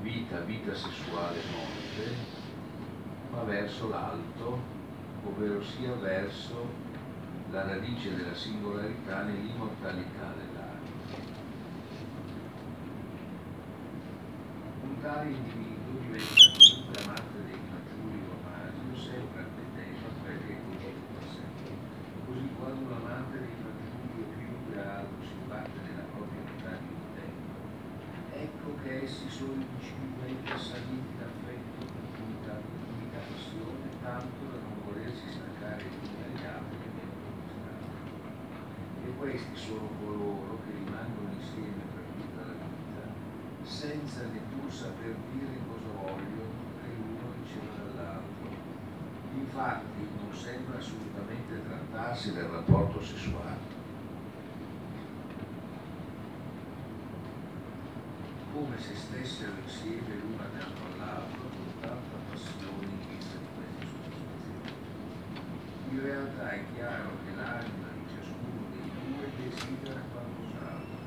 vita, 0.01 0.39
vita 0.41 0.75
sessuale, 0.75 1.41
morte, 1.51 2.38
ma 3.39 3.45
verso 3.45 3.89
l'alto, 3.89 4.59
ovvero 5.25 5.63
sia 5.63 5.95
verso 5.95 6.87
la 7.53 7.67
radice 7.69 8.17
della 8.17 8.35
singolarità 8.35 9.23
nell'immortalità 9.23 10.35
dell'anima. 10.35 10.67
Un 14.83 15.01
tale 15.01 15.31
individuo 15.31 16.01
diventa 16.01 16.35
comunque 16.35 17.03
amante 17.05 17.39
dei 17.47 17.61
fanciulli 17.71 18.21
romani, 18.27 18.99
sempre 18.99 19.47
quando 22.59 22.85
un 22.85 22.93
amante 22.93 23.39
dei 23.39 23.55
fanciulli 23.63 24.19
o 24.19 24.27
chiunque 24.35 24.83
altro 24.83 25.23
si 25.23 25.39
batte 25.47 25.79
nella 25.87 26.07
propria 26.11 26.43
metà 26.43 26.75
di 26.75 26.91
un 26.91 27.07
tempo, 27.15 27.55
ecco 28.35 28.69
che 28.83 29.05
essi 29.05 29.31
sono 29.31 29.53
indicibilmente 29.53 30.53
assaliti 30.53 31.15
d'affetto, 31.17 31.87
intimità, 31.87 32.59
intimità 32.59 33.19
passione, 33.31 33.87
tanto 34.03 34.43
da 34.51 34.59
non 34.59 34.77
volersi 34.85 35.31
staccare 35.31 35.85
gli 35.87 36.03
uni 36.03 36.19
agli 36.29 36.45
altri 36.45 36.83
e 36.83 36.91
meno 36.99 37.15
conquistati. 37.25 37.89
E 39.07 39.09
questi 39.17 39.55
sono 39.55 39.89
coloro 40.03 40.59
che 40.67 40.71
rimangono 40.83 41.31
insieme 41.39 41.83
per 41.95 42.05
tutta 42.19 42.43
la 42.43 42.59
vita, 42.59 43.07
senza 43.63 44.27
neppur 44.27 44.67
saper 44.71 45.15
dire 45.33 45.57
cosa 45.71 45.89
vogliono 45.95 46.67
che 46.83 46.91
l'uno 46.91 47.33
riceva 47.39 47.73
dall'altro. 47.87 48.51
Infatti 49.39 50.09
non 50.19 50.35
sembra 50.35 50.79
assolutamente 50.79 51.63
trattarsi 51.63 52.33
del 52.33 52.45
rapporto 52.45 53.03
sessuale. 53.03 53.77
Come 58.53 58.79
se 58.81 58.95
stessero 58.97 59.53
insieme 59.63 60.17
l'una 60.17 60.43
accanto 60.43 60.81
all'altro 60.93 61.43
con 61.43 61.81
tanta 61.81 62.17
passione 62.31 62.87
in 62.87 62.99
vista 63.09 63.39
di 63.39 63.47
queste 63.55 63.87
soddisfazioni. 63.87 64.73
In 65.91 66.03
realtà 66.03 66.51
è 66.51 66.65
chiaro 66.75 67.11
che 67.25 67.35
l'anima 67.37 67.89
di 67.95 68.03
ciascuno 68.09 68.67
dei 68.73 68.91
due 68.91 69.27
desidera 69.37 70.01
qualcos'altro 70.11 70.99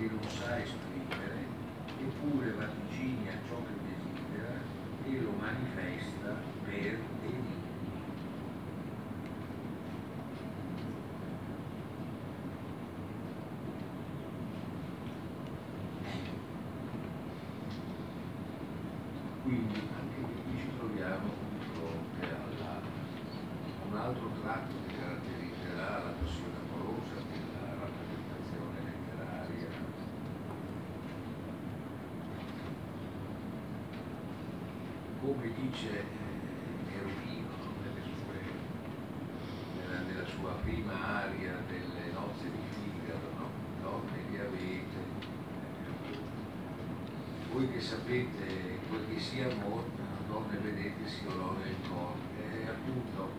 che 0.00 0.06
non 0.08 0.22
sa 0.30 0.58
esprimere, 0.58 1.44
eppure 2.00 2.52
vaticina 2.52 3.32
ciò 3.46 3.56
che 3.66 3.74
desidera 3.84 4.54
e 5.04 5.20
lo 5.20 5.32
manifesta 5.38 6.36
per 6.64 6.98
e 7.22 7.60
Quindi 19.42 19.80
anche 19.98 20.20
qui 20.20 20.58
ci 20.60 20.68
troviamo 20.78 21.28
di 21.50 21.64
fronte 21.74 22.26
a 22.26 22.80
un 23.90 23.96
altro 23.96 24.30
tratto 24.40 24.74
che 24.86 24.94
caratterizzerà 24.94 26.04
la 26.04 26.12
passione 26.22 26.56
amorosa 26.62 27.18
della 27.26 27.74
rappresentazione 27.80 28.78
letteraria. 28.84 29.68
Come 35.20 35.54
dice 35.80 36.04
Cherubino 36.90 37.48
nelle 37.82 38.02
sue, 38.02 38.40
nella, 39.76 40.00
nella, 40.00 40.26
sua 40.26 40.52
prima 40.62 41.22
aria 41.22 41.56
delle 41.68 42.12
nozze 42.12 42.50
di 42.50 42.60
Figaro, 42.68 43.32
no? 43.38 43.48
donne 43.80 44.30
che 44.30 44.40
avete, 44.40 44.98
voi 47.50 47.70
che 47.70 47.80
sapete 47.80 48.78
quel 48.88 49.06
che 49.08 49.20
sia 49.20 49.50
amore, 49.50 49.88
donne 50.28 50.58
vedete 50.58 51.08
si 51.08 51.24
olore 51.26 51.68
il 51.70 51.88
corpo, 51.88 52.18
e 52.36 52.66
appunto 52.68 53.30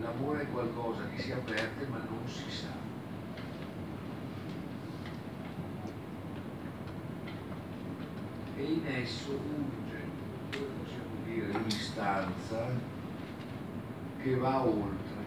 l'amore 0.00 0.42
è 0.42 0.50
qualcosa 0.50 1.08
che 1.14 1.22
si 1.22 1.30
avverte 1.30 1.86
ma 1.86 1.98
non 1.98 2.26
si 2.26 2.50
sa. 2.50 2.78
E 8.56 8.62
in 8.62 8.86
esso 8.86 9.28
possiamo 9.28 9.69
un'istanza 12.00 12.66
che 14.22 14.36
va 14.36 14.62
oltre 14.62 15.18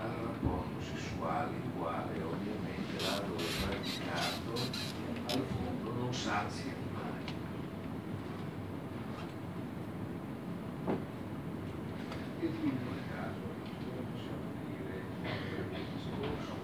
al 0.00 0.10
rapporto 0.10 0.80
sessuale 0.80 1.54
uguale, 1.74 2.22
ovviamente 2.22 3.04
là 3.04 3.20
dove 3.20 3.44
praticato 3.64 4.52
al 5.28 5.44
fondo 5.46 5.92
non 6.00 6.12
sazia 6.12 6.72
mai. 6.92 7.34
E 12.40 12.46
quindi 12.46 12.84
non 12.84 12.98
è 12.98 13.14
caso, 13.14 13.38
come 13.78 14.02
possiamo 14.10 14.46
dire, 14.66 14.94
nel 15.22 15.86
discorso 15.94 16.54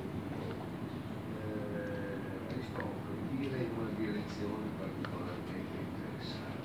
eh, 1.45 2.53
Aristotele 2.53 3.37
dire 3.37 3.59
in 3.63 3.71
una 3.79 3.91
direzione 3.97 4.67
particolarmente 4.79 5.77
interessante. 5.79 6.59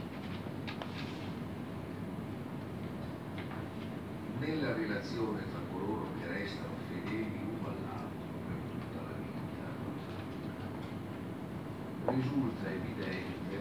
relazione 5.03 5.43
tra 5.49 5.59
coloro 5.71 6.07
che 6.19 6.28
restano 6.28 6.76
fedeli 6.88 7.39
uno 7.43 7.67
all'altro 7.67 8.36
per 8.47 8.57
tutta 8.71 9.01
la 9.01 9.15
vita, 9.19 9.67
risulta 12.34 12.67
evidente 12.67 13.57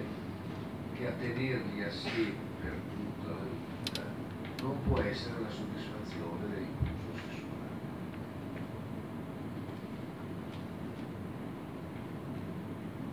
che 0.94 1.06
a 1.06 1.12
tenerli 1.12 1.84
assieme 1.84 2.32
per 2.58 2.72
tutta 2.94 3.28
la 3.28 3.44
vita 3.44 4.02
non 4.62 4.82
può 4.84 4.98
essere 5.00 5.40
la 5.42 5.50
soddisfazione 5.50 6.48
dell'impulso 6.48 7.18
sessuale. 7.28 7.70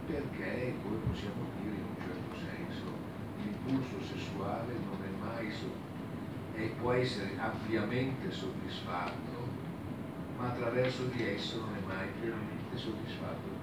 Perché, 0.07 0.73
come 0.81 0.97
possiamo 1.11 1.43
dire 1.61 1.75
in 1.75 1.83
un 1.83 1.95
certo 1.97 2.35
senso, 2.39 2.85
l'impulso 3.43 4.05
sessuale 4.05 4.73
non 4.73 4.97
è 5.03 5.09
mai 5.21 5.51
soddisfatto 5.51 5.87
e 6.55 6.73
può 6.79 6.91
essere 6.93 7.37
ampiamente 7.37 8.31
soddisfatto, 8.31 9.47
ma 10.37 10.47
attraverso 10.47 11.05
di 11.05 11.23
esso 11.23 11.59
non 11.59 11.75
è 11.75 11.85
mai 11.85 12.07
pienamente 12.19 12.77
soddisfatto. 12.77 13.58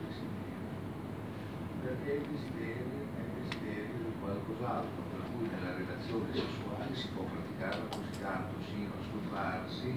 Perché 2.07 2.23
il 2.23 2.39
desiderio 2.39 3.03
è 3.19 3.21
il 3.21 3.43
desiderio 3.43 3.99
di 3.99 4.15
qualcos'altro, 4.21 5.03
per 5.11 5.23
cui 5.35 5.49
nella 5.51 5.75
relazione 5.75 6.31
sessuale 6.31 6.95
si 6.95 7.09
può 7.09 7.25
praticarla 7.25 7.85
così 7.91 8.21
tanto 8.21 8.55
sino 8.63 8.93
a 8.95 9.03
stufarsi 9.03 9.91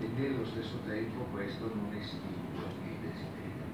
e 0.00 0.08
nello 0.16 0.46
stesso 0.46 0.78
tempo 0.86 1.20
questo 1.30 1.68
non 1.68 1.92
estingue 1.92 2.64
il 2.88 2.96
desiderio. 3.04 3.68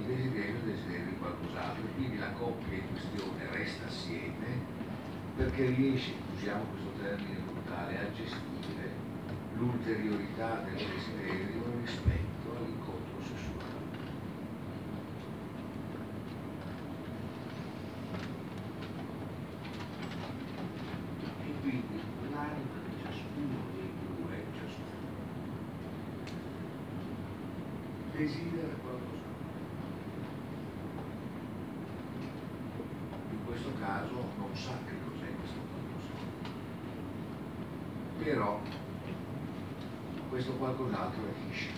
Il 0.00 0.06
desiderio 0.06 0.42
è 0.42 0.56
il 0.58 0.64
desiderio 0.66 1.06
di 1.06 1.18
qualcos'altro, 1.18 1.84
quindi 1.94 2.18
la 2.18 2.32
coppia 2.32 2.74
in 2.74 2.88
questione 2.90 3.46
resta 3.52 3.86
assieme 3.86 4.80
perché 5.40 5.66
riesce, 5.70 6.12
usiamo 6.34 6.64
questo 6.64 6.90
termine 7.00 7.38
brutale, 7.38 7.98
a 7.98 8.12
gestire 8.12 8.92
l'ulteriorità 9.54 10.60
del 10.64 10.74
desiderio 10.74 11.62
rispetto 11.80 12.56
all'incontro 12.56 13.22
sessuale. 13.22 13.78
E 21.46 21.52
quindi 21.62 22.00
l'anima 22.30 22.80
di 22.84 23.02
ciascuno 23.02 23.56
dei 23.72 23.92
due, 23.96 24.44
ciascuno, 24.58 25.08
desidera 28.12 28.74
qualcosa. 28.82 29.28
In 33.30 33.44
questo 33.46 33.72
caso 33.80 34.14
non 34.36 34.54
sa 34.54 34.72
che 34.86 35.00
però 38.30 38.60
questo 40.40 40.56
qualcos'altro 40.56 41.22
agisce. 41.28 41.68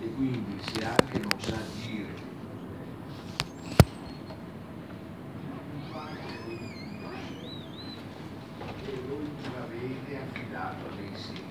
E 0.00 0.14
quindi 0.16 0.60
se 0.62 0.84
anche 0.84 1.18
non 1.20 1.40
sa 1.40 1.58
dire 1.86 2.12
che 8.84 9.00
lui 9.06 9.30
la 9.42 9.66
vede 9.66 10.18
affidato 10.18 10.86
a 10.86 10.94
dei 10.96 11.14
segni, 11.14 11.42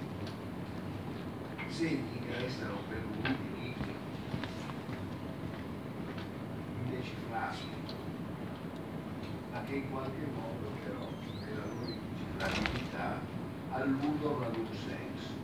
segni 1.69 2.19
che 2.25 2.39
restano 2.39 2.75
per 2.89 3.01
lui 3.05 3.23
enigmi 3.23 3.95
indecifrabili 6.83 7.77
ma 9.57 9.63
che 9.63 9.75
in 9.75 9.89
qualche 9.89 10.27
modo 10.35 10.69
però 10.83 11.07
nella 11.43 11.65
loro 11.65 11.91
incifrabilità 11.91 13.19
alludono 13.71 14.45
ad 14.45 14.55
un 14.55 14.67
senso. 14.71 15.35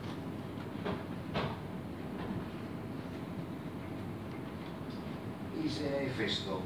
E 5.60 5.70
se 5.70 5.98
è 5.98 6.04
Efesto, 6.04 6.62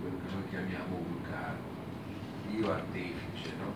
quello 0.00 0.16
che 0.24 0.34
noi 0.34 0.48
chiamiamo 0.48 0.96
vulcano, 0.96 1.58
dio 2.48 2.72
artefice, 2.72 3.52
no? 3.58 3.72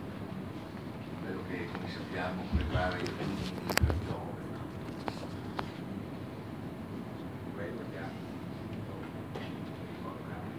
quello 1.23 1.43
che 1.49 1.69
come 1.73 1.89
sappiamo 1.91 2.43
prepara 2.55 2.97
i 2.97 3.05
figli 3.05 3.75
per 3.75 3.95
Giove, 4.07 4.47
quello 7.55 7.81
che 7.91 7.99
ha 7.99 8.11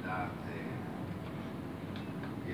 l'arte 0.05 0.59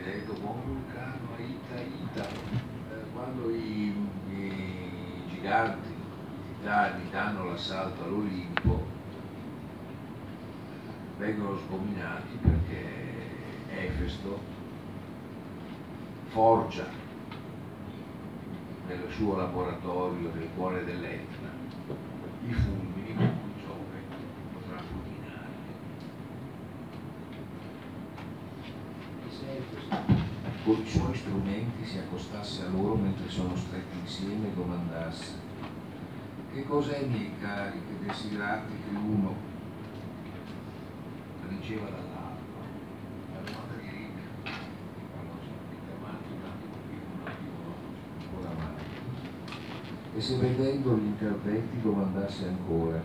detto 0.05 0.33
buon 0.33 0.61
vulcano, 0.63 1.33
Aita, 1.35 1.75
Aita, 1.75 2.29
eh, 2.29 3.11
quando 3.11 3.49
i, 3.49 3.91
i, 4.29 5.23
giganti, 5.29 5.89
i 5.89 6.55
titani 6.59 7.09
danno 7.09 7.45
l'assalto 7.45 8.03
all'Olimpo, 8.03 8.85
sgominati 11.57 12.37
perché 12.41 13.03
Efesto 13.69 14.39
forgia 16.27 16.87
nel 18.87 19.05
suo 19.09 19.35
laboratorio 19.35 20.31
nel 20.33 20.49
cuore 20.55 20.83
dell'Etna 20.83 21.49
i 22.47 22.53
fulmini 22.53 23.15
con 23.15 23.33
cui 23.41 23.61
Giove 23.61 24.01
potrà 24.53 24.77
fulminare. 24.77 25.49
E 29.27 29.31
se 29.31 29.57
Efesto 29.57 30.23
con 30.63 30.81
i 30.81 30.89
suoi 30.89 31.15
strumenti 31.15 31.85
si 31.85 31.97
accostasse 31.99 32.63
a 32.63 32.69
loro 32.69 32.95
mentre 32.95 33.29
sono 33.29 33.55
stretti 33.55 33.97
insieme 33.99 34.47
e 34.47 34.53
domandasse 34.53 35.43
che 36.55 36.63
cos'è 36.63 37.05
miei 37.05 37.33
cari 37.39 37.79
che 37.85 38.05
desiderate 38.07 38.71
riceva 41.65 41.89
dall'altro 41.89 42.61
la 43.33 43.41
domanda 43.41 43.73
di 43.81 43.89
Rick 43.89 44.53
quando 45.09 45.33
sono 45.41 45.57
avanti 45.97 46.29
un 46.29 46.45
attimo 46.45 46.75
qui 46.85 46.97
un 47.01 47.25
attimo 47.25 47.57
ancora 48.21 48.49
avanti 48.51 48.83
e 50.15 50.21
se 50.21 50.37
vedendo 50.37 50.95
gli 50.95 51.05
interventi 51.05 51.81
domandasse 51.81 52.47
ancora 52.47 53.01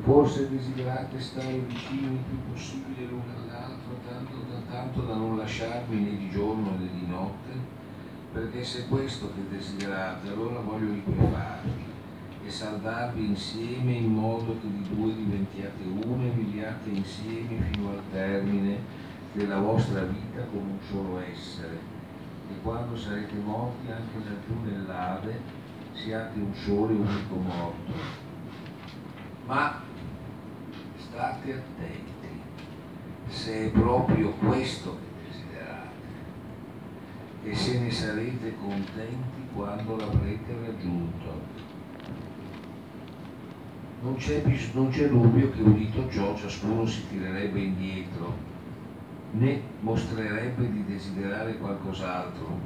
forse 0.00 0.48
desiderate 0.48 1.20
stare 1.20 1.58
vicini 1.58 2.14
il 2.14 2.24
più 2.26 2.38
possibile 2.50 3.04
l'uno 3.04 3.36
all'altro 3.36 3.98
tanto 4.08 4.36
da, 4.50 4.60
tanto 4.72 5.00
da 5.02 5.14
non 5.16 5.36
lasciarmi 5.36 6.00
né 6.00 6.16
di 6.16 6.30
giorno 6.30 6.70
né 6.70 6.88
di 6.90 7.06
notte? 7.06 7.76
Perché 8.32 8.64
se 8.64 8.84
è 8.84 8.88
questo 8.88 9.30
che 9.34 9.46
desiderate 9.50 10.28
allora 10.28 10.60
voglio 10.60 10.92
liquefarvi 10.92 11.87
e 12.48 12.50
saldarvi 12.50 13.26
insieme 13.26 13.92
in 13.92 14.14
modo 14.14 14.58
che 14.58 14.68
di 14.70 14.88
due 14.88 15.14
diventiate 15.14 15.82
uno 15.84 16.24
e 16.24 16.30
viviate 16.30 16.88
insieme 16.88 17.60
fino 17.70 17.90
al 17.90 18.00
termine 18.10 18.78
della 19.34 19.58
vostra 19.58 20.04
vita 20.04 20.44
come 20.50 20.70
un 20.70 20.78
solo 20.88 21.20
essere 21.20 21.78
e 22.50 22.54
quando 22.62 22.96
sarete 22.96 23.34
morti 23.34 23.90
anche 23.90 24.16
laggiù 24.24 24.62
nell'Ade 24.64 25.40
siate 25.92 26.38
un 26.38 26.54
solo 26.54 26.88
e 26.88 26.94
unico 26.94 27.34
morto 27.34 27.92
ma 29.44 29.82
state 30.96 31.52
attenti 31.52 32.40
se 33.28 33.66
è 33.66 33.70
proprio 33.70 34.30
questo 34.30 34.96
che 34.96 35.28
desiderate 35.28 35.90
e 37.42 37.54
se 37.54 37.78
ne 37.78 37.90
sarete 37.90 38.56
contenti 38.56 39.48
quando 39.52 39.96
l'avrete 39.96 40.56
raggiunto. 40.64 41.67
Non 44.00 44.16
c'è, 44.16 44.42
non 44.72 44.90
c'è 44.90 45.08
dubbio 45.08 45.50
che 45.50 45.60
udito 45.60 46.08
ciò 46.10 46.36
ciascuno 46.36 46.86
si 46.86 47.08
tirerebbe 47.08 47.58
indietro, 47.60 48.32
né 49.32 49.60
mostrerebbe 49.80 50.70
di 50.70 50.84
desiderare 50.86 51.58
qualcos'altro, 51.58 52.60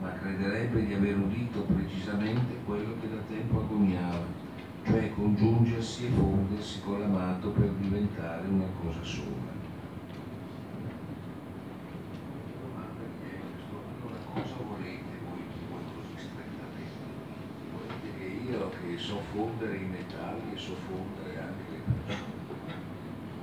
ma 0.00 0.12
crederebbe 0.14 0.86
di 0.86 0.94
aver 0.94 1.18
udito 1.18 1.60
precisamente 1.60 2.54
quello 2.64 2.94
che 3.00 3.10
da 3.10 3.22
tempo 3.28 3.60
agoniava 3.60 4.42
cioè 4.86 5.14
congiungersi 5.14 6.06
e 6.06 6.10
fondersi 6.10 6.80
con 6.82 7.00
l'amato 7.00 7.48
per 7.50 7.70
diventare 7.80 8.46
una 8.48 8.66
cosa 8.82 9.02
sola. 9.02 9.52
cosa 14.34 14.54
volete 14.66 15.14
voi, 15.22 15.46
voi 15.70 15.84
così 15.94 16.26
strettamente? 16.26 17.22
Volete 17.70 18.08
che 18.18 18.93
io 19.04 19.10
che 19.10 19.10
so 19.10 19.20
fondere 19.32 19.76
i 19.76 19.84
metalli 19.84 20.54
e 20.54 20.58
so 20.58 20.74
fondere 20.88 21.38
anche 21.38 21.70
le 21.70 21.80
persone, 22.06 22.32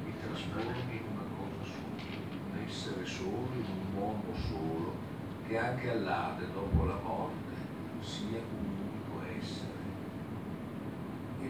mi 0.03 0.13
trasformi 0.19 0.97
in 0.97 1.05
una 1.13 1.25
cosa 1.37 1.69
sola, 1.69 2.01
un 2.49 2.57
essere 2.65 3.05
solo, 3.05 3.47
in 3.53 3.65
un 3.69 4.01
uomo 4.01 4.33
solo, 4.49 4.95
che 5.47 5.57
anche 5.59 5.91
all'Ade 5.91 6.51
dopo 6.51 6.85
la 6.85 6.99
morte 7.03 7.53
sia 7.99 8.39
un 8.39 8.65
unico 8.65 9.21
essere 9.39 9.69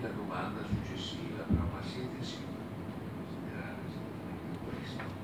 la 0.02 0.08
domanda 0.08 0.62
successiva, 0.66 1.44
però 1.44 1.62
ma 1.72 1.82
siete 1.84 2.24
sicuri 2.24 2.66
di 2.66 3.10
considerare 3.16 3.78
esattamente 3.86 4.58
questo? 4.66 5.22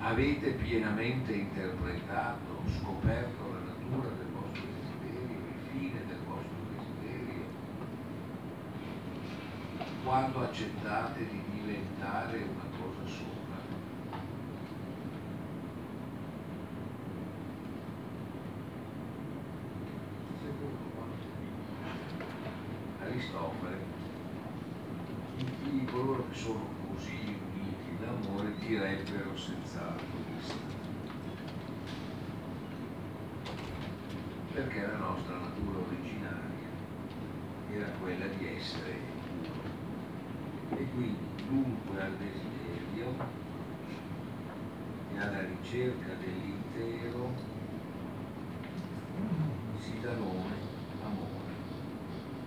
avete 0.00 0.50
pienamente 0.52 1.32
interpretato, 1.32 2.62
scoperto 2.80 3.52
la 3.52 3.60
natura 3.72 4.08
del 4.16 4.26
vostro 4.32 4.66
desiderio, 4.72 5.36
il 5.36 5.60
fine 5.70 6.00
del 6.06 6.18
vostro 6.26 6.56
desiderio, 6.72 7.44
quando 10.08 10.40
accettate 10.40 11.18
di 11.18 11.42
diventare 11.52 12.38
una 12.38 12.64
cosa 12.80 13.06
sola. 13.06 13.56
Aristofane, 23.02 23.76
i 25.72 25.84
coloro 25.84 26.26
che 26.30 26.36
sono 26.36 26.66
così 26.90 27.38
uniti 27.52 27.98
d'amore 28.00 28.54
direbbero 28.60 29.36
senz'altro 29.36 30.06
sì. 30.40 30.54
Perché 34.54 34.86
la 34.86 34.96
nostra 34.96 35.36
natura 35.36 35.80
originaria 35.80 36.68
era 37.70 37.88
quella 38.00 38.26
di 38.28 38.56
essere. 38.56 39.07
E 40.78 40.86
quindi 40.94 41.18
dunque 41.48 42.00
al 42.00 42.16
desiderio 42.18 43.12
e 45.12 45.18
alla 45.18 45.40
ricerca 45.40 46.12
dell'intero 46.20 47.32
si 49.80 49.98
dà 50.00 50.12
nome 50.12 50.54
amore. 51.02 51.52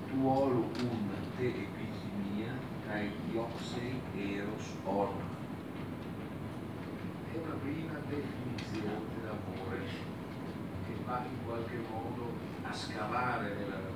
Tuolo 0.07 0.69
un 0.79 1.09
te 1.36 1.47
episimia 1.47 2.53
cae 2.88 3.11
dioxei 3.29 3.99
eros 4.15 4.75
orma. 4.86 5.39
È 7.34 7.38
una 7.38 7.55
prima 7.61 7.99
definizione 8.07 9.01
dell'amore 9.13 9.79
che 10.86 10.93
va 11.05 11.25
in 11.29 11.45
qualche 11.45 11.79
modo 11.91 12.32
a 12.63 12.73
scavare 12.73 13.55
nella 13.55 13.75
Dio. 13.75 13.91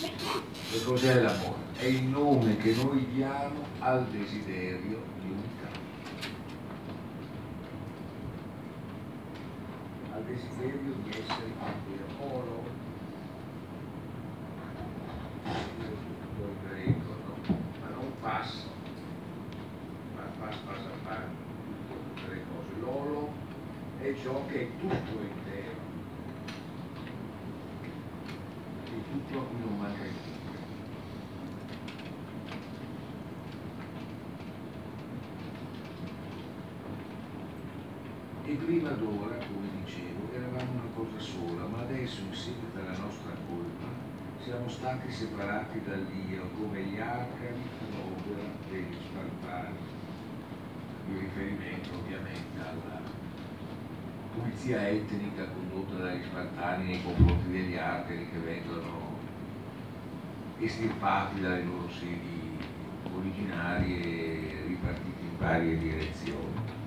Che 0.00 0.82
cos'è 0.84 1.20
l'amore? 1.20 1.58
È 1.76 1.84
il 1.84 2.04
nome 2.04 2.56
che 2.56 2.74
noi 2.74 3.06
diamo 3.12 3.64
al 3.80 4.06
desiderio 4.06 5.02
di 5.20 5.30
unità. 5.30 5.68
Al 10.14 10.24
desiderio 10.24 10.94
di 11.02 11.10
essere 11.10 11.46
intero. 11.46 12.34
Oro, 12.34 12.64
tutto 15.44 16.44
il 16.44 16.68
greco, 16.68 17.14
no? 17.26 17.56
ma 17.80 17.88
non 17.94 18.12
passa, 18.20 18.68
ma 20.14 20.22
passa, 20.38 20.58
passa, 20.66 20.88
passa, 21.04 21.28
tutte 21.88 22.34
le 22.34 22.42
cose. 22.48 22.80
L'olo 22.80 23.32
è 24.00 24.14
ciò 24.22 24.46
che 24.46 24.62
è 24.62 24.68
tutto 24.78 24.94
intero, 24.94 25.78
è 28.84 29.10
tutto 29.10 29.38
a 29.38 29.42
cui 29.42 29.60
non 29.60 29.78
manca 29.78 30.02
niente. 30.02 30.38
E 38.44 38.49
prima 38.64 38.90
d'ora, 38.90 39.36
come 39.36 39.68
dicevo, 39.84 40.32
eravamo 40.32 40.72
una 40.72 40.90
cosa 40.94 41.18
sola, 41.18 41.66
ma 41.66 41.80
adesso 41.80 42.20
in 42.20 42.34
seguito 42.34 42.78
alla 42.78 42.96
nostra 42.98 43.32
colpa 43.48 43.88
siamo 44.42 44.68
stati 44.68 45.10
separati 45.12 45.82
da 45.84 45.96
Dio 45.96 46.48
come 46.58 46.82
gli 46.82 46.98
arcadi 46.98 47.62
all'opera 47.80 48.48
degli 48.70 48.94
spartani. 48.94 49.76
In 51.08 51.18
riferimento 51.18 51.90
ovviamente 51.98 52.58
alla 52.58 53.00
pulizia 54.34 54.88
etnica 54.88 55.44
condotta 55.44 56.02
dagli 56.02 56.22
spartani 56.24 56.84
nei 56.84 57.02
confronti 57.02 57.50
degli 57.50 57.76
arcadi 57.76 58.28
che 58.30 58.38
vengono 58.38 59.18
estirpati 60.58 61.40
dalle 61.40 61.64
loro 61.64 61.88
sedi 61.90 62.58
originarie 63.14 64.02
e 64.02 64.64
ripartiti 64.66 65.22
in 65.22 65.38
varie 65.38 65.78
direzioni. 65.78 66.78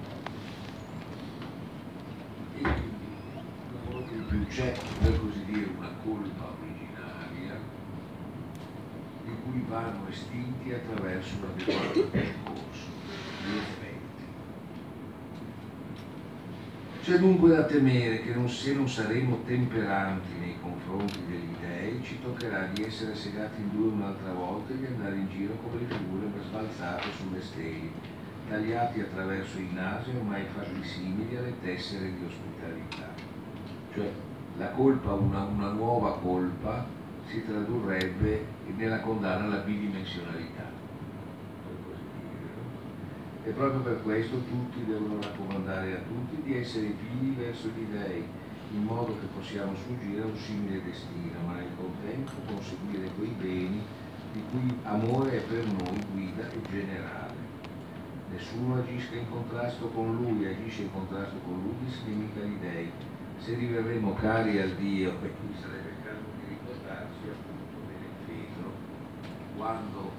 E 2.56 2.62
quindi 2.62 3.04
più 4.34 4.48
c'è, 4.48 4.74
per 5.00 5.20
così 5.20 5.46
dire, 5.46 5.70
una 5.78 5.92
colpa 6.04 6.56
originaria 6.60 7.60
di 9.24 9.32
cui 9.44 9.64
vanno 9.68 10.08
estinti 10.10 10.74
attraverso 10.74 11.36
un 11.36 11.50
adeguato 11.52 12.08
percorso 12.08 12.90
di 13.46 13.58
effetti. 13.58 14.24
C'è 17.04 17.20
dunque 17.20 17.50
da 17.50 17.66
temere 17.66 18.24
che 18.24 18.34
non, 18.34 18.50
se 18.50 18.74
non 18.74 18.90
saremo 18.90 19.44
temperanti 19.46 20.34
nei 20.40 20.56
confronti 20.60 21.20
degli 21.28 21.54
dei, 21.60 22.04
ci 22.04 22.20
toccherà 22.20 22.70
di 22.74 22.84
essere 22.86 23.14
segati 23.14 23.62
in 23.62 23.70
due 23.70 23.92
un'altra 23.92 24.34
volta 24.34 24.74
e 24.74 24.80
di 24.80 24.86
andare 24.88 25.16
in 25.16 25.30
giro 25.30 25.54
come 25.62 25.82
le 25.82 25.94
figure 25.94 26.26
sbalzate 26.48 27.12
sulle 27.16 27.42
steli, 27.42 27.92
tagliati 28.50 29.00
attraverso 29.02 29.60
i 29.60 29.70
nasi 29.74 30.10
ormai 30.10 30.44
fatti 30.56 30.84
simili 30.84 31.36
alle 31.36 31.54
tessere 31.62 32.12
di 32.12 32.26
ospitalità. 32.26 33.33
Cioè 33.94 34.12
la 34.58 34.70
colpa, 34.70 35.14
una, 35.14 35.44
una 35.44 35.70
nuova 35.70 36.18
colpa, 36.18 36.86
si 37.28 37.46
tradurrebbe 37.46 38.46
nella 38.76 39.00
condanna 39.00 39.46
alla 39.46 39.64
bidimensionalità. 39.64 40.72
E 43.46 43.50
proprio 43.52 43.82
per 43.82 44.02
questo 44.04 44.38
tutti 44.38 44.86
devono 44.86 45.20
raccomandare 45.22 45.94
a 45.94 46.02
tutti 46.02 46.42
di 46.44 46.58
essere 46.58 46.94
figli 46.98 47.36
verso 47.36 47.68
gli 47.68 47.86
dèi, 47.92 48.24
in 48.74 48.84
modo 48.84 49.18
che 49.20 49.28
possiamo 49.36 49.76
sfuggire 49.76 50.22
a 50.22 50.26
un 50.26 50.38
simile 50.38 50.82
destino, 50.84 51.40
ma 51.46 51.56
nel 51.56 51.68
contempo 51.76 52.32
conseguire 52.48 53.10
quei 53.18 53.36
beni 53.38 53.82
di 54.32 54.42
cui 54.50 54.76
amore 54.84 55.38
è 55.38 55.42
per 55.42 55.66
noi 55.66 56.06
guida 56.12 56.50
e 56.50 56.62
generale. 56.70 57.34
Nessuno 58.32 58.78
agisca 58.78 59.16
in 59.16 59.30
contrasto 59.30 59.88
con 59.90 60.16
lui, 60.16 60.48
agisce 60.48 60.84
in 60.84 60.92
contrasto 60.92 61.38
con 61.46 61.62
lui, 61.62 61.92
si 61.92 62.10
nemica 62.10 62.40
gli 62.40 62.58
dèi. 62.60 62.92
Se 63.44 63.58
diverremo 63.58 64.14
cari 64.14 64.58
al 64.58 64.72
Dio, 64.80 65.20
e 65.20 65.28
qui 65.36 65.52
sarebbe 65.60 65.90
il 65.92 66.00
caso 66.08 66.24
di 66.40 66.48
ricordarsi 66.48 67.28
appunto 67.28 67.76
dell'Efeso, 67.92 68.72
quando 69.58 70.12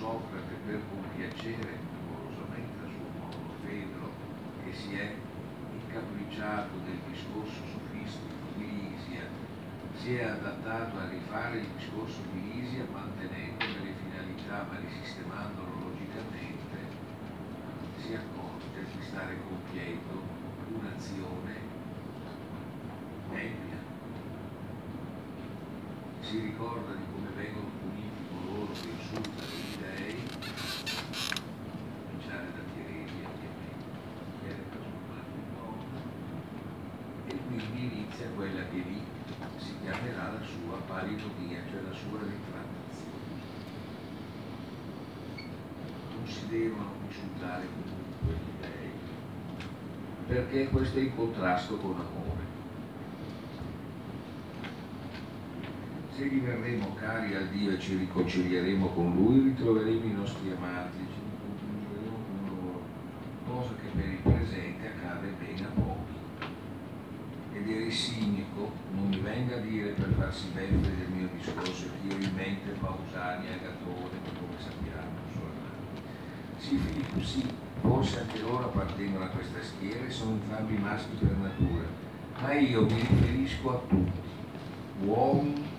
Socrate 0.00 0.56
per 0.64 0.80
compiacere 0.88 1.76
amorosamente 2.00 2.80
a 2.80 2.88
suo 2.88 3.08
modo 3.20 3.44
Fedro, 3.60 4.08
che 4.64 4.72
si 4.72 4.96
è 4.96 5.12
incapricciato 5.84 6.80
del 6.88 7.00
discorso 7.12 7.60
sofistico 7.76 8.48
di 8.56 8.88
Lisia, 8.88 9.28
si 10.00 10.14
è 10.16 10.24
adattato 10.24 10.96
a 10.96 11.10
rifare 11.12 11.58
il 11.58 11.68
discorso 11.76 12.24
di 12.32 12.40
Lisia 12.40 12.88
mantenendo 12.90 13.84
le 13.84 13.92
finalità 14.00 14.64
ma 14.64 14.80
risistemandolo 14.80 15.92
logicamente, 15.92 16.88
si 18.00 18.16
accorge 18.16 18.80
di 18.96 19.04
stare 19.04 19.36
compiendo 19.44 20.24
un'azione 20.72 21.59
meglio. 23.32 23.78
Si 26.20 26.38
ricorda 26.38 26.92
di 26.94 27.04
come 27.12 27.28
vengono 27.34 27.70
puniti 27.80 28.22
coloro 28.28 28.72
che 28.72 28.88
insultano 28.88 29.50
gli 29.50 29.76
dei, 29.80 30.16
a 31.30 31.40
cominciare 32.06 32.46
da 32.54 32.62
Tiresi 32.74 33.14
in 33.14 33.28
donna, 35.54 36.00
e 37.26 37.34
quindi 37.46 37.78
inizia 37.82 38.28
quella 38.36 38.62
che 38.68 38.76
lì 38.76 39.00
si 39.56 39.72
chiamerà 39.80 40.32
la 40.32 40.44
sua 40.44 40.76
palidonia, 40.86 41.60
cioè 41.70 41.80
la 41.82 41.94
sua 41.94 42.18
ritrattazione. 42.20 42.78
Non 46.14 46.26
si 46.26 46.46
devono 46.48 46.92
insultare 47.08 47.66
comunque 47.66 48.32
gli 48.34 48.52
dei, 48.60 48.90
perché 50.26 50.68
questo 50.68 50.98
è 50.98 51.02
in 51.02 51.16
contrasto 51.16 51.76
con 51.78 51.92
l'amore. 51.96 52.39
Se 56.20 56.28
diverremo 56.28 56.94
cari 56.96 57.34
a 57.34 57.40
Dio 57.46 57.70
e 57.70 57.78
ci 57.78 57.96
riconcilieremo 57.96 58.88
con 58.88 59.14
Lui, 59.14 59.40
ritroveremo 59.40 60.04
i 60.04 60.12
nostri 60.12 60.50
amati, 60.50 60.98
ci 60.98 61.16
riconcilieremo 61.16 62.16
con 62.28 62.60
loro, 62.60 62.82
cosa 63.48 63.70
che 63.80 63.88
per 63.96 64.04
il 64.04 64.18
presente 64.18 64.86
accade 64.86 65.32
ben 65.38 65.64
a 65.64 65.68
pochi. 65.80 66.44
Ed 67.54 67.70
eri 67.70 67.90
cinico, 67.90 68.70
non 68.92 69.08
mi 69.08 69.18
venga 69.20 69.56
a 69.56 69.60
dire 69.60 69.92
per 69.92 70.12
farsi 70.18 70.48
beffe 70.52 70.94
del 70.94 71.08
mio 71.08 71.30
discorso 71.38 71.86
che 71.88 72.14
io 72.14 72.22
in 72.22 72.34
mente 72.34 72.68
Pausani 72.78 73.46
e 73.46 73.52
Agatone, 73.54 74.20
come 74.38 74.58
sappiamo 74.58 75.16
sono. 75.32 76.04
Sì, 76.58 76.76
Filippo, 76.76 77.22
sì, 77.22 77.48
forse 77.80 78.20
anche 78.20 78.40
loro 78.40 78.66
appartengono 78.66 79.24
a 79.24 79.28
questa 79.28 79.62
schiera 79.62 80.04
e 80.04 80.10
sono 80.10 80.32
entrambi 80.32 80.76
maschi 80.76 81.16
per 81.18 81.34
natura, 81.34 81.86
ma 82.42 82.52
io 82.52 82.82
mi 82.82 83.00
riferisco 83.08 83.70
a 83.70 83.80
tutti, 83.88 84.20
uomini 85.06 85.69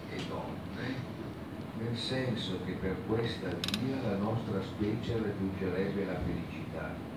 nel 1.83 1.97
senso 1.97 2.59
che 2.65 2.73
per 2.73 2.95
questa 3.07 3.49
via 3.79 4.01
la 4.01 4.17
nostra 4.17 4.61
specie 4.61 5.17
raggiungerebbe 5.17 6.05
la 6.05 6.19
felicità, 6.19 7.09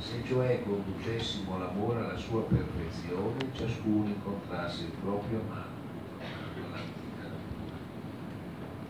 Se 0.00 0.22
cioè 0.26 0.62
conducessimo 0.62 1.58
l'amore 1.58 2.00
alla 2.00 2.16
sua 2.16 2.42
perfezione, 2.44 3.52
ciascuno 3.52 4.08
incontrasse 4.08 4.84
il 4.84 4.92
proprio 5.02 5.40
amante. 5.40 5.78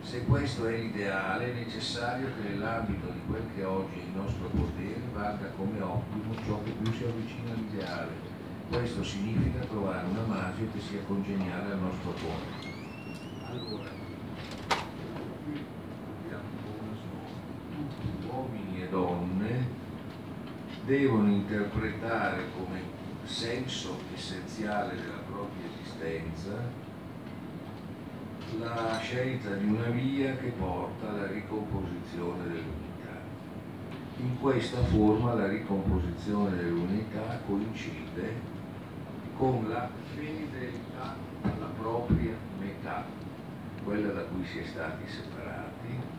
Se 0.02 0.24
questo 0.24 0.66
è 0.66 0.76
l'ideale, 0.76 1.52
è 1.52 1.64
necessario 1.64 2.28
che 2.34 2.48
nell'ambito 2.48 3.10
di 3.10 3.20
quel 3.26 3.42
che 3.54 3.64
oggi 3.64 3.98
è 3.98 4.02
il 4.02 4.10
nostro 4.14 4.48
potere 4.48 5.00
valga 5.12 5.50
come 5.56 5.80
ottimo 5.80 6.34
ciò 6.44 6.62
che 6.62 6.70
più 6.70 6.92
si 6.92 7.04
avvicina 7.04 7.52
all'ideale. 7.52 8.12
Questo 8.68 9.02
significa 9.02 9.64
trovare 9.66 10.06
una 10.06 10.24
magia 10.26 10.64
che 10.72 10.80
sia 10.80 11.00
congeniale 11.06 11.72
al 11.72 11.78
nostro 11.78 12.12
cuore. 12.12 12.78
Allora, 13.46 13.88
qui 15.44 15.64
abbiamo 16.24 16.48
una 16.80 16.96
tutti 17.74 18.26
uomini 18.26 18.79
e 18.79 18.79
donne 18.90 19.78
devono 20.84 21.28
interpretare 21.28 22.42
come 22.56 22.82
senso 23.24 24.00
essenziale 24.14 24.96
della 24.96 25.22
propria 25.26 25.66
esistenza 25.80 26.88
la 28.58 28.98
scelta 29.00 29.54
di 29.54 29.66
una 29.66 29.88
via 29.90 30.36
che 30.36 30.48
porta 30.58 31.08
alla 31.08 31.28
ricomposizione 31.28 32.42
dell'unità. 32.42 33.20
In 34.16 34.40
questa 34.40 34.82
forma 34.84 35.34
la 35.34 35.46
ricomposizione 35.46 36.56
dell'unità 36.56 37.40
coincide 37.46 38.58
con 39.36 39.68
la 39.68 39.88
fedeltà 40.14 41.14
alla 41.42 41.70
propria 41.78 42.34
metà, 42.58 43.04
quella 43.84 44.12
da 44.12 44.22
cui 44.22 44.44
si 44.44 44.58
è 44.58 44.64
stati 44.64 45.06
separati 45.06 46.09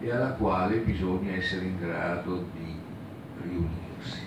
e 0.00 0.10
alla 0.10 0.32
quale 0.32 0.78
bisogna 0.78 1.32
essere 1.32 1.66
in 1.66 1.78
grado 1.78 2.46
di 2.54 2.74
riunirsi. 3.42 4.26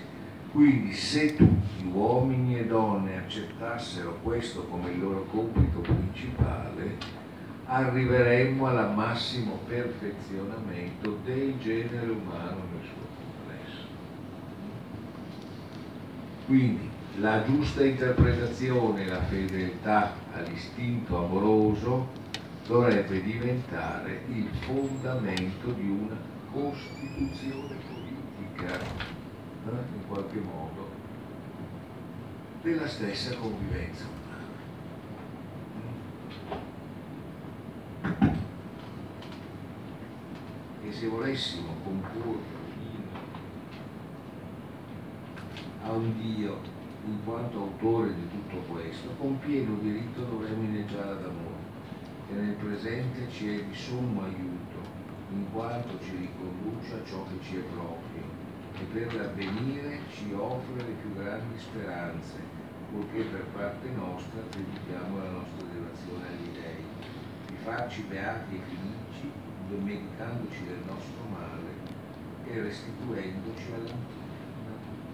Quindi 0.52 0.92
se 0.92 1.34
tutti, 1.34 1.90
uomini 1.90 2.58
e 2.58 2.66
donne, 2.66 3.16
accettassero 3.16 4.18
questo 4.22 4.64
come 4.64 4.90
il 4.90 5.00
loro 5.00 5.24
compito 5.30 5.80
principale, 5.80 6.96
arriveremmo 7.64 8.66
al 8.66 8.92
massimo 8.94 9.60
perfezionamento 9.66 11.18
del 11.24 11.54
genere 11.58 12.10
umano 12.10 12.60
nel 12.70 12.82
suo 12.82 13.06
complesso. 13.16 13.86
Quindi 16.46 16.90
la 17.18 17.44
giusta 17.44 17.84
interpretazione 17.84 19.06
la 19.06 19.22
fedeltà 19.22 20.12
all'istinto 20.34 21.24
amoroso 21.24 22.20
dovrebbe 22.66 23.22
diventare 23.22 24.22
il 24.28 24.48
fondamento 24.60 25.70
di 25.72 25.88
una 25.88 26.16
costituzione 26.50 27.76
politica, 27.88 28.80
eh, 28.80 29.94
in 29.94 30.06
qualche 30.08 30.40
modo, 30.40 30.90
della 32.62 32.86
stessa 32.86 33.34
convivenza 33.36 34.20
se 41.02 41.08
volessimo 41.08 41.74
comporre 41.82 42.60
a 45.82 45.90
un 45.90 46.14
Dio 46.16 46.60
in 47.06 47.24
quanto 47.24 47.58
autore 47.58 48.14
di 48.14 48.28
tutto 48.30 48.72
questo, 48.72 49.08
con 49.18 49.36
pieno 49.40 49.78
diritto 49.80 50.22
dovremmo 50.22 50.62
inneggiare 50.62 51.10
ad 51.10 51.24
amore, 51.24 51.61
che 52.32 52.40
nel 52.40 52.54
presente 52.54 53.30
ci 53.30 53.48
è 53.48 53.62
di 53.62 53.74
sommo 53.74 54.24
aiuto, 54.24 54.80
in 55.32 55.52
quanto 55.52 56.00
ci 56.02 56.16
riconduce 56.16 56.94
a 56.94 57.04
ciò 57.04 57.26
che 57.26 57.44
ci 57.44 57.56
è 57.56 57.60
proprio, 57.60 58.24
e 58.74 58.84
per 58.90 59.14
l'avvenire 59.14 60.00
ci 60.10 60.32
offre 60.32 60.76
le 60.76 60.94
più 61.00 61.14
grandi 61.14 61.58
speranze, 61.58 62.40
purché 62.90 63.24
per 63.24 63.44
parte 63.52 63.86
nostra 63.90 64.40
dedichiamo 64.50 65.18
la 65.18 65.28
nostra 65.28 65.66
devozione 65.72 66.26
agli 66.28 66.52
dei, 66.56 66.84
di 67.48 67.56
farci 67.62 68.02
beati 68.08 68.54
e 68.54 68.60
felici 68.64 69.30
dimenticandoci 69.68 70.64
del 70.64 70.82
nostro 70.86 71.24
male 71.30 71.70
e 72.44 72.62
restituendoci 72.62 73.72
all'antica 73.74 74.20
natura. 74.64 75.10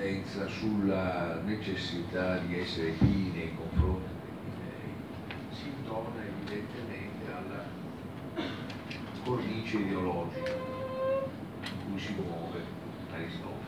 L'insistenza 0.00 0.48
sulla 0.48 1.40
necessità 1.44 2.38
di 2.38 2.58
essere 2.58 2.92
pieni 2.92 3.32
nei 3.32 3.54
confronti 3.54 4.08
degli 4.24 4.54
dei 4.56 5.58
si 5.58 5.68
intona 5.68 6.24
evidentemente 6.24 7.26
alla 7.30 7.64
cornice 9.22 9.76
ideologica 9.76 10.52
in 10.52 11.90
cui 11.90 12.00
si 12.00 12.14
muove 12.14 12.60
Aristotele. 13.12 13.58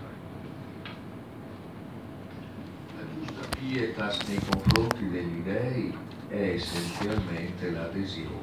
pietas 3.58 4.18
nei 4.26 4.38
confronti 4.38 5.10
degli 5.10 5.42
dei 5.42 5.94
è 6.28 6.54
essenzialmente 6.54 7.70
l'adesione 7.70 8.40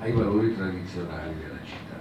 ai 0.00 0.10
valori 0.10 0.56
tradizionali 0.56 1.38
della 1.38 1.64
città. 1.64 1.93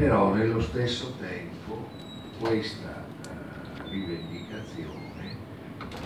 Però 0.00 0.32
nello 0.32 0.60
stesso 0.60 1.14
tempo 1.18 1.86
questa 2.38 3.04
uh, 3.26 3.90
rivendicazione 3.90 5.36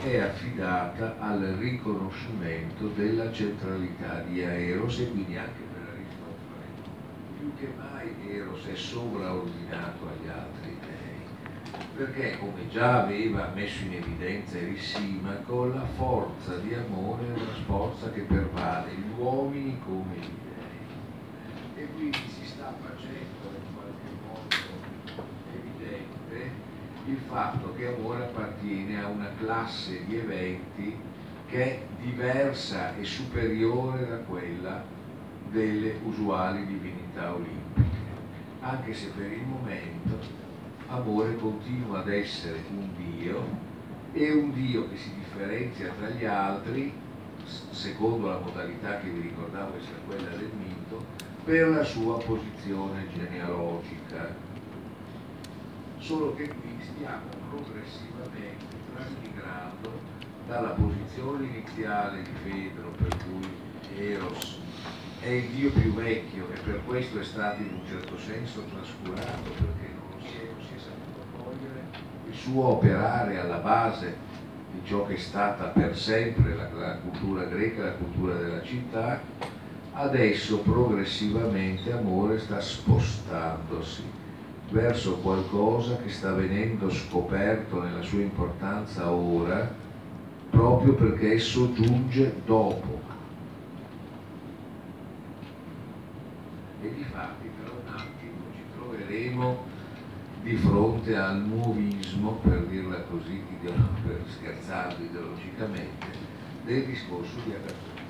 è 0.02 0.18
affidata 0.18 1.16
al 1.20 1.40
riconoscimento 1.58 2.88
della 2.88 3.30
centralità 3.32 4.20
di 4.26 4.40
Eros 4.40 4.98
e 4.98 5.10
quindi 5.10 5.36
anche 5.36 5.60
per 5.72 5.94
Aristotele. 5.94 7.38
Più 7.38 7.52
che 7.56 7.72
mai 7.78 8.36
Eros 8.36 8.66
è 8.66 8.74
sovraordinato 8.74 10.08
agli 10.08 10.28
altri 10.28 10.76
perché 11.96 12.38
come 12.38 12.68
già 12.68 13.02
aveva 13.04 13.52
messo 13.54 13.84
in 13.84 13.94
evidenza 13.94 14.58
Erissimaco, 14.58 15.66
la 15.66 15.86
forza 15.96 16.56
di 16.56 16.74
amore 16.74 17.26
è 17.26 17.40
una 17.40 17.54
forza 17.66 18.10
che 18.10 18.22
pervade 18.22 18.90
gli 18.92 19.20
uomini 19.20 19.78
come 19.84 20.16
gli 20.16 20.30
dei. 21.76 21.84
E 21.84 21.88
quindi 21.94 22.18
si 22.28 22.46
sta 22.46 22.74
facendo 22.80 23.48
in 23.56 23.74
qualche 23.74 24.08
modo 24.26 24.44
evidente 25.52 26.50
il 27.06 27.18
fatto 27.28 27.74
che 27.74 27.94
amore 27.94 28.24
appartiene 28.24 29.02
a 29.02 29.08
una 29.08 29.30
classe 29.38 30.04
di 30.06 30.16
eventi 30.16 30.96
che 31.46 31.64
è 31.64 31.86
diversa 32.00 32.96
e 32.96 33.04
superiore 33.04 34.08
da 34.08 34.16
quella 34.18 34.82
delle 35.50 35.98
usuali 36.04 36.66
divinità 36.66 37.34
olimpiche, 37.34 37.88
anche 38.60 38.94
se 38.94 39.08
per 39.08 39.30
il 39.30 39.44
momento 39.44 40.18
amore 40.88 41.36
continua 41.36 42.00
ad 42.00 42.08
essere 42.08 42.62
un 42.70 42.88
Dio 42.96 43.46
e 44.12 44.32
un 44.32 44.52
Dio 44.52 44.88
che 44.88 44.96
si 44.96 45.14
differenzia 45.14 45.92
tra 45.98 46.08
gli 46.08 46.24
altri, 46.24 46.92
secondo 47.70 48.28
la 48.28 48.38
modalità 48.38 48.98
che 48.98 49.10
vi 49.10 49.20
ricordavo 49.20 49.76
essere 49.76 49.98
quella 50.06 50.30
del 50.30 50.50
mito, 50.56 51.04
per 51.44 51.68
la 51.68 51.84
sua 51.84 52.16
posizione 52.18 53.06
genealogica. 53.14 54.43
Solo 56.04 56.34
che 56.34 56.48
qui 56.48 56.76
stiamo 56.80 57.28
progressivamente 57.48 58.76
trasmigrando 58.94 59.90
dalla 60.46 60.70
posizione 60.70 61.46
iniziale 61.46 62.22
di 62.22 62.30
Fedro, 62.42 62.90
per 62.90 63.16
cui 63.24 63.48
Eros 63.96 64.60
è 65.20 65.28
il 65.28 65.48
Dio 65.48 65.70
più 65.70 65.94
vecchio 65.94 66.50
e 66.52 66.58
per 66.60 66.84
questo 66.84 67.20
è 67.20 67.24
stato 67.24 67.62
in 67.62 67.80
un 67.80 67.86
certo 67.88 68.18
senso 68.18 68.62
trascurato, 68.70 69.50
perché 69.50 69.94
suo 72.44 72.66
operare 72.66 73.38
alla 73.38 73.56
base 73.56 74.14
di 74.70 74.80
ciò 74.84 75.06
che 75.06 75.14
è 75.14 75.18
stata 75.18 75.68
per 75.68 75.96
sempre 75.96 76.54
la, 76.54 76.68
la 76.74 76.96
cultura 76.98 77.44
greca, 77.44 77.84
la 77.84 77.92
cultura 77.92 78.34
della 78.34 78.62
città, 78.62 79.20
adesso 79.92 80.58
progressivamente 80.58 81.92
amore 81.92 82.38
sta 82.38 82.60
spostandosi 82.60 84.23
verso 84.74 85.18
qualcosa 85.18 85.98
che 85.98 86.08
sta 86.08 86.32
venendo 86.32 86.90
scoperto 86.90 87.80
nella 87.80 88.02
sua 88.02 88.22
importanza 88.22 89.08
ora, 89.08 89.72
proprio 90.50 90.94
perché 90.94 91.34
esso 91.34 91.72
giunge 91.72 92.40
dopo. 92.44 93.00
E 96.82 96.92
di 96.92 97.04
fatti 97.04 97.48
per 97.56 97.70
un 97.70 97.94
attimo 97.94 98.40
ci 98.52 98.62
troveremo 98.76 99.64
di 100.42 100.56
fronte 100.56 101.16
al 101.16 101.40
nuovismo, 101.40 102.32
per 102.42 102.64
dirla 102.64 103.00
così, 103.02 103.42
per 103.62 104.22
scherzarlo 104.26 105.04
ideologicamente, 105.04 106.06
del 106.64 106.84
discorso 106.84 107.36
di 107.44 107.52
Agatone. 107.52 108.02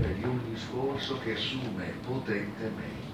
Cioè 0.00 0.14
di 0.14 0.24
un 0.24 0.38
discorso 0.50 1.18
che 1.18 1.34
assume 1.34 1.92
potentemente. 2.06 3.09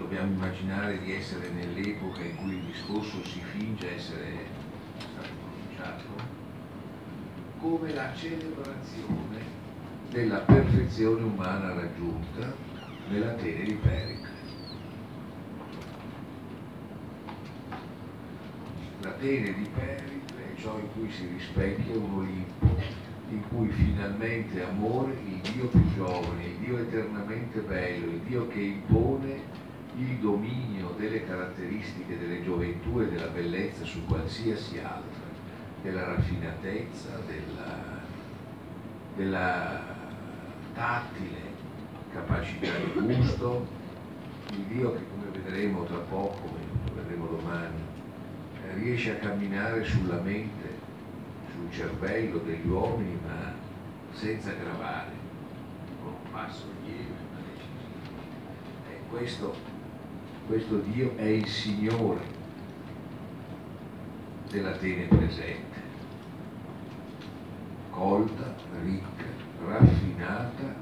Dobbiamo 0.00 0.32
immaginare 0.32 0.98
di 1.02 1.12
essere 1.12 1.50
nell'epoca 1.50 2.22
in 2.22 2.34
cui 2.36 2.54
il 2.54 2.62
discorso 2.62 3.22
si 3.22 3.38
finge 3.52 3.96
essere 3.96 4.46
stato 4.96 5.28
pronunciato 5.38 6.04
come 7.60 7.92
la 7.92 8.12
celebrazione 8.14 9.38
della 10.10 10.38
perfezione 10.38 11.22
umana 11.22 11.74
raggiunta 11.74 12.50
nell'Atene 13.10 13.62
di 13.62 13.74
Pericle. 13.74 14.28
L'Atene 19.02 19.52
di 19.52 19.68
Pericle 19.74 20.54
è 20.54 20.58
ciò 20.58 20.78
in 20.78 20.88
cui 20.94 21.12
si 21.12 21.26
rispecchia 21.26 21.94
un 21.94 22.14
Olimpo, 22.14 22.66
in 23.28 23.42
cui 23.48 23.68
finalmente 23.68 24.64
amore, 24.64 25.12
il 25.12 25.40
Dio 25.52 25.66
più 25.66 25.94
giovane, 25.94 26.46
il 26.46 26.56
Dio 26.56 26.78
eternamente 26.78 27.60
bello, 27.60 28.06
il 28.06 28.20
Dio 28.20 28.48
che 28.48 28.60
impone 28.60 29.59
il 30.00 30.16
dominio 30.16 30.94
delle 30.96 31.26
caratteristiche 31.26 32.18
delle 32.18 32.42
gioventù 32.42 33.00
e 33.00 33.10
della 33.10 33.26
bellezza 33.26 33.84
su 33.84 34.04
qualsiasi 34.06 34.78
altra, 34.78 35.28
della 35.82 36.04
raffinatezza, 36.04 37.20
della, 37.26 38.00
della 39.14 39.82
tattile 40.74 41.48
capacità 42.12 42.70
di 42.78 43.00
gusto, 43.00 43.66
il 44.52 44.62
Dio 44.64 44.92
che 44.92 45.04
come 45.10 45.30
vedremo 45.32 45.84
tra 45.84 45.98
poco, 45.98 46.40
come 46.40 47.02
vedremo 47.02 47.26
domani, 47.26 47.76
eh, 48.64 48.74
riesce 48.74 49.12
a 49.12 49.16
camminare 49.16 49.84
sulla 49.84 50.20
mente, 50.20 50.78
sul 51.52 51.70
cervello 51.70 52.38
degli 52.38 52.66
uomini, 52.66 53.18
ma 53.26 53.52
senza 54.12 54.52
gravare, 54.52 55.12
con 56.02 56.12
un 56.12 56.30
passo 56.30 56.64
lieve, 56.84 57.14
ma 57.32 57.38
decisivo. 57.52 58.90
E 58.90 59.08
questo 59.08 59.69
questo 60.50 60.78
Dio 60.78 61.12
è 61.14 61.26
il 61.26 61.46
Signore 61.46 62.18
dell'Atene 64.50 65.04
presente, 65.04 65.78
colta, 67.90 68.52
ricca, 68.82 69.26
raffinata, 69.64 70.74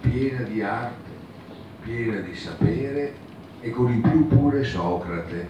piena 0.00 0.40
di 0.40 0.60
arte, 0.60 1.10
piena 1.84 2.18
di 2.18 2.34
sapere 2.34 3.14
e 3.60 3.70
con 3.70 3.92
il 3.92 4.00
più 4.00 4.26
pure 4.26 4.64
Socrate, 4.64 5.48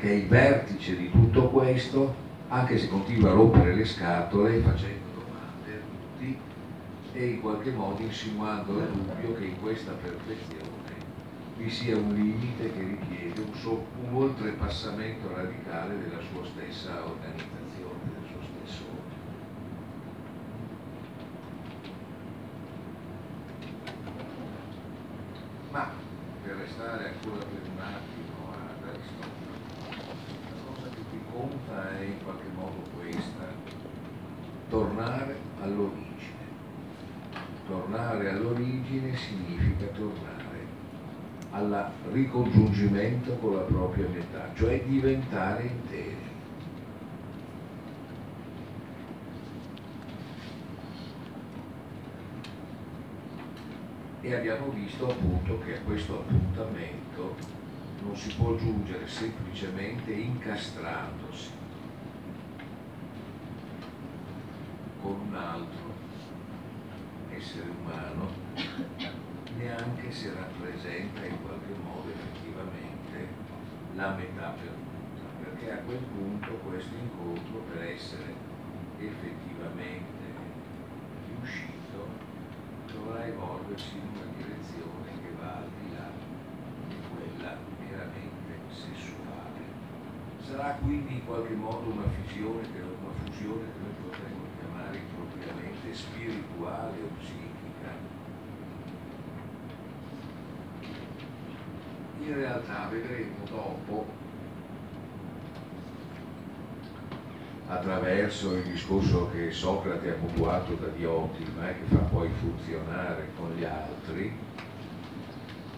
che 0.00 0.08
è 0.08 0.12
il 0.12 0.26
vertice 0.26 0.96
di 0.96 1.08
tutto 1.08 1.50
questo, 1.50 2.12
anche 2.48 2.78
se 2.78 2.88
continua 2.88 3.30
a 3.30 3.34
rompere 3.34 3.76
le 3.76 3.84
scatole 3.84 4.58
facendo 4.58 5.03
e 7.14 7.26
in 7.26 7.40
qualche 7.40 7.70
modo 7.70 8.02
insinuando 8.02 8.76
il 8.76 8.88
dubbio 8.88 9.34
che 9.36 9.44
in 9.44 9.60
questa 9.60 9.92
perfezione 9.92 10.72
vi 11.56 11.70
sia 11.70 11.96
un 11.96 12.12
limite 12.12 12.72
che 12.72 12.80
richiede 12.80 13.40
un, 13.40 13.54
so, 13.54 13.86
un 14.02 14.14
oltrepassamento 14.14 15.32
radicale 15.32 15.96
della 15.96 16.20
sua 16.32 16.44
stessa 16.44 17.04
organizzazione, 17.04 18.00
del 18.02 18.28
suo 18.28 18.40
stesso 18.42 18.82
Ma 25.70 25.88
per 26.42 26.56
restare 26.56 27.14
ancora 27.14 27.44
per 27.44 27.60
un 27.72 27.80
attimo 27.80 28.50
ad 28.50 28.88
Aristotele, 28.88 30.02
la 30.50 30.72
cosa 30.72 30.88
che 30.88 31.02
qui 31.10 31.20
conta 31.32 31.96
è 31.96 32.02
in 32.02 32.22
qualche 32.24 32.48
modo 32.56 32.82
questa, 32.96 33.46
tornare 34.68 35.36
all'origine 35.60 36.03
tornare 37.66 38.30
all'origine 38.30 39.16
significa 39.16 39.86
tornare 39.86 40.42
al 41.50 41.90
ricongiungimento 42.10 43.36
con 43.36 43.54
la 43.54 43.62
propria 43.62 44.08
metà, 44.08 44.50
cioè 44.54 44.82
diventare 44.84 45.62
interi. 45.62 46.32
E 54.20 54.34
abbiamo 54.34 54.70
visto 54.70 55.10
appunto 55.10 55.60
che 55.60 55.76
a 55.76 55.80
questo 55.82 56.20
appuntamento 56.20 57.36
non 58.02 58.16
si 58.16 58.34
può 58.34 58.56
giungere 58.56 59.06
semplicemente 59.06 60.12
incastrandosi 60.12 61.50
con 65.00 65.20
un 65.28 65.34
altro 65.34 65.84
essere 67.36 67.68
umano 67.68 68.28
neanche 69.58 70.10
se 70.10 70.32
rappresenta 70.32 71.24
in 71.26 71.36
qualche 71.42 71.74
modo 71.82 72.08
effettivamente 72.08 73.28
la 74.04 74.12
metà 74.16 74.52
perduta, 74.60 75.24
perché 75.40 75.72
a 75.72 75.78
quel 75.78 76.04
punto 76.12 76.52
questo 76.68 76.94
incontro 76.94 77.64
per 77.72 77.84
essere 77.84 78.34
effettivamente 78.98 80.28
riuscito 81.28 82.08
dovrà 82.92 83.24
evolversi 83.24 83.96
in 83.96 84.04
una 84.12 84.28
direzione 84.36 85.08
che 85.08 85.32
va 85.40 85.56
al 85.56 85.70
di 85.80 85.96
là 85.96 86.08
di 86.86 86.96
quella 87.08 87.56
meramente 87.80 88.52
sessuale. 88.68 89.72
Sarà 90.44 90.76
quindi 90.84 91.14
in 91.14 91.24
qualche 91.24 91.54
modo 91.54 91.88
una 91.88 92.04
fusione, 92.04 92.60
una 92.76 93.16
fusione 93.24 93.64
che 93.72 93.80
noi 93.80 93.96
potremmo 94.04 94.44
chiamare 94.60 95.00
impropriamente 95.00 95.94
spirituale 95.94 97.00
o 97.00 97.08
psichica, 97.16 97.53
in 102.26 102.34
realtà 102.34 102.88
vedremo 102.90 103.36
dopo, 103.48 104.06
attraverso 107.66 108.54
il 108.54 108.62
discorso 108.64 109.30
che 109.30 109.50
Socrate 109.50 110.10
ha 110.10 110.16
mutuato 110.20 110.74
da 110.74 110.88
Diotima 110.88 111.68
e 111.68 111.74
che 111.74 111.94
fa 111.94 112.02
poi 112.02 112.30
funzionare 112.40 113.28
con 113.36 113.54
gli 113.54 113.64
altri, 113.64 114.32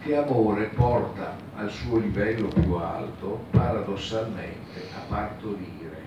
che 0.01 0.15
amore 0.15 0.65
porta 0.65 1.35
al 1.55 1.69
suo 1.69 1.97
livello 1.97 2.47
più 2.47 2.73
alto 2.73 3.45
paradossalmente 3.51 4.89
a 4.95 4.99
partorire, 5.07 6.01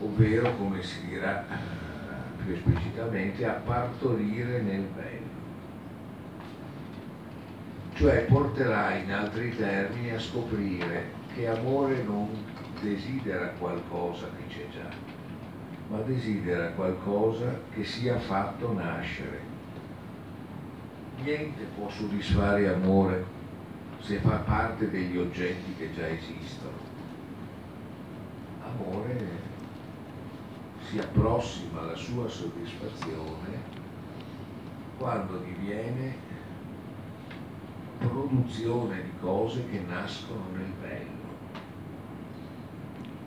ovvero 0.00 0.54
come 0.56 0.82
si 0.82 1.06
dirà 1.06 1.44
più 2.42 2.54
esplicitamente 2.54 3.44
a 3.44 3.52
partorire 3.52 4.60
nel 4.60 4.84
bello. 4.94 5.25
Cioè 7.96 8.24
porterà 8.24 8.94
in 8.96 9.10
altri 9.10 9.56
termini 9.56 10.10
a 10.10 10.20
scoprire 10.20 11.12
che 11.34 11.48
amore 11.48 12.02
non 12.02 12.28
desidera 12.82 13.48
qualcosa 13.58 14.26
che 14.36 14.46
c'è 14.48 14.68
già, 14.68 14.90
ma 15.88 16.00
desidera 16.00 16.72
qualcosa 16.72 17.58
che 17.72 17.84
sia 17.84 18.18
fatto 18.18 18.74
nascere. 18.74 19.40
Niente 21.22 21.64
può 21.74 21.88
soddisfare 21.88 22.68
amore 22.68 23.24
se 24.00 24.18
fa 24.18 24.36
parte 24.44 24.90
degli 24.90 25.16
oggetti 25.16 25.74
che 25.78 25.94
già 25.94 26.06
esistono. 26.06 26.76
Amore 28.62 29.26
si 30.86 30.98
approssima 30.98 31.80
alla 31.80 31.96
sua 31.96 32.28
soddisfazione 32.28 33.74
quando 34.98 35.38
diviene 35.38 36.25
produzione 37.98 39.02
di 39.02 39.12
cose 39.20 39.68
che 39.68 39.80
nascono 39.80 40.44
nel 40.52 40.72
bello. 40.80 41.24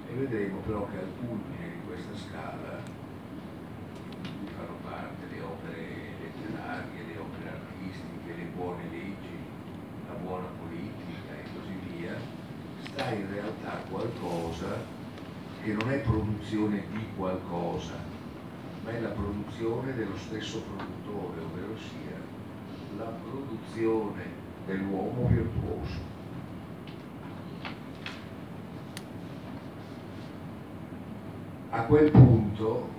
E 0.10 0.14
vedremo 0.14 0.58
però 0.60 0.88
che 0.90 0.98
al 0.98 1.12
culmine 1.20 1.74
di 1.74 1.88
questa 1.88 2.16
scala, 2.16 2.82
in 4.24 4.40
cui 4.40 4.48
fanno 4.56 4.78
parte 4.84 5.26
le 5.32 5.42
opere 5.42 5.86
letterarie, 6.22 7.06
le 7.06 7.18
opere 7.20 7.50
artistiche, 7.50 8.36
le 8.36 8.50
buone 8.56 8.84
leggi, 8.90 9.38
la 10.08 10.14
buona 10.16 10.48
politica 10.60 11.34
e 11.38 11.44
così 11.54 11.96
via, 11.96 12.16
sta 12.82 13.12
in 13.12 13.32
realtà 13.32 13.84
qualcosa 13.90 14.98
che 15.62 15.74
non 15.74 15.92
è 15.92 16.00
produzione 16.00 16.84
di 16.92 17.06
qualcosa, 17.16 17.94
ma 18.84 18.92
è 18.92 19.00
la 19.00 19.10
produzione 19.10 19.94
dello 19.94 20.18
stesso 20.18 20.62
produttore, 20.62 21.42
ovvero 21.42 21.78
sia 21.78 22.18
la 22.98 23.12
produzione 23.24 24.39
dell'uomo 24.66 25.28
virtuoso. 25.28 26.08
A 31.72 31.82
quel 31.84 32.12
punto, 32.12 32.90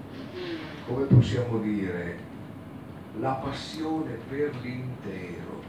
come 0.86 1.04
possiamo 1.06 1.58
dire, 1.58 2.18
la 3.18 3.32
passione 3.32 4.12
per 4.28 4.54
l'intero 4.62 5.62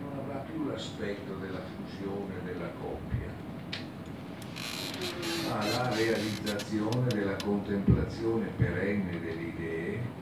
non 0.00 0.18
avrà 0.18 0.38
più 0.38 0.66
l'aspetto 0.66 1.34
della 1.34 1.60
fusione 1.60 2.34
della 2.44 2.70
coppia, 2.80 3.28
alla 5.50 5.94
realizzazione 5.94 7.08
della 7.08 7.36
contemplazione 7.42 8.46
perenne 8.56 9.20
delle 9.20 9.42
idee 9.42 10.19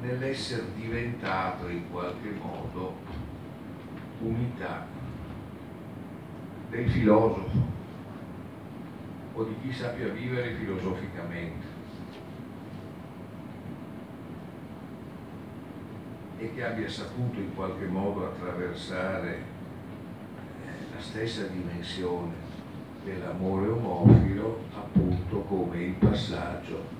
nell'essere 0.00 0.72
diventato 0.74 1.68
in 1.68 1.90
qualche 1.90 2.30
modo 2.30 2.96
unità 4.20 4.86
del 6.70 6.88
filosofo, 6.88 7.78
o 9.32 9.44
di 9.44 9.54
chi 9.62 9.72
sappia 9.72 10.08
vivere 10.08 10.54
filosoficamente. 10.54 11.78
E 16.38 16.54
che 16.54 16.64
abbia 16.64 16.88
saputo 16.88 17.38
in 17.38 17.54
qualche 17.54 17.84
modo 17.84 18.26
attraversare 18.26 19.36
eh, 19.36 20.94
la 20.94 21.00
stessa 21.00 21.46
dimensione 21.46 22.48
dell'amore 23.04 23.68
omofilo 23.68 24.64
appunto 24.74 25.40
come 25.40 25.82
il 25.82 25.92
passaggio 25.92 26.98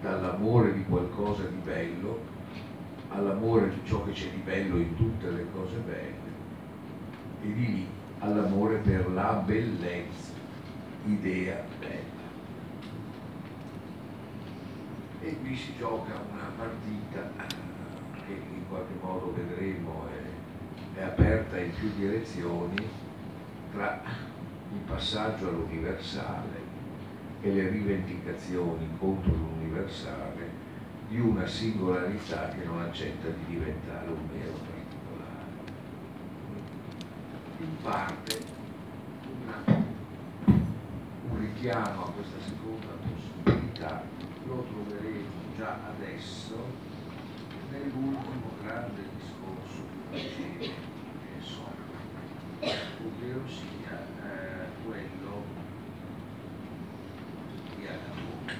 dall'amore 0.00 0.72
di 0.72 0.84
qualcosa 0.84 1.42
di 1.44 1.56
bello 1.62 2.36
all'amore 3.10 3.70
di 3.70 3.80
ciò 3.84 4.04
che 4.04 4.12
c'è 4.12 4.30
di 4.30 4.40
bello 4.44 4.76
in 4.76 4.96
tutte 4.96 5.30
le 5.30 5.46
cose 5.52 5.76
belle 5.78 6.36
e 7.42 7.52
di 7.52 7.66
lì 7.66 7.86
all'amore 8.18 8.76
per 8.78 9.10
la 9.10 9.42
bellezza, 9.44 10.32
idea 11.06 11.64
bella. 11.78 12.16
E 15.20 15.36
qui 15.40 15.56
si 15.56 15.74
gioca 15.76 16.12
una 16.32 16.50
partita 16.56 17.30
che 18.26 18.32
in 18.32 18.68
qualche 18.68 18.94
modo 19.00 19.32
vedremo 19.34 20.06
è, 20.08 20.98
è 20.98 21.02
aperta 21.02 21.58
in 21.58 21.72
più 21.72 21.90
direzioni 21.96 22.76
tra 23.72 24.00
il 24.72 24.80
passaggio 24.86 25.48
all'universale 25.48 26.66
e 27.40 27.52
le 27.52 27.68
rivendicazioni 27.68 28.88
contro 28.98 29.32
l'universale 29.32 30.27
di 31.08 31.20
una 31.20 31.46
singolarità 31.46 32.50
che 32.50 32.64
non 32.64 32.80
accetta 32.80 33.28
di 33.28 33.44
diventare 33.46 34.08
un 34.08 34.28
mero 34.32 34.52
particolare. 34.52 35.46
In 37.58 37.76
parte 37.82 38.44
una, 39.44 39.84
un 41.30 41.38
richiamo 41.40 42.04
a 42.04 42.10
questa 42.10 42.38
seconda 42.46 42.86
possibilità 43.00 44.02
lo 44.44 44.66
troveremo 44.70 45.56
già 45.56 45.78
adesso 45.96 46.56
nell'ultimo 47.70 48.50
grande 48.62 49.02
discorso 49.16 49.82
che 50.10 50.18
faceva 50.18 50.86
Socrate, 51.40 52.76
ovvero 53.04 53.42
sia 53.46 53.98
eh, 54.24 54.84
quello 54.84 55.42
di 57.76 57.86
Agatone, 57.86 58.56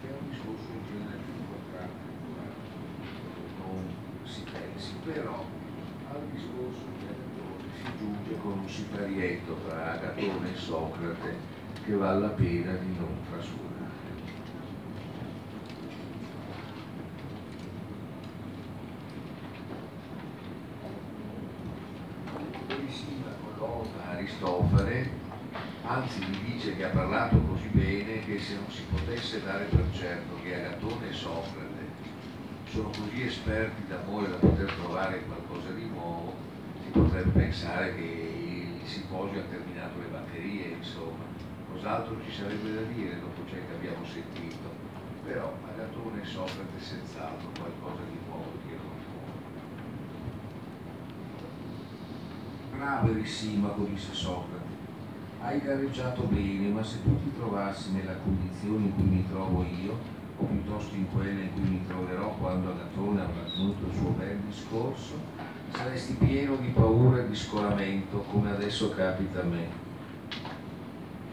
che 0.00 0.08
è 0.08 0.12
un 0.20 0.30
discorso 0.30 0.68
in 0.72 0.82
genere 0.90 1.18
più 1.24 1.34
importante 1.34 2.04
non 3.58 3.82
si 4.24 4.42
pensi, 4.50 4.92
però 5.04 5.44
al 6.12 6.22
discorso 6.32 6.84
di 6.98 7.06
Agatone 7.06 7.70
si 7.76 7.98
giunge 7.98 8.36
con 8.42 8.58
un 8.58 8.68
siparietto 8.68 9.56
tra 9.66 9.92
Agatone 9.92 10.52
e 10.52 10.56
Socrate 10.96 11.34
che 11.84 11.92
vale 11.92 12.20
la 12.20 12.28
pena 12.28 12.72
di 12.72 12.96
non 12.96 13.18
trascurare. 13.28 13.64
Aristofane, 24.08 25.10
anzi 25.82 26.20
gli 26.24 26.52
dice 26.52 26.74
che 26.76 26.84
ha 26.84 26.88
parlato 26.88 27.38
così 27.42 27.68
bene 27.68 28.24
che 28.24 28.40
se 28.40 28.54
non 28.54 28.70
si 28.70 28.82
potesse 28.90 29.42
dare 29.44 29.64
per 29.64 29.84
certo 29.92 30.36
che 30.42 30.54
Agatone 30.54 31.10
e 31.10 31.12
Socrate 31.12 31.84
sono 32.70 32.88
così 32.88 33.22
esperti 33.22 33.86
d'amore 33.86 34.30
da 34.30 34.36
poter 34.36 34.72
trovare 34.72 35.22
qualcosa 35.24 35.70
di 35.72 35.86
nuovo, 35.88 36.34
si 36.82 36.90
potrebbe 36.90 37.30
pensare 37.30 37.94
che 37.94 38.45
il 38.86 38.92
simposio 38.92 39.40
ha 39.40 39.44
terminato 39.50 39.98
le 39.98 40.06
batterie, 40.06 40.76
insomma, 40.78 41.24
cos'altro 41.72 42.22
ci 42.24 42.32
sarebbe 42.32 42.72
da 42.72 42.82
dire 42.82 43.18
dopo 43.18 43.42
ciò 43.48 43.56
che 43.56 43.74
abbiamo 43.74 44.06
sentito, 44.06 44.70
però 45.24 45.52
Agatone 45.66 46.22
e 46.22 46.24
Socrate 46.24 46.78
senz'altro 46.78 47.50
qualcosa 47.58 48.02
di 48.08 48.18
nuovo 48.28 48.52
dicono 48.62 48.94
Bravo 52.76 53.10
Erisimaco, 53.10 53.82
disse 53.86 54.14
Socrate, 54.14 54.74
hai 55.40 55.60
gareggiato 55.60 56.22
bene, 56.22 56.68
ma 56.68 56.84
se 56.84 57.02
tu 57.02 57.20
ti 57.24 57.32
trovassi 57.34 57.90
nella 57.90 58.14
condizione 58.14 58.84
in 58.84 58.94
cui 58.94 59.04
mi 59.04 59.26
trovo 59.28 59.64
io, 59.64 59.98
piuttosto 60.44 60.94
in 60.94 61.10
quella 61.10 61.40
in 61.40 61.52
cui 61.52 61.62
mi 61.62 61.86
troverò 61.86 62.34
quando 62.38 62.70
Agatone 62.70 63.22
avrà 63.22 63.42
tenuto 63.54 63.86
il 63.86 63.94
suo 63.94 64.10
bel 64.10 64.36
discorso, 64.40 65.14
saresti 65.72 66.14
pieno 66.14 66.56
di 66.56 66.68
paura 66.68 67.22
e 67.22 67.28
di 67.28 67.34
scolamento, 67.34 68.18
come 68.30 68.50
adesso 68.50 68.90
capita 68.90 69.40
a 69.40 69.44
me. 69.44 69.84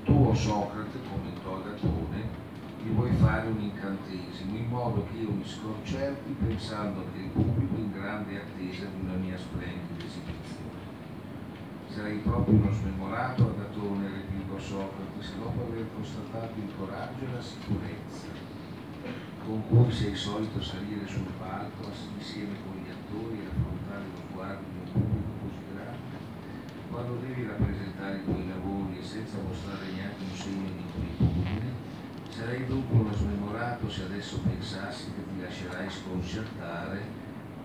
Tu, 0.05 0.13
o 0.13 0.33
Socrate, 0.33 0.99
commentò 1.09 1.57
Agatone, 1.57 2.41
mi 2.83 2.91
vuoi 2.93 3.11
fare 3.15 3.47
un 3.47 3.59
incantesimo, 3.59 4.55
in 4.55 4.67
modo 4.67 5.05
che 5.09 5.17
io 5.17 5.31
mi 5.31 5.45
sconcerti 5.45 6.35
pensando 6.45 7.05
che 7.13 7.19
il 7.19 7.29
pubblico 7.29 7.75
in 7.75 7.91
grande 7.91 8.37
attesa 8.37 8.85
di 8.85 9.05
una 9.05 9.15
mia 9.15 9.37
splendida 9.37 10.03
esibizione 10.03 10.63
sarei 11.93 12.17
proprio 12.17 12.55
uno 12.55 12.71
smemorato 12.71 13.49
Agatone, 13.49 14.09
replicò 14.09 14.57
Socrate, 14.57 15.21
se 15.21 15.37
dopo 15.37 15.61
aver 15.61 15.85
constatato 15.93 16.53
il 16.57 16.71
coraggio 16.75 17.23
e 17.23 17.33
la 17.33 17.41
sicurezza 17.41 18.42
con 19.45 19.61
cui 19.67 19.91
sei 19.91 20.15
solito 20.15 20.61
salire 20.61 21.05
sul 21.05 21.27
palco 21.37 21.91
insieme 22.17 22.55
con 22.63 22.79
gli 22.79 22.89
attori 22.89 23.39
e 23.43 23.47
affrontare 23.47 24.03
lo 24.03 24.21
sguardo 24.29 24.63
di 24.71 24.77
un 24.77 24.91
pubblico 24.91 25.31
così 25.41 25.61
grande, 25.73 26.17
quando 26.89 27.15
devi 27.19 27.45
rappresentare 27.45 28.17
i 28.17 28.23
tuoi 28.23 28.47
lavori 28.47 29.03
senza 29.03 29.37
mostrare 29.45 29.91
neanche 29.91 30.23
un 30.23 30.35
segno 30.35 30.69
di 30.71 30.83
inquietudine, 30.83 31.71
sarei 32.29 32.65
dunque 32.65 32.95
uno 32.95 33.13
smemorato 33.13 33.89
se 33.89 34.03
adesso 34.03 34.39
pensassi 34.39 35.11
che 35.13 35.23
ti 35.27 35.41
lascerai 35.41 35.89
sconcertare 35.89 37.01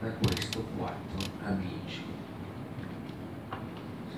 da 0.01 0.11
questo 0.11 0.65
quattro 0.77 1.31
amici 1.45 2.19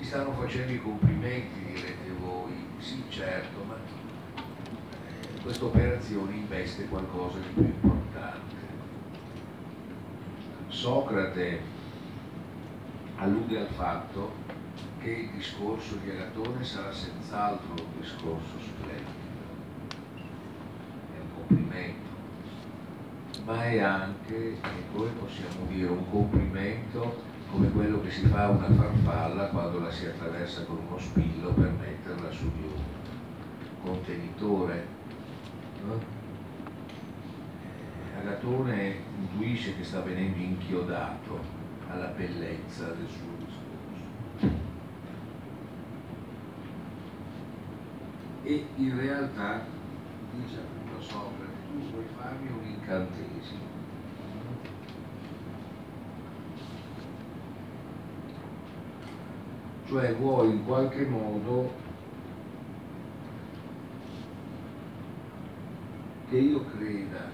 mi 0.01 0.07
stanno 0.07 0.33
facendo 0.33 0.71
i 0.71 0.81
complimenti, 0.81 1.63
direte 1.63 2.09
voi. 2.19 2.51
Sì, 2.79 3.03
certo, 3.09 3.63
ma 3.67 3.75
eh, 3.75 4.00
questa 5.41 5.65
operazione 5.65 6.35
investe 6.35 6.87
qualcosa 6.87 7.39
di 7.39 7.47
più 7.53 7.63
importante. 7.63 8.55
Socrate 10.67 11.59
allude 13.15 13.59
al 13.59 13.67
fatto 13.67 14.33
che 14.99 15.09
il 15.09 15.29
discorso 15.31 15.95
di 15.95 16.11
Agatone 16.11 16.63
sarà 16.63 16.93
senz'altro 16.93 17.73
un 17.73 17.99
discorso 17.99 18.59
splendido, 18.59 19.09
è 21.15 21.19
un 21.19 21.33
complimento, 21.35 22.09
ma 23.45 23.65
è 23.65 23.79
anche, 23.79 24.53
e 24.53 24.83
poi 24.93 25.09
possiamo 25.19 25.65
dire, 25.67 25.87
un 25.87 26.09
complimento 26.09 27.29
come 27.51 27.69
quello 27.71 27.99
che 28.01 28.11
si 28.11 28.27
fa 28.27 28.45
a 28.45 28.49
una 28.49 28.71
farfalla 28.71 29.47
quando 29.47 29.79
la 29.79 29.91
si 29.91 30.05
attraversa 30.05 30.63
con 30.65 30.77
uno 30.87 30.97
spillo 30.97 31.51
per 31.51 31.71
metterla 31.71 32.31
su 32.31 32.49
di 32.55 32.63
un 32.63 33.83
contenitore. 33.83 35.00
No? 35.85 35.99
Eh, 37.63 38.19
Agatone 38.19 38.95
intuisce 39.19 39.75
che 39.75 39.83
sta 39.83 40.01
venendo 40.01 40.37
inchiodato 40.37 41.39
alla 41.87 42.07
bellezza 42.07 42.85
del 42.87 43.07
suo 43.07 43.29
discorso. 43.37 43.59
E 48.43 48.65
in 48.75 48.99
realtà 48.99 49.65
dice 50.35 50.57
appunto 50.57 51.01
Socrate, 51.01 51.51
tu 51.71 51.91
vuoi 51.91 52.05
farmi 52.17 52.47
un 52.49 52.67
incantesimo 52.67 53.71
cioè 59.91 60.15
vuoi 60.15 60.51
in 60.51 60.65
qualche 60.65 61.05
modo 61.05 61.69
che 66.31 66.37
io 66.37 66.63
creda 66.63 67.29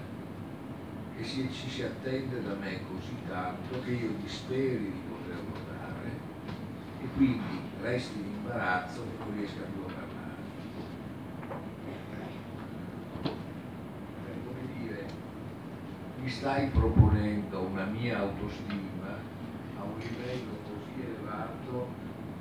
che 1.16 1.22
si, 1.22 1.48
ci 1.52 1.70
si 1.70 1.82
attende 1.84 2.42
da 2.42 2.54
me 2.54 2.80
così 2.90 3.14
tanto 3.28 3.80
che 3.84 3.92
io 3.92 4.10
disperi 4.20 4.90
di 4.90 5.02
poterlo 5.08 5.52
dare 5.70 6.10
e 7.00 7.06
quindi 7.14 7.60
resti 7.80 8.18
in 8.18 8.24
imbarazzo 8.24 9.02
e 9.02 9.18
non 9.20 9.36
riesca 9.36 9.60
più 9.72 9.82
a 9.82 9.92
parlare. 9.92 10.16
come 14.44 14.80
dire, 14.80 15.06
mi 16.20 16.28
stai 16.28 16.66
proponendo 16.70 17.60
una 17.60 17.84
mia 17.84 18.18
autostima 18.18 19.16
a 19.78 19.82
un 19.84 19.96
livello 19.96 20.58
così 20.64 21.06
elevato 21.06 21.86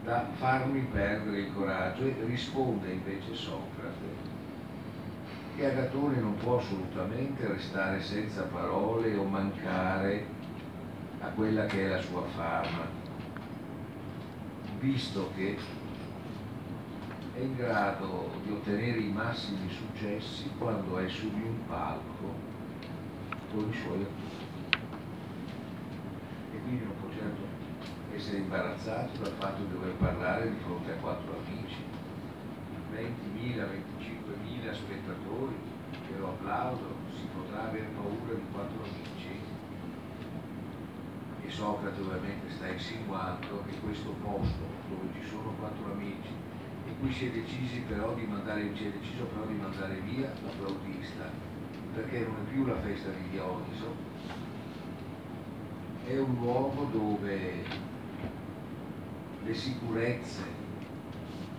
da 0.04 0.28
farmi 0.38 0.88
perdere 0.92 1.40
il 1.40 1.54
coraggio 1.54 2.06
e 2.06 2.16
risponde 2.26 2.94
invece 2.94 3.36
Socrate 3.36 4.27
che 5.58 5.66
Agatone 5.66 6.20
non 6.20 6.38
può 6.38 6.60
assolutamente 6.60 7.48
restare 7.48 8.00
senza 8.00 8.44
parole 8.44 9.16
o 9.16 9.24
mancare 9.24 10.28
a 11.20 11.30
quella 11.30 11.66
che 11.66 11.86
è 11.86 11.88
la 11.88 12.00
sua 12.00 12.22
fama, 12.36 12.88
visto 14.80 15.32
che 15.36 15.58
è 17.34 17.40
in 17.40 17.56
grado 17.56 18.30
di 18.44 18.52
ottenere 18.52 19.00
i 19.00 19.12
massimi 19.12 19.68
successi 19.72 20.48
quando 20.60 21.00
è 21.00 21.10
su 21.10 21.28
di 21.34 21.42
un 21.42 21.66
palco 21.66 22.36
con 23.52 23.68
i 23.68 23.74
suoi 23.74 24.02
attori. 24.04 24.46
E 26.54 26.62
quindi 26.62 26.84
non 26.84 26.94
può 27.02 27.10
certo 27.10 27.42
essere 28.16 28.38
imbarazzato 28.38 29.24
dal 29.24 29.34
fatto 29.40 29.64
di 29.64 29.72
dover 29.72 29.94
parlare 29.94 30.52
di 30.52 30.58
fronte 30.64 30.92
a 30.92 30.96
quattro 30.98 31.36
amici, 31.44 31.97
20.000, 32.98 33.64
25.000 33.64 34.74
spettatori 34.74 35.56
che 35.90 36.18
lo 36.18 36.30
applaudono, 36.30 36.95
si 37.15 37.28
potrà 37.34 37.69
avere 37.69 37.88
paura 37.95 38.34
di 38.34 38.45
quattro 38.52 38.84
amici. 38.84 39.40
E 41.45 41.49
Socrate 41.49 42.02
ovviamente 42.02 42.52
sta 42.52 42.68
insinuando 42.68 43.64
che 43.68 43.80
questo 43.80 44.10
posto 44.24 44.65
dove 44.90 45.07
ci 45.14 45.28
sono 45.28 45.53
quattro 45.60 45.91
amici 45.91 46.45
cui 46.99 47.11
si 47.14 47.28
è, 47.28 48.26
mandare, 48.26 48.72
si 48.76 48.86
è 48.86 48.90
deciso 48.90 49.26
però 49.26 49.45
di 49.45 49.53
mandare 49.53 49.99
via 50.02 50.34
l'applaudista, 50.44 51.30
perché 51.94 52.19
non 52.19 52.38
è 52.38 52.49
più 52.52 52.65
la 52.65 52.80
festa 52.80 53.10
di 53.10 53.30
Dioniso, 53.30 53.95
è 56.06 56.18
un 56.18 56.36
luogo 56.40 56.86
dove 56.91 57.64
le 59.44 59.53
sicurezze 59.53 60.57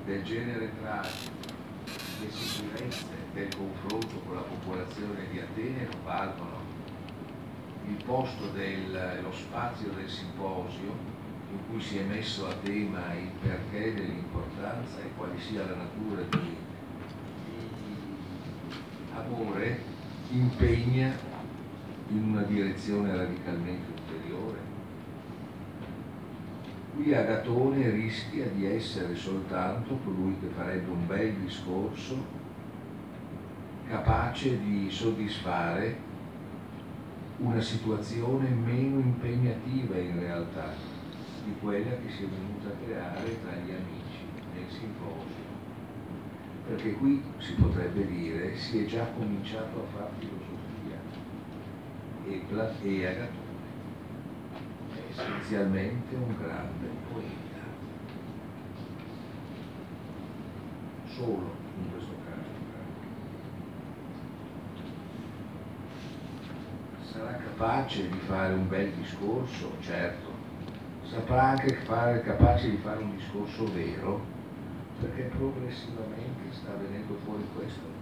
del 0.08 0.24
genere 0.24 0.72
tragico, 0.80 1.52
le 1.84 2.30
sicurezze 2.30 3.04
del 3.34 3.54
confronto 3.54 4.18
con 4.24 4.36
la 4.36 4.40
popolazione 4.40 5.28
di 5.30 5.38
Atene 5.38 5.84
non 5.84 6.02
valgono. 6.02 6.60
Il 7.86 8.02
posto 8.04 8.48
dello 8.52 9.32
spazio 9.32 9.90
del 9.90 10.08
simposio 10.08 11.16
in 11.50 11.58
cui 11.68 11.80
si 11.82 11.98
è 11.98 12.04
messo 12.04 12.48
a 12.48 12.54
tema 12.62 13.12
il 13.12 13.28
perché 13.42 13.92
dell'importanza 13.92 14.98
e 15.00 15.10
quale 15.14 15.38
sia 15.40 15.66
la 15.66 15.76
natura 15.76 16.22
di 16.22 16.56
amore, 19.14 19.82
impegna 20.30 21.12
in 22.08 22.22
una 22.30 22.42
direzione 22.42 23.14
radicalmente 23.14 23.97
Qui 26.98 27.14
Agatone 27.14 27.90
rischia 27.90 28.48
di 28.48 28.66
essere 28.66 29.14
soltanto 29.14 30.00
colui 30.02 30.36
che 30.40 30.48
farebbe 30.48 30.90
un 30.90 31.06
bel 31.06 31.32
discorso 31.34 32.16
capace 33.86 34.58
di 34.58 34.90
soddisfare 34.90 35.96
una 37.36 37.60
situazione 37.60 38.48
meno 38.48 38.98
impegnativa 38.98 39.96
in 39.96 40.18
realtà 40.18 40.72
di 41.44 41.54
quella 41.60 41.92
che 41.98 42.10
si 42.10 42.24
è 42.24 42.26
venuta 42.26 42.66
a 42.66 42.84
creare 42.84 43.42
tra 43.42 43.52
gli 43.52 43.70
amici 43.70 44.26
nel 44.54 44.68
simposio. 44.68 45.46
Perché 46.66 46.94
qui 46.94 47.22
si 47.38 47.52
potrebbe 47.52 48.08
dire 48.08 48.56
si 48.56 48.82
è 48.82 48.86
già 48.86 49.06
cominciato 49.16 49.84
a 49.84 49.96
fare 49.96 50.10
filosofia 50.18 50.98
e, 52.26 52.42
e 52.82 53.06
Agatone 53.06 53.47
essenzialmente 55.18 56.14
un 56.14 56.36
grande 56.36 56.88
poeta. 57.12 57.36
Solo 61.06 61.56
in 61.80 61.90
questo 61.90 62.14
caso. 62.24 62.46
Sarà 67.12 67.36
capace 67.36 68.08
di 68.08 68.18
fare 68.18 68.54
un 68.54 68.68
bel 68.68 68.92
discorso? 68.92 69.72
Certo 69.80 70.28
saprà 71.10 71.48
anche 71.48 71.74
fare, 71.84 72.22
capace 72.22 72.70
di 72.70 72.76
fare 72.76 73.02
un 73.02 73.16
discorso 73.16 73.64
vero, 73.72 74.20
perché 75.00 75.22
progressivamente 75.22 76.52
sta 76.52 76.74
venendo 76.74 77.16
fuori 77.24 77.46
questo. 77.56 77.96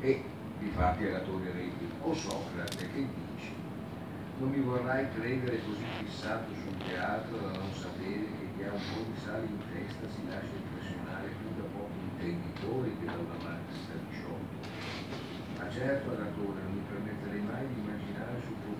E 0.00 0.24
di 0.58 0.70
fatti 0.74 1.04
Agatone 1.04 1.52
replica, 1.52 1.94
o 2.02 2.14
Socrate, 2.14 2.90
che 2.92 3.06
dici? 3.06 3.52
Non 4.38 4.50
mi 4.50 4.60
vorrai 4.60 5.08
credere 5.14 5.60
così 5.64 5.84
fissato 5.98 6.52
sul 6.54 6.76
teatro 6.86 7.36
da 7.38 7.58
non 7.58 7.72
sapere 7.72 8.26
che 8.38 8.46
chi 8.56 8.62
ha 8.64 8.72
un 8.72 8.80
po' 8.94 9.02
di 9.10 9.18
sale 9.18 9.46
in 9.46 9.58
testa 9.72 10.08
si 10.08 10.22
lascia 10.28 10.54
impressionare 10.54 11.28
più 11.38 11.48
da 11.56 11.66
pochi 11.74 11.98
intenditori 12.12 12.96
che 12.98 13.06
da 13.06 13.18
una 13.18 13.38
massa 13.42 13.92
di 13.98 14.14
sciolti. 14.14 14.56
Ma 15.58 15.70
certo 15.70 16.10
Agatone 16.12 16.60
non 16.62 16.72
mi 16.72 16.82
permetterei 16.88 17.42
mai 17.42 17.66
di 17.66 17.80
immaginare 17.80 18.08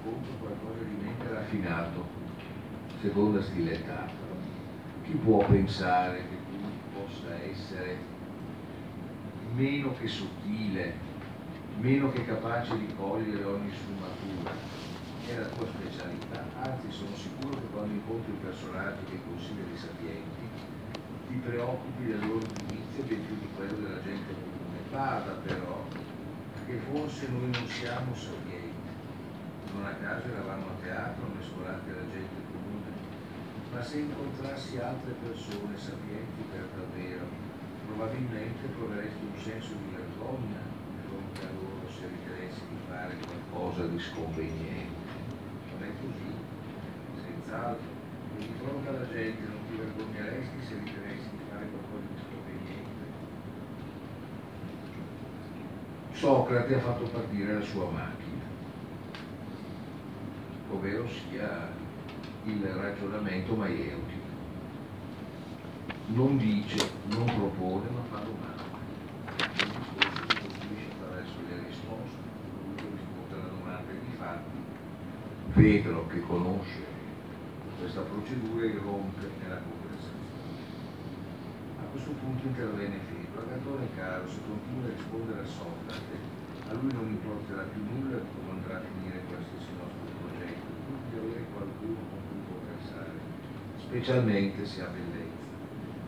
conto 0.08 0.28
qualcosa 0.40 0.82
di 0.84 0.96
mente 1.02 1.28
raffinato, 1.28 2.06
seconda 3.00 3.42
stilettata. 3.42 4.26
Chi 5.04 5.12
può 5.12 5.44
pensare 5.46 6.18
che 6.18 6.36
tu 6.48 6.58
possa 6.94 7.34
essere 7.42 7.96
meno 9.54 9.94
che 9.94 10.06
sottile, 10.06 10.94
meno 11.80 12.10
che 12.12 12.24
capace 12.24 12.76
di 12.78 12.94
cogliere 12.94 13.44
ogni 13.44 13.72
sfumatura? 13.72 14.52
È 15.26 15.38
la 15.38 15.46
tua 15.46 15.66
specialità, 15.66 16.44
anzi 16.60 16.90
sono 16.90 17.14
sicuro 17.14 17.58
che 17.58 17.66
quando 17.72 17.92
incontri 17.92 18.32
personaggi 18.42 19.04
che 19.10 19.20
consideri 19.26 19.76
sapienti, 19.76 20.48
ti 21.28 21.34
preoccupi 21.34 22.04
del 22.06 22.26
loro 22.26 22.46
giudizio 22.46 23.02
ben 23.04 23.26
più 23.26 23.38
di 23.38 23.48
quello 23.54 23.76
della 23.76 24.02
gente 24.02 24.32
comune. 24.32 24.78
Bada 24.90 25.32
però 25.44 25.84
che 26.66 26.78
forse 26.90 27.28
noi 27.28 27.50
non 27.50 27.66
siamo 27.66 28.14
sapienti 28.14 28.78
non 29.74 29.84
a 29.84 29.94
caso 30.00 30.28
eravamo 30.28 30.66
a 30.66 30.82
teatro 30.82 31.26
mescolati 31.36 31.90
alla 31.90 32.08
gente 32.10 32.40
comune, 32.50 32.90
ma 33.70 33.82
se 33.82 33.98
incontrassi 33.98 34.78
altre 34.78 35.12
persone 35.22 35.76
sapienti 35.76 36.42
per 36.50 36.68
davvero, 36.74 37.26
probabilmente 37.86 38.66
proveresti 38.68 39.24
un 39.24 39.40
senso 39.42 39.72
di 39.76 39.94
vergogna 39.94 40.60
di 40.88 41.00
fronte 41.06 41.40
a 41.44 41.50
loro 41.52 41.87
se 41.98 42.06
ritenessi 42.06 42.60
di 42.70 42.78
fare 42.88 43.16
qualcosa 43.26 43.86
di 43.86 43.98
sconveniente. 43.98 45.06
Non 45.72 45.82
è 45.82 45.90
così, 46.00 46.30
senz'altro. 47.22 47.96
Di 48.38 48.48
fronte 48.62 48.88
alla 48.88 49.08
gente 49.08 49.42
non 49.42 49.58
ti 49.68 49.76
vergogneresti 49.76 50.66
se 50.66 50.74
ritenessi 50.74 51.28
di 51.30 51.44
fare 51.50 51.66
qualcosa 51.66 52.06
di 52.14 52.20
sconveniente. 52.22 53.02
Socrate 56.12 56.74
ha 56.74 56.80
fatto 56.80 57.04
partire 57.08 57.54
la 57.54 57.64
sua 57.64 57.90
macchina 57.90 58.28
ovvero 60.70 61.08
sia 61.08 61.70
il 62.44 62.62
ragionamento 62.62 63.54
maieutico. 63.54 64.26
Non 66.08 66.36
dice, 66.38 66.90
non 67.08 67.24
propone, 67.24 67.88
ma 67.90 68.00
fa 68.10 68.24
domande. 68.24 68.56
Il 69.38 69.68
discorso 69.68 70.26
si 70.28 70.40
costruisce 70.40 70.90
attraverso 70.92 71.34
le 71.48 71.64
risposte, 71.66 72.18
lui 72.76 72.90
risponde 72.90 73.34
alla 73.34 73.48
domanda 73.48 73.92
e 73.92 74.00
di 74.00 74.16
fatti 74.16 74.56
Pedro 75.58 76.06
che 76.06 76.20
conosce 76.20 76.86
questa 77.80 78.02
procedura 78.02 78.64
irrompe 78.64 79.26
nella 79.42 79.58
conversazione. 79.58 80.54
A 81.82 81.84
questo 81.90 82.12
punto 82.22 82.46
interviene 82.46 83.02
Fedro, 83.10 83.42
Agatone 83.42 83.88
caro, 83.96 84.30
se 84.30 84.38
continua 84.46 84.86
a 84.86 84.94
rispondere 84.94 85.40
a 85.42 85.46
Socrate, 85.50 86.14
a 86.70 86.72
lui 86.78 86.92
non 86.94 87.10
importerà 87.10 87.62
più 87.74 87.82
nulla 87.82 88.22
di 88.22 88.30
come 88.38 88.54
andrà 88.54 88.78
a 88.78 88.86
finire 88.86 89.18
qualsiasi 89.26 89.66
nostro 89.82 89.98
avere 91.18 91.44
qualcuno 91.50 91.98
con 92.06 92.20
cui 92.30 92.42
conversare, 92.54 93.18
specialmente 93.82 94.64
se 94.64 94.82
ha 94.82 94.86
bellezza. 94.94 95.42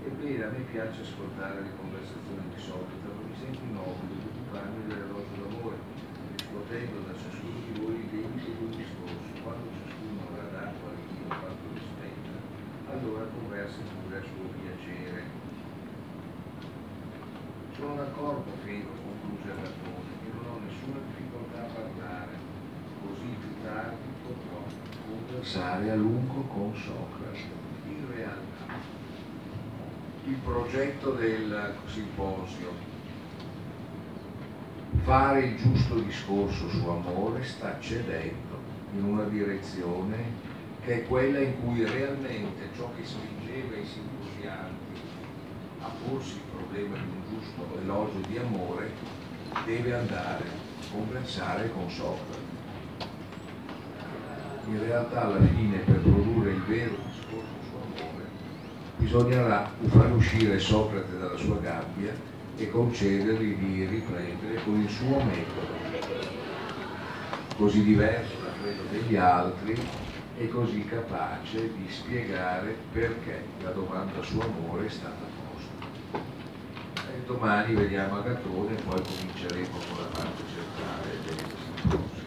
Ebbene, 0.07 0.45
a 0.45 0.51
me 0.55 0.63
piace 0.71 1.03
ascoltare 1.03 1.61
le 1.63 1.75
conversazioni 1.75 2.55
di 2.55 2.61
Socrate, 2.63 3.03
ma 3.03 3.27
mi 3.27 3.35
sento 3.35 3.67
di 3.67 3.75
occuparmi 3.75 4.87
dell'elogio 4.87 5.35
d'amore, 5.43 5.77
riscuotendo 6.39 6.97
da 7.03 7.19
ciascuno 7.19 7.59
di 7.67 7.81
voi 7.83 7.99
i 7.99 8.09
limiti 8.15 8.47
di 8.47 8.63
un 8.63 8.71
discorso. 8.71 9.29
Quando 9.43 9.73
ciascuno 9.73 10.21
avrà 10.29 10.47
dato 10.53 10.85
al 10.85 11.01
Dio 11.09 11.29
quanto 11.29 11.65
rispetta, 11.73 12.37
allora 13.71 13.93
conversi 13.95 13.95
pure 14.03 14.17
a 14.17 14.23
suo 14.23 14.47
piacere. 14.59 15.23
Sono 17.77 17.95
d'accordo, 17.95 18.51
Fego, 18.65 18.91
concluse 18.91 19.53
Platone, 19.55 20.11
che 20.23 20.31
non 20.35 20.45
ho 20.51 20.59
nessuna 20.59 21.01
difficoltà 21.07 21.61
a 21.61 21.73
parlare, 21.73 22.33
così 23.01 23.37
più 23.39 23.63
tardi 23.63 24.09
potrò 24.23 24.65
conversare 25.07 25.91
a 25.91 25.95
lungo 25.95 26.43
con 26.43 26.75
Socrate. 26.75 27.59
In 27.87 28.07
realtà 28.15 28.99
il 30.27 30.37
progetto 30.45 31.13
del 31.13 31.75
simposio 31.87 32.89
fare 35.03 35.41
il 35.41 35.57
giusto 35.57 35.95
discorso 36.01 36.69
su 36.69 36.87
amore 36.87 37.43
sta 37.45 37.79
cedendo 37.81 38.59
in 38.93 39.05
una 39.05 39.25
direzione 39.25 40.49
che 40.83 41.03
è 41.03 41.07
quella 41.07 41.39
in 41.39 41.61
cui 41.61 41.85
realmente 41.85 42.69
ciò 42.77 42.91
che 42.97 43.05
spingeva 43.51 43.77
i 43.77 43.85
simposianti 43.85 45.01
a 45.81 45.91
porsi 46.07 46.35
il 46.35 46.41
problema 46.55 46.97
di 46.97 47.03
un 47.03 47.23
giusto 47.29 47.81
elogio 47.83 48.29
di 48.29 48.39
amore 48.39 48.93
deve 49.65 49.95
andare 49.95 50.45
a 50.45 50.93
conversare 50.93 51.71
con 51.73 51.91
Socrate. 51.91 52.49
In 54.67 54.79
realtà 54.79 55.25
alla 55.25 55.45
fine 55.47 55.79
per 55.79 55.99
produrre 55.99 56.51
il 56.53 56.63
vero 56.63 56.97
discorso 57.07 57.55
su 57.69 57.75
amore 57.75 58.25
bisognerà 58.97 59.71
far 59.89 60.13
uscire 60.13 60.59
Socrate 60.59 61.19
dalla 61.19 61.37
sua 61.37 61.59
gabbia 61.59 62.13
e 62.57 62.71
concedergli 62.71 63.57
di 63.57 63.87
riprendere 63.87 64.63
con 64.63 64.81
il 64.81 64.89
suo 64.89 65.23
metodo, 65.23 66.29
così 67.57 67.83
diverso 67.83 68.37
da 68.45 68.51
quello 68.63 68.83
degli 68.91 69.17
altri 69.17 69.75
e 70.41 70.49
così 70.49 70.87
capace 70.87 71.71
di 71.75 71.87
spiegare 71.91 72.75
perché 72.93 73.45
la 73.63 73.73
domanda 73.73 74.23
su 74.23 74.41
amore 74.41 74.87
è 74.87 74.89
stata 74.89 75.27
posta. 75.37 76.19
E 77.13 77.25
domani 77.27 77.75
vediamo 77.75 78.21
Agatone 78.21 78.75
e 78.75 78.81
poi 78.81 79.03
cominceremo 79.03 79.69
con 79.69 79.99
la 79.99 80.19
parte 80.19 80.43
centrale 80.49 81.19
del 81.27 81.35
discorso. 81.45 82.20